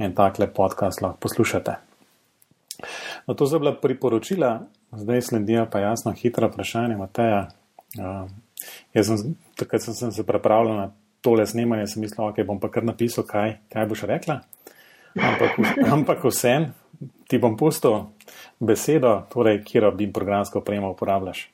en 0.00 0.14
takle 0.16 0.48
podcast 0.48 1.02
lahko 1.04 1.20
poslušate. 1.26 1.76
No, 3.26 3.34
to 3.34 3.46
so 3.46 3.60
bila 3.60 3.74
priporočila, 3.76 4.64
zdaj 4.96 5.22
sledijo 5.28 5.66
pa 5.70 5.84
jasno 5.84 6.12
hitra 6.16 6.48
vprašanja 6.48 6.96
Mateja. 6.98 7.44
Um, 8.00 8.32
jaz 8.96 9.12
sem, 9.12 9.36
takrat 9.60 9.84
sem, 9.84 9.94
sem 9.94 10.12
se 10.12 10.24
pripravljal 10.26 10.76
na 10.80 10.88
tole 11.20 11.46
snemanje, 11.46 11.92
sem 11.92 12.04
mislil, 12.04 12.26
ok, 12.26 12.40
bom 12.48 12.58
pa 12.60 12.72
kar 12.72 12.84
napisal, 12.84 13.28
kaj, 13.28 13.58
kaj 13.72 13.86
boš 13.92 14.08
rekla. 14.08 14.40
Ampak, 15.14 15.58
ampak 15.92 16.24
vsem 16.24 16.72
ti 17.28 17.38
bom 17.38 17.56
pustil 17.56 18.10
besedo, 18.60 19.22
torej, 19.32 19.62
kjer 19.64 19.90
bi 19.94 20.12
programsko 20.12 20.58
opremo 20.58 20.90
uporabljaš. 20.90 21.50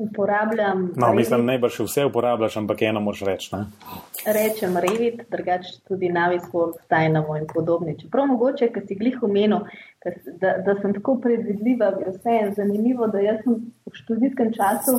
Uporabljam. 0.00 0.86
No, 0.96 1.12
mislim, 1.14 1.44
najbrž 1.46 1.82
vse 1.84 2.06
uporabljaš, 2.08 2.56
ampak 2.56 2.82
eno 2.88 3.00
moraš 3.04 3.20
reči. 3.28 3.50
Ne? 3.52 3.66
Rečem 4.32 4.78
Revit, 4.80 5.26
drugače 5.30 5.74
tudi 5.88 6.08
Navisworld, 6.08 6.78
Dynamo 6.90 7.36
in 7.36 7.44
podobni. 7.54 7.98
Čeprav 8.00 8.30
mogoče, 8.30 8.70
ker 8.72 8.86
si 8.88 8.96
glih 8.96 9.18
omenil, 9.22 9.66
da, 10.40 10.54
da 10.64 10.76
sem 10.80 10.94
tako 10.96 11.18
predvidljiva, 11.20 11.90
vse 12.06 12.38
je 12.38 12.54
zanimivo, 12.56 13.10
da 13.12 13.20
jaz 13.20 13.42
sem 13.44 13.60
v 13.60 13.92
študijskem 14.00 14.54
času 14.56 14.96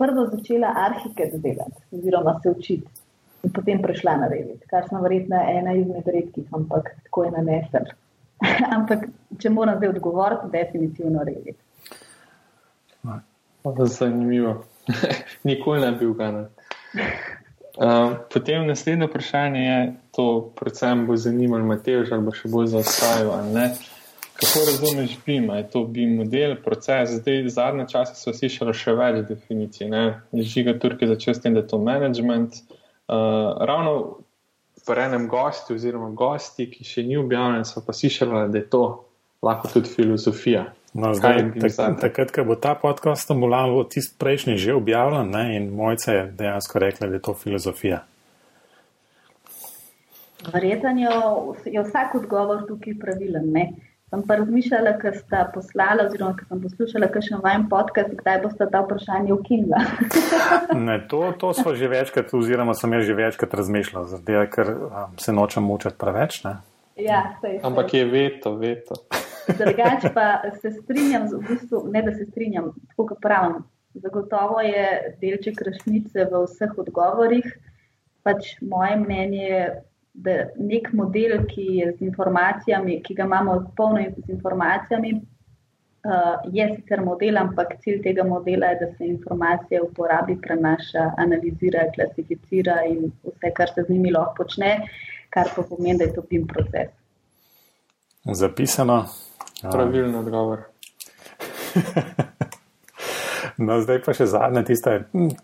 prvo 0.00 0.24
začela 0.32 0.72
arhitekt 0.86 1.36
delati 1.44 1.84
oziroma 1.92 2.38
se 2.42 2.50
učiti 2.50 3.07
in 3.44 3.52
potem 3.54 3.82
prišla 3.82 4.16
na 4.16 4.28
Revit, 4.28 4.64
kar 4.70 4.88
sem 4.88 5.00
verjetno 5.02 5.38
ena 5.38 5.74
izmed 5.78 6.06
redkih, 6.06 6.46
ampak 6.52 6.90
tako 7.06 7.24
je 7.24 7.30
nanesel. 7.36 7.88
ampak 8.76 9.08
če 9.38 9.50
moram 9.50 9.78
zdaj 9.78 9.94
odgovoriti, 9.96 10.50
definitivno 10.52 11.24
Revit. 11.26 11.58
Zanimivo. 13.84 14.64
Nikoli 15.48 15.80
ne 15.80 15.92
bi 15.92 15.98
bil 15.98 16.14
gana. 16.14 16.48
Uh, 17.78 18.16
potem 18.32 18.66
naslednje 18.66 19.06
vprašanje 19.06 19.60
je, 19.60 19.92
to 20.16 20.24
predvsem 20.56 21.06
bo 21.06 21.16
zanimalo 21.16 21.64
Mateoš 21.64 22.10
ali 22.12 22.24
bo 22.26 22.32
še 22.34 22.48
bolj 22.50 22.72
zaostajal. 22.72 23.30
Kako 24.38 24.64
razumeš 24.66 25.18
BIM? 25.26 25.50
Je 25.50 25.66
to 25.70 25.84
BIM 25.84 26.16
model, 26.16 26.56
proces? 26.64 27.10
Zdaj, 27.10 27.48
zadnje 27.54 27.86
čase 27.90 28.14
so 28.18 28.34
slišali 28.34 28.74
še 28.74 28.94
več 28.98 29.20
definicij. 29.28 29.94
Žiga 30.32 30.74
Turki 30.82 31.06
začel 31.10 31.34
s 31.34 31.42
tem, 31.42 31.54
da 31.54 31.62
je 31.62 31.70
to 31.70 31.78
management, 31.82 32.60
uh, 33.08 33.64
ravno 33.66 34.18
v 34.88 34.98
enem 35.04 35.28
gostu, 35.28 35.74
oziroma 35.74 36.10
gosti, 36.16 36.68
ki 36.70 36.84
še 36.84 37.04
ni 37.04 37.16
objavljen, 37.20 37.64
so 37.68 37.82
pa 37.84 37.92
slišali, 37.92 38.48
da 38.52 38.58
je 38.58 38.68
to 38.72 38.82
lahko 39.44 39.68
tudi 39.72 39.90
filozofija. 39.92 40.68
No, 40.96 41.12
zdaj, 41.14 41.42
tak, 41.60 41.98
takrat, 42.00 42.30
ko 42.32 42.44
bo 42.48 42.56
ta 42.56 42.72
podcast 42.78 43.28
ambulan, 43.30 43.74
bo 43.76 43.84
tisti 43.84 44.16
prejšnji 44.16 44.56
že 44.56 44.72
objavljen 44.74 45.28
ne, 45.30 45.44
in 45.56 45.68
mojca 45.76 46.14
je 46.14 46.22
dejansko 46.38 46.80
rekla, 46.80 47.10
da 47.12 47.18
je 47.18 47.24
to 47.26 47.34
filozofija. 47.36 48.00
Verjetno 50.52 50.94
je 51.66 51.82
vsak 51.84 52.14
odgovor 52.14 52.64
tukaj 52.68 52.96
pravilen. 53.00 53.52
Ne? 53.52 53.66
Sem 54.08 54.22
pa 54.24 54.38
razmišljala, 54.40 54.94
ker 55.02 55.16
sta 55.18 55.42
poslala, 55.52 56.06
oziroma 56.08 56.32
ker 56.38 56.46
sem 56.48 56.60
poslušala, 56.62 57.10
kakšen 57.12 57.42
vajen 57.44 57.66
podcast, 57.68 58.14
kdaj 58.16 58.38
boste 58.40 58.68
ta 58.72 58.80
vprašanje 58.86 59.34
ukinila. 59.34 59.82
ne, 60.88 60.96
to, 61.10 61.20
to 61.40 61.52
smo 61.52 61.74
že 61.76 61.90
večkrat, 61.92 62.32
oziroma 62.32 62.72
sem 62.74 62.94
jaz 62.96 63.04
že 63.04 63.16
večkrat 63.18 63.56
razmišljal, 63.60 64.06
zdaj, 64.14 64.46
ker 64.54 64.70
um, 64.72 65.18
se 65.20 65.34
nočem 65.36 65.68
mučati 65.68 66.00
preveč. 66.00 66.40
Ne? 66.46 66.56
Ja, 66.96 67.20
sej, 67.42 67.58
sej. 67.58 67.66
Ampak 67.68 67.92
je 67.94 68.06
veto, 68.08 68.54
veto. 68.56 68.96
Drugače 69.60 70.14
pa 70.14 70.40
se 70.56 70.72
strinjam, 70.80 71.28
v 71.28 71.44
bistvu, 71.50 71.84
ne 71.92 72.02
da 72.02 72.16
se 72.16 72.24
strinjam, 72.30 72.72
tako 72.88 73.10
kot 73.12 73.20
pravim. 73.20 73.60
Zagotovo 73.94 74.64
je 74.64 75.16
delček 75.20 75.60
resnice 75.68 76.24
v 76.24 76.42
vseh 76.46 76.72
odgovorih. 76.80 77.44
Pač 78.24 78.56
moje 78.64 78.96
mnenje 79.04 79.44
je, 79.44 79.62
nek 80.58 80.92
model, 80.92 81.44
ki 81.46 81.66
je 81.78 81.92
z 81.98 82.00
informacijami, 82.00 83.02
ki 83.02 83.14
ga 83.14 83.24
imamo 83.24 83.72
polno 83.76 84.00
z 84.26 84.28
informacijami, 84.28 85.12
uh, 85.14 86.52
je 86.52 86.66
sicer 86.76 87.02
model, 87.04 87.38
ampak 87.38 87.76
cilj 87.82 88.02
tega 88.02 88.24
modela 88.24 88.66
je, 88.66 88.78
da 88.80 88.86
se 88.96 89.06
informacije 89.06 89.82
uporabi, 89.82 90.38
prenaša, 90.40 91.12
analizira, 91.16 91.86
klasificira 91.94 92.82
in 92.88 93.12
vse, 93.24 93.52
kar 93.54 93.68
se 93.74 93.82
z 93.82 93.92
njimi 93.92 94.12
lahko 94.12 94.42
počne, 94.42 94.88
kar 95.30 95.50
pa 95.56 95.62
pomeni, 95.62 95.98
da 95.98 96.04
je 96.04 96.14
to 96.14 96.22
PIM 96.22 96.46
proces. 96.46 96.90
Zapisano. 98.24 99.06
Pravilno 99.62 100.18
ja. 100.18 100.20
odgovor. 100.20 100.58
no, 103.66 103.80
zdaj 103.80 104.02
pa 104.04 104.14
še 104.14 104.26
zadnje, 104.30 104.64
tiste, 104.70 104.98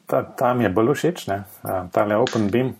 ta, 0.06 0.22
tam 0.38 0.60
je 0.62 0.70
bolj 0.70 0.94
všeč, 0.94 1.24
ta 1.64 2.04
le 2.06 2.18
Open 2.18 2.50
Beam. 2.50 2.74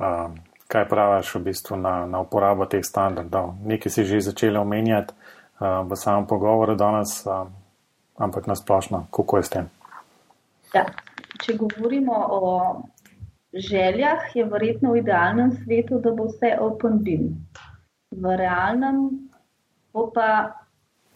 Um, 0.00 0.38
kaj 0.72 0.88
praviš 0.88 1.34
v 1.36 1.44
bistvu 1.50 1.76
na, 1.76 2.06
na 2.08 2.22
uporabo 2.24 2.64
teh 2.64 2.80
standardov. 2.80 3.60
Nekaj 3.68 3.92
si 3.92 4.08
že 4.08 4.24
začeli 4.32 4.56
omenjati 4.56 5.12
uh, 5.12 5.84
v 5.84 5.92
samem 5.96 6.24
pogovoru 6.24 6.72
danes, 6.80 7.20
uh, 7.28 7.44
ampak 8.16 8.48
nasplošno, 8.48 9.12
kako 9.12 9.36
je 9.36 9.44
s 9.44 9.52
tem? 9.52 9.66
Ja, 10.72 10.88
če 11.44 11.58
govorimo 11.60 12.16
o 12.16 12.40
željah, 13.52 14.32
je 14.32 14.48
verjetno 14.48 14.96
v 14.96 15.04
idealnem 15.04 15.52
svetu, 15.60 16.00
da 16.00 16.14
bo 16.16 16.30
vse 16.32 16.56
open 16.56 17.04
beam. 17.04 17.28
V 18.08 18.36
realnem 18.36 19.28
bo 19.92 20.08
pa 20.08 20.56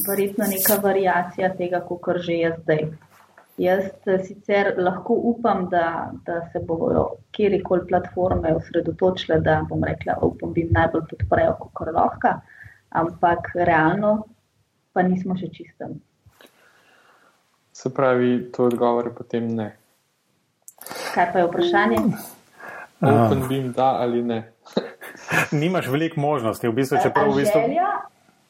verjetno 0.05 0.45
neka 0.45 0.77
variacija 0.85 1.55
tega, 1.57 1.81
kot 1.81 2.21
že 2.21 2.33
je 2.45 2.51
zdaj. 2.61 2.83
Jaz 3.57 3.85
eh, 4.05 4.21
sicer 4.25 4.75
lahko 4.77 5.15
upam, 5.15 5.69
da, 5.73 6.13
da 6.27 6.41
se 6.53 6.61
bodo 6.61 7.07
kjerkoli 7.33 7.87
platforme 7.89 8.53
osredotočile, 8.57 9.41
da 9.41 9.63
bom 9.69 9.85
rekla, 9.85 10.19
OpenBeam 10.21 10.75
najbolj 10.77 11.07
podprejo, 11.11 11.57
kot 11.73 11.93
lahko, 11.95 12.35
ampak 12.91 13.51
realno 13.55 14.13
pa 14.93 15.03
nismo 15.03 15.37
še 15.37 15.49
čistem. 15.53 15.97
Se 17.73 17.93
pravi, 17.93 18.39
to 18.53 18.69
odgovore 18.69 19.13
potem 19.17 19.49
ne. 19.57 19.71
Kaj 21.15 21.33
pa 21.33 21.41
je 21.41 21.49
vprašanje? 21.49 22.01
OpenBeam 23.01 23.73
da 23.73 23.91
ali 24.05 24.23
ne? 24.23 24.43
Nimaš 25.63 25.89
veliko 25.93 26.21
možnosti, 26.21 26.69
v 26.69 26.77
bistvu, 26.77 27.01
če 27.03 27.13
prav 27.13 27.33
v 27.33 27.41
bistvu. 27.41 27.61
Želja, 27.61 27.93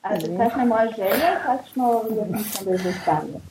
kakšna 0.02 0.50
je 0.50 0.70
moja 0.70 0.88
želja, 0.98 1.36
kakšno 1.46 1.92
je 2.10 2.32
mislim, 2.32 2.64
da 2.64 2.74
je 2.74 2.78
že 2.78 2.98
stanje. 3.02 3.46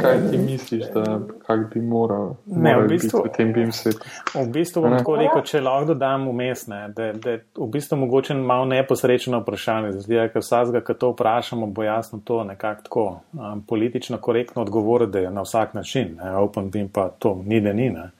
Kaj 0.00 0.30
ti 0.30 0.38
misliš, 0.38 0.84
da 0.94 1.02
kak 1.46 1.74
bi 1.74 1.80
moral, 1.80 2.34
Ne, 2.46 2.54
v 2.70 2.74
moral 2.74 2.88
bistvu- 2.88 3.22
biti 3.22 3.28
v 3.28 3.36
tem 3.36 3.52
bim 3.52 3.72
svetu? 3.72 3.98
V 4.34 4.48
bistvu 4.48 4.82
bom 4.82 4.90
Ne. 4.90 4.98
tako 4.98 5.16
rekel, 5.16 5.42
če 5.42 5.60
lahko 5.60 5.86
dodam 5.86 6.28
vmes, 6.28 6.64
da, 6.66 7.02
je 7.04 7.14
v 7.56 7.68
bistvu 7.68 7.96
mogoče 7.96 8.34
malo 8.34 8.64
neposrečeno 8.64 9.40
vprašanje. 9.40 9.92
Zdaj, 9.92 10.28
ker 10.28 10.42
vsakega, 10.42 10.80
ki 10.80 10.94
to 10.94 11.10
vprašamo, 11.10 11.66
bo 11.66 11.82
jasno 11.82 12.20
to 12.24 12.44
nekako 12.44 12.82
tako 12.82 13.20
um, 13.32 13.62
politično 13.62 14.18
korektno 14.18 14.62
odgovoriti, 14.62 15.12
da 15.12 15.18
je 15.18 15.30
na 15.30 15.42
vsak 15.42 15.74
način. 15.74 16.16
Ne, 16.16 16.36
open 16.36 16.70
beam 16.70 16.88
pa 16.88 17.08
to 17.08 17.42
ni 17.44 17.60
da 17.60 17.72
ni. 17.72 17.90
Ne. 17.90 18.10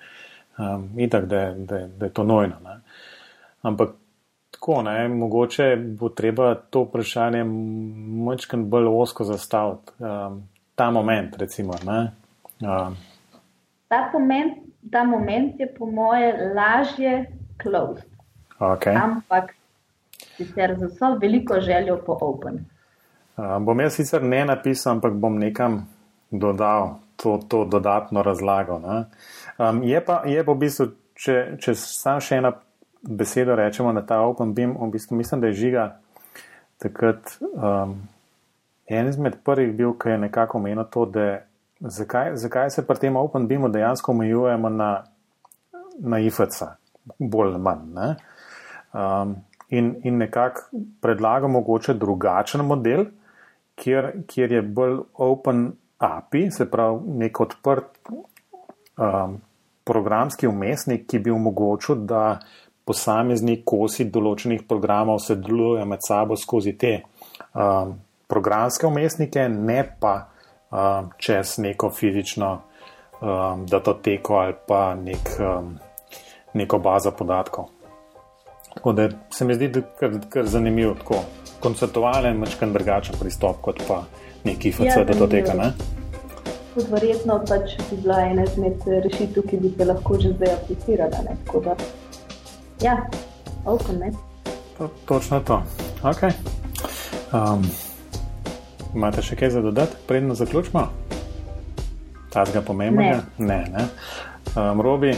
Um, 0.58 0.88
itak, 0.98 1.24
da, 1.24 1.54
da, 1.56 1.86
da 1.88 2.06
je 2.06 2.12
to 2.12 2.24
nojno. 2.24 2.54
Ne. 2.64 2.80
Ampak 3.62 3.90
tako, 4.50 4.82
ne, 4.82 5.08
mogoče 5.08 5.76
bo 5.76 6.08
treba 6.08 6.54
to 6.54 6.82
vprašanje 6.82 7.44
močkrat 7.44 8.60
bolj 8.60 8.86
osko 8.86 9.24
zastaviti. 9.24 9.92
Um, 9.98 10.48
ta 10.76 10.90
moment, 10.90 11.36
recimo. 11.36 11.74
Ne. 11.84 12.12
Um, 12.60 12.96
Ta 13.88 14.10
moment, 14.12 14.54
ta 14.92 15.04
moment 15.04 15.60
je 15.60 15.66
po 15.78 15.86
moje 15.86 16.32
lažje 16.54 17.26
closed, 17.62 18.04
okay. 18.58 18.96
ampak 18.98 19.54
sicer 20.36 20.74
z 20.78 20.88
vso 20.90 21.14
veliko 21.20 21.60
željo 21.60 22.00
po 22.06 22.18
open. 22.20 22.64
Uh, 23.36 23.62
bom 23.62 23.80
jaz 23.80 23.94
sicer 23.94 24.22
ne 24.22 24.44
napisal, 24.44 24.96
ampak 24.98 25.14
bom 25.14 25.38
nekam 25.38 25.86
dodal 26.30 26.98
to, 27.16 27.38
to 27.48 27.64
dodatno 27.64 28.22
razlago. 28.22 28.78
ne. 28.78 29.04
Um, 29.58 29.82
je, 29.82 30.00
pa, 30.04 30.22
je 30.26 30.44
pa 30.44 30.52
v 30.52 30.58
bistvu, 30.58 30.86
če, 31.14 31.36
če 31.60 31.74
sam 31.78 32.20
še 32.20 32.40
ena 32.42 32.52
beseda 33.06 33.54
rečemo 33.54 33.92
na 33.92 34.02
ta 34.02 34.20
Open 34.26 34.54
Beam, 34.54 34.74
v 34.74 34.90
bistvu 34.98 35.16
mislim, 35.16 35.40
da 35.40 35.46
je 35.46 35.60
žiga 35.62 35.86
takrat 36.82 37.38
um, 37.40 38.00
en 38.86 39.08
izmed 39.08 39.40
prvih 39.44 39.74
bil, 39.76 39.92
ki 39.98 40.14
je 40.14 40.18
nekako 40.18 40.58
omenil 40.58 40.84
to, 40.90 41.06
da 41.06 41.26
zakaj, 41.80 42.36
zakaj 42.36 42.70
se 42.70 42.86
pri 42.86 42.98
tem 43.00 43.16
Open 43.16 43.46
Beamu 43.48 43.68
dejansko 43.68 44.12
omejujemo 44.12 44.68
na, 44.68 44.90
na 45.98 46.20
IFC, 46.20 46.62
bolj 47.18 47.52
ali 47.52 47.62
manj. 47.62 47.88
Ne? 47.94 48.14
Um, 48.92 49.36
in, 49.68 49.94
in 50.04 50.18
nekako 50.18 50.82
predlaga 51.02 51.48
mogoče 51.48 51.94
drugačen 51.94 52.64
model, 52.66 53.04
kjer, 53.74 54.12
kjer 54.26 54.52
je 54.52 54.62
bolj 54.62 55.00
open 55.14 55.72
API, 55.98 56.50
se 56.50 56.70
pravi 56.70 57.18
nek 57.24 57.40
odprt 57.40 57.98
um, 58.08 59.40
programski 59.84 60.46
umestnik, 60.46 61.06
ki 61.08 61.18
bi 61.18 61.30
omogočil, 61.30 62.04
da 62.08 62.38
posamezni 62.86 63.60
kosi 63.66 64.06
določenih 64.10 64.62
programov 64.68 65.18
se 65.24 65.34
delujejo 65.42 65.86
med 65.90 66.04
sabo 66.06 66.36
skozi 66.38 66.76
te 66.78 67.00
um, 67.52 67.96
programske 68.26 68.86
umestnike, 68.86 69.48
ne 69.48 69.96
pa 70.00 70.28
um, 70.70 71.10
čez 71.18 71.58
neko 71.58 71.90
fizično 71.90 72.60
um, 73.20 73.66
datoteko 73.66 74.34
ali 74.34 74.54
pa 74.68 74.94
nek, 74.94 75.28
um, 75.58 75.78
neko 76.54 76.78
bazo 76.78 77.10
podatkov. 77.10 77.64
Tako 78.74 78.92
da 78.92 79.08
se 79.30 79.44
mi 79.44 79.54
zdi, 79.54 79.68
da 79.68 79.78
je 79.78 79.84
kar, 80.00 80.10
kar 80.28 80.46
zanimiv, 80.46 80.94
tako 80.98 81.22
konceptualen, 81.60 82.36
mačkan 82.36 82.72
drugačen 82.72 83.14
pristop 83.20 83.60
kot 83.60 83.82
pa 83.88 84.02
neki 84.44 84.72
FC, 84.72 84.80
Ja, 84.80 85.04
da 85.04 85.14
to 85.14 85.26
teka. 85.26 85.46
zanimivo. 85.46 85.64
Ne? 85.64 85.72
Tudi 86.74 86.92
verjetno 86.92 87.38
pač 87.48 87.76
bi 87.90 87.96
bila 88.02 88.20
ena 88.20 88.44
izmed 88.44 88.84
rešitev, 89.04 89.46
ki 89.48 89.56
bi 89.56 89.70
se 89.78 89.84
lahko 89.84 90.18
že 90.20 90.34
zdaj 90.36 90.52
aplicirala. 90.54 91.22
Ne? 91.24 91.36
Tako 91.46 91.60
da, 91.60 91.76
ja, 92.82 92.96
open, 93.64 93.98
ne. 93.98 94.12
To, 94.78 94.90
točno 95.08 95.40
to. 95.40 95.62
Okay. 96.02 96.32
Um, 97.32 97.64
imate 98.96 99.22
še 99.22 99.36
kaj 99.36 99.50
za 99.50 99.60
dodati, 99.60 99.96
predno 100.08 100.34
zaključimo? 100.34 100.88
Tazga 102.32 102.60
pomembnega? 102.60 103.22
Ne. 103.38 103.46
ne, 103.46 103.64
ne. 103.72 103.88
Um, 104.56 104.80
Robi, 104.80 105.12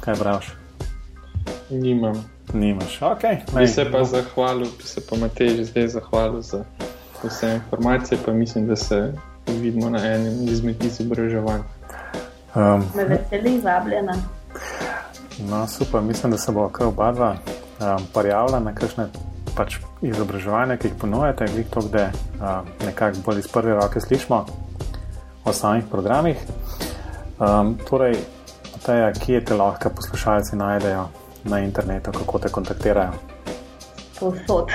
kaj 0.00 0.16
praviš? 0.20 0.52
Nimam. 1.70 2.24
Nimaš. 2.52 2.98
Okay. 3.00 3.40
Bi 3.58 3.68
se 3.68 3.84
pa 3.92 4.04
zahvalil, 4.04 4.68
bi 4.78 4.84
se 4.84 5.00
pa 5.10 5.16
Matež 5.16 5.60
zdaj 5.70 5.88
zahvalil 5.88 6.40
za 6.40 6.64
vse 7.24 7.54
informacije, 7.54 8.18
pa 8.24 8.32
mislim, 8.32 8.66
da 8.66 8.76
se 8.76 9.12
vidimo 9.46 9.90
na 9.90 9.98
enem 10.14 10.48
izmed 10.48 10.84
izobraževanj. 10.84 11.60
Um, 12.54 12.84
Me 12.96 13.04
veseli, 13.04 13.60
vabljena. 13.64 14.16
No, 15.50 15.66
super, 15.66 16.00
mislim, 16.00 16.32
da 16.32 16.38
se 16.38 16.52
bo 16.52 16.68
kar 16.68 16.86
oba 16.86 17.12
dva 17.12 17.36
um, 17.80 18.06
prijavila 18.14 18.60
na 18.60 18.74
kakšne 18.74 19.08
pač 19.56 19.78
izobraževanja, 20.02 20.76
ki 20.76 20.90
jih 20.90 20.96
ponujate, 21.00 21.48
glih 21.52 21.66
to, 21.70 21.80
da 21.92 22.10
nekako 22.84 23.22
bolj 23.26 23.38
iz 23.44 23.48
prve 23.48 23.74
roke 23.74 24.00
slišimo 24.00 24.44
o 25.44 25.52
samih 25.52 25.84
programih. 25.90 26.36
Um, 27.38 27.74
torej, 27.88 28.16
teja, 28.86 29.12
kje 29.12 29.44
te 29.44 29.54
lahko 29.58 29.90
poslušalci 29.90 30.56
najdejo 30.56 31.08
na 31.44 31.60
internetu, 31.60 32.12
kako 32.12 32.38
te 32.38 32.48
kontaktirajo? 32.48 33.12
Povsod. 34.20 34.70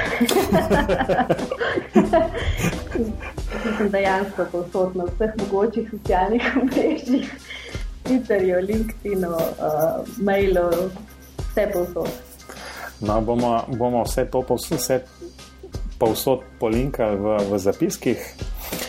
Mislim, 3.66 3.90
dejansko 3.92 4.46
povsod 4.52 4.96
na 4.96 5.04
vseh 5.10 5.32
mogočih 5.40 5.90
socialnih 5.92 6.44
omrežjih, 6.62 7.32
Twitterju, 8.04 8.60
LinkedInu, 8.68 9.30
uh, 9.30 9.40
mailu, 10.18 10.70
vse 11.50 11.72
povsod. 11.74 12.29
No, 13.02 13.22
bomo, 13.22 13.64
bomo 13.68 14.04
vse 14.04 14.26
to 14.26 14.42
povsod, 14.42 14.78
vse 14.78 15.02
povsod 16.00 16.44
polinkali 16.60 17.16
v, 17.16 17.38
v 17.52 17.60
zapiskih. 17.60 18.20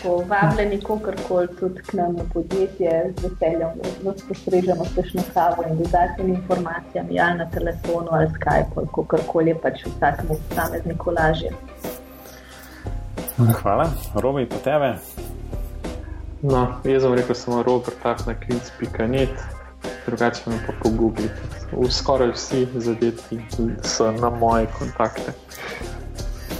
Povabljeni 0.03 0.79
kakorkoli 0.81 1.47
tudi 1.59 1.81
k 1.81 1.93
nam 1.93 2.15
v 2.15 2.25
podjetje, 2.33 3.13
z 3.17 3.23
veseljem 3.23 3.69
vas 4.03 4.21
postrežemo 4.27 4.85
s 4.85 4.95
kakšno 4.95 5.23
kavo 5.33 5.63
in 5.69 5.77
dodatnimi 5.77 6.33
informacijami, 6.39 7.19
ali 7.19 7.37
na 7.37 7.49
telefonu, 7.49 8.07
ali 8.11 8.27
Skype, 8.27 8.71
ali 8.75 8.87
kakorkoli 8.95 9.49
je 9.49 9.59
pač 9.61 9.85
vsakemu 9.85 10.37
posamezniku 10.49 11.11
lažje. 11.11 11.51
Hvala, 13.61 13.89
Robi, 14.15 14.45
pa 14.45 14.57
tebe. 14.63 14.95
No, 16.41 16.81
jaz 16.83 17.03
sem 17.03 17.13
rekel 17.13 17.35
samo 17.35 17.63
Robert, 17.63 17.97
ah 18.03 18.17
na 18.25 18.33
klic.net, 18.33 19.60
drugače 20.05 20.49
me 20.49 20.59
pa 20.67 20.73
pogooglite. 20.83 21.49
V 21.71 21.91
skoraj 21.91 22.31
vsi 22.35 22.67
zadetki 22.75 23.39
so 23.83 24.11
na 24.11 24.29
moje 24.29 24.67
kontakte. 24.77 25.33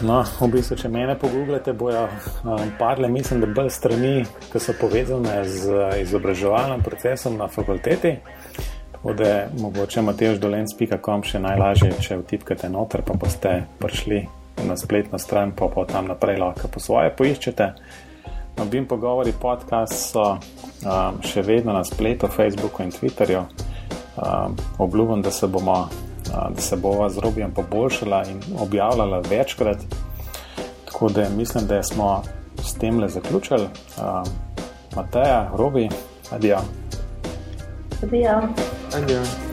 No, 0.02 0.24
v 0.40 0.48
bistvu, 0.50 0.76
če 0.82 0.90
mene 0.90 1.14
pogooglate, 1.20 1.76
bojo 1.78 2.08
um, 2.08 2.72
padle, 2.80 3.10
mislim, 3.12 3.44
da 3.44 3.50
bolj 3.54 3.70
strani, 3.70 4.26
ki 4.50 4.60
so 4.60 4.74
povezane 4.80 5.44
z 5.46 5.90
izobraževalnim 6.02 6.82
procesom 6.82 7.38
na 7.38 7.48
fakulteti. 7.52 8.16
Da 9.02 9.32
mogoče 9.58 10.02
mateždolenc.com 10.06 11.24
še 11.26 11.42
najlažje, 11.42 11.92
če 12.02 12.20
vtipkate 12.22 12.70
noter, 12.70 13.06
pa 13.06 13.18
boste 13.18 13.54
prišli 13.82 14.24
na 14.66 14.78
spletno 14.78 15.20
stran, 15.22 15.54
pa 15.58 15.70
pa 15.74 15.86
tam 15.90 16.10
naprej 16.10 16.38
lahko 16.42 16.70
po 16.70 16.82
svoje 16.82 17.14
poiščete. 17.18 17.70
Bim 18.66 18.86
pogovori 18.88 19.34
podcast 19.42 19.94
so 19.94 20.22
um, 20.32 21.22
še 21.24 21.42
vedno 21.42 21.74
na 21.74 21.84
spletu, 21.84 22.28
Facebooku 22.28 22.84
in 22.84 22.92
Twitterju. 22.92 23.44
Um, 24.18 24.56
obljubim, 24.78 25.22
da 25.22 25.32
se 25.32 25.48
bomo 25.48 25.88
a, 26.34 26.50
da 26.50 26.62
se 26.62 26.78
bova 26.78 27.10
z 27.10 27.18
Robijem 27.18 27.52
poboljšala 27.52 28.24
in 28.28 28.42
objavljala 28.60 29.22
večkrat. 29.30 29.78
Tako 30.86 31.10
da 31.10 31.30
mislim, 31.30 31.68
da 31.68 31.84
smo 31.84 32.24
s 32.64 32.74
tem 32.74 33.00
le 33.00 33.10
zaključili. 33.10 33.68
Um, 33.98 34.24
Mateja, 34.96 35.52
Robi, 35.58 35.90
adijo. 36.32 36.60
Adijo. 38.04 38.42
Adijo. 38.96 39.51